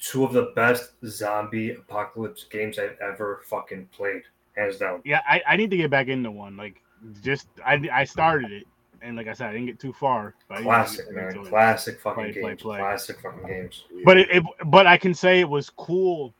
Two 0.00 0.24
of 0.24 0.32
the 0.32 0.52
best 0.54 0.92
zombie 1.06 1.70
apocalypse 1.70 2.44
games 2.44 2.78
I've 2.78 2.96
ever 3.02 3.42
fucking 3.46 3.88
played, 3.92 4.22
hands 4.56 4.78
down. 4.78 5.00
yeah 5.04 5.22
I, 5.28 5.42
I 5.46 5.56
need 5.56 5.70
to 5.70 5.76
get 5.76 5.90
back 5.90 6.08
into 6.08 6.30
one 6.30 6.56
like 6.56 6.82
just 7.22 7.48
I 7.64 7.80
I 7.92 8.04
started 8.04 8.52
it, 8.52 8.64
and 9.02 9.16
like 9.16 9.26
I 9.26 9.32
said, 9.32 9.48
I 9.48 9.52
didn't 9.52 9.66
get 9.66 9.78
too 9.80 9.92
far. 9.92 10.34
But 10.48 10.58
I 10.58 10.62
Classic, 10.62 11.10
man. 11.12 11.44
Classic 11.44 12.00
fucking 12.00 12.24
Play, 12.24 12.32
play, 12.32 12.50
games. 12.50 12.62
play. 12.62 12.78
Classic 12.78 13.20
fucking 13.20 13.46
games. 13.46 13.84
But 14.04 14.18
it, 14.18 14.30
it, 14.30 14.42
but 14.66 14.86
I 14.86 14.96
can 14.96 15.14
say 15.14 15.40
it 15.40 15.48
was 15.48 15.70
cool, 15.70 16.34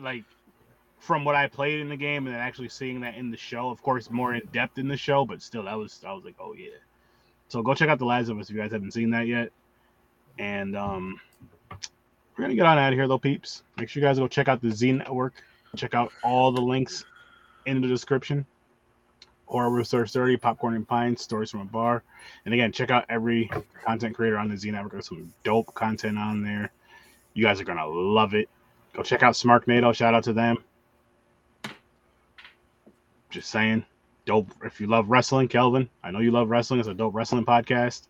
like 0.00 0.24
from 0.98 1.24
what 1.24 1.34
I 1.34 1.48
played 1.48 1.80
in 1.80 1.88
the 1.88 1.96
game, 1.96 2.26
and 2.26 2.34
then 2.34 2.40
actually 2.40 2.68
seeing 2.68 3.00
that 3.00 3.16
in 3.16 3.30
the 3.30 3.36
show. 3.36 3.68
Of 3.70 3.82
course, 3.82 4.10
more 4.10 4.34
in 4.34 4.42
depth 4.52 4.78
in 4.78 4.86
the 4.88 4.96
show, 4.96 5.24
but 5.24 5.42
still, 5.42 5.64
that 5.64 5.74
was 5.74 6.02
I 6.06 6.12
was 6.12 6.24
like, 6.24 6.36
oh 6.40 6.54
yeah. 6.54 6.68
So 7.52 7.62
go 7.62 7.74
check 7.74 7.90
out 7.90 7.98
the 7.98 8.06
Last 8.06 8.30
of 8.30 8.38
Us 8.38 8.48
if 8.48 8.56
you 8.56 8.62
guys 8.62 8.72
haven't 8.72 8.92
seen 8.92 9.10
that 9.10 9.26
yet. 9.26 9.50
And 10.38 10.74
um, 10.74 11.20
we're 11.70 12.44
gonna 12.44 12.54
get 12.54 12.64
on 12.64 12.78
out 12.78 12.94
of 12.94 12.98
here, 12.98 13.06
though, 13.06 13.18
peeps. 13.18 13.62
Make 13.76 13.90
sure 13.90 14.02
you 14.02 14.08
guys 14.08 14.18
go 14.18 14.26
check 14.26 14.48
out 14.48 14.62
the 14.62 14.70
Z 14.70 14.90
Network. 14.90 15.34
Check 15.76 15.92
out 15.92 16.12
all 16.24 16.50
the 16.50 16.62
links 16.62 17.04
in 17.66 17.82
the 17.82 17.88
description. 17.88 18.46
Horror 19.44 19.68
Resource 19.68 20.14
30, 20.14 20.38
Popcorn 20.38 20.76
and 20.76 20.88
Pints, 20.88 21.24
Stories 21.24 21.50
from 21.50 21.60
a 21.60 21.64
Bar. 21.66 22.02
And 22.46 22.54
again, 22.54 22.72
check 22.72 22.90
out 22.90 23.04
every 23.10 23.50
content 23.84 24.16
creator 24.16 24.38
on 24.38 24.48
the 24.48 24.56
Z 24.56 24.70
Network. 24.70 24.92
There's 24.92 25.08
some 25.08 25.34
dope 25.44 25.74
content 25.74 26.16
on 26.16 26.42
there. 26.42 26.70
You 27.34 27.44
guys 27.44 27.60
are 27.60 27.64
gonna 27.64 27.86
love 27.86 28.32
it. 28.32 28.48
Go 28.94 29.02
check 29.02 29.22
out 29.22 29.36
Smart 29.36 29.68
Nato. 29.68 29.92
Shout 29.92 30.14
out 30.14 30.24
to 30.24 30.32
them. 30.32 30.56
Just 33.28 33.50
saying, 33.50 33.84
dope. 34.24 34.50
If 34.64 34.80
you 34.80 34.86
love 34.86 35.08
wrestling, 35.08 35.48
Kelvin, 35.48 35.88
I 36.02 36.10
know 36.10 36.20
you 36.20 36.30
love 36.30 36.48
wrestling. 36.48 36.80
It's 36.80 36.88
a 36.88 36.94
dope 36.94 37.14
wrestling 37.14 37.44
podcast, 37.44 38.06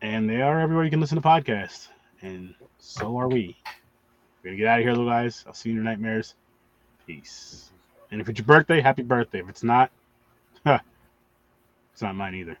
and 0.00 0.28
they 0.28 0.42
are 0.42 0.60
everywhere 0.60 0.84
you 0.84 0.90
can 0.90 1.00
listen 1.00 1.20
to 1.20 1.26
podcasts. 1.26 1.88
And 2.22 2.54
so 2.78 3.18
are 3.18 3.28
we. 3.28 3.56
We're 4.42 4.50
gonna 4.50 4.56
get 4.56 4.66
out 4.68 4.78
of 4.78 4.84
here, 4.84 4.92
little 4.92 5.08
guys. 5.08 5.44
I'll 5.46 5.54
see 5.54 5.70
you 5.70 5.72
in 5.74 5.76
your 5.76 5.84
nightmares. 5.84 6.34
Peace. 7.06 7.70
And 8.10 8.20
if 8.20 8.28
it's 8.28 8.38
your 8.38 8.46
birthday, 8.46 8.80
happy 8.80 9.02
birthday. 9.02 9.40
If 9.40 9.48
it's 9.48 9.64
not, 9.64 9.90
it's 10.66 12.02
not 12.02 12.14
mine 12.14 12.34
either. 12.34 12.58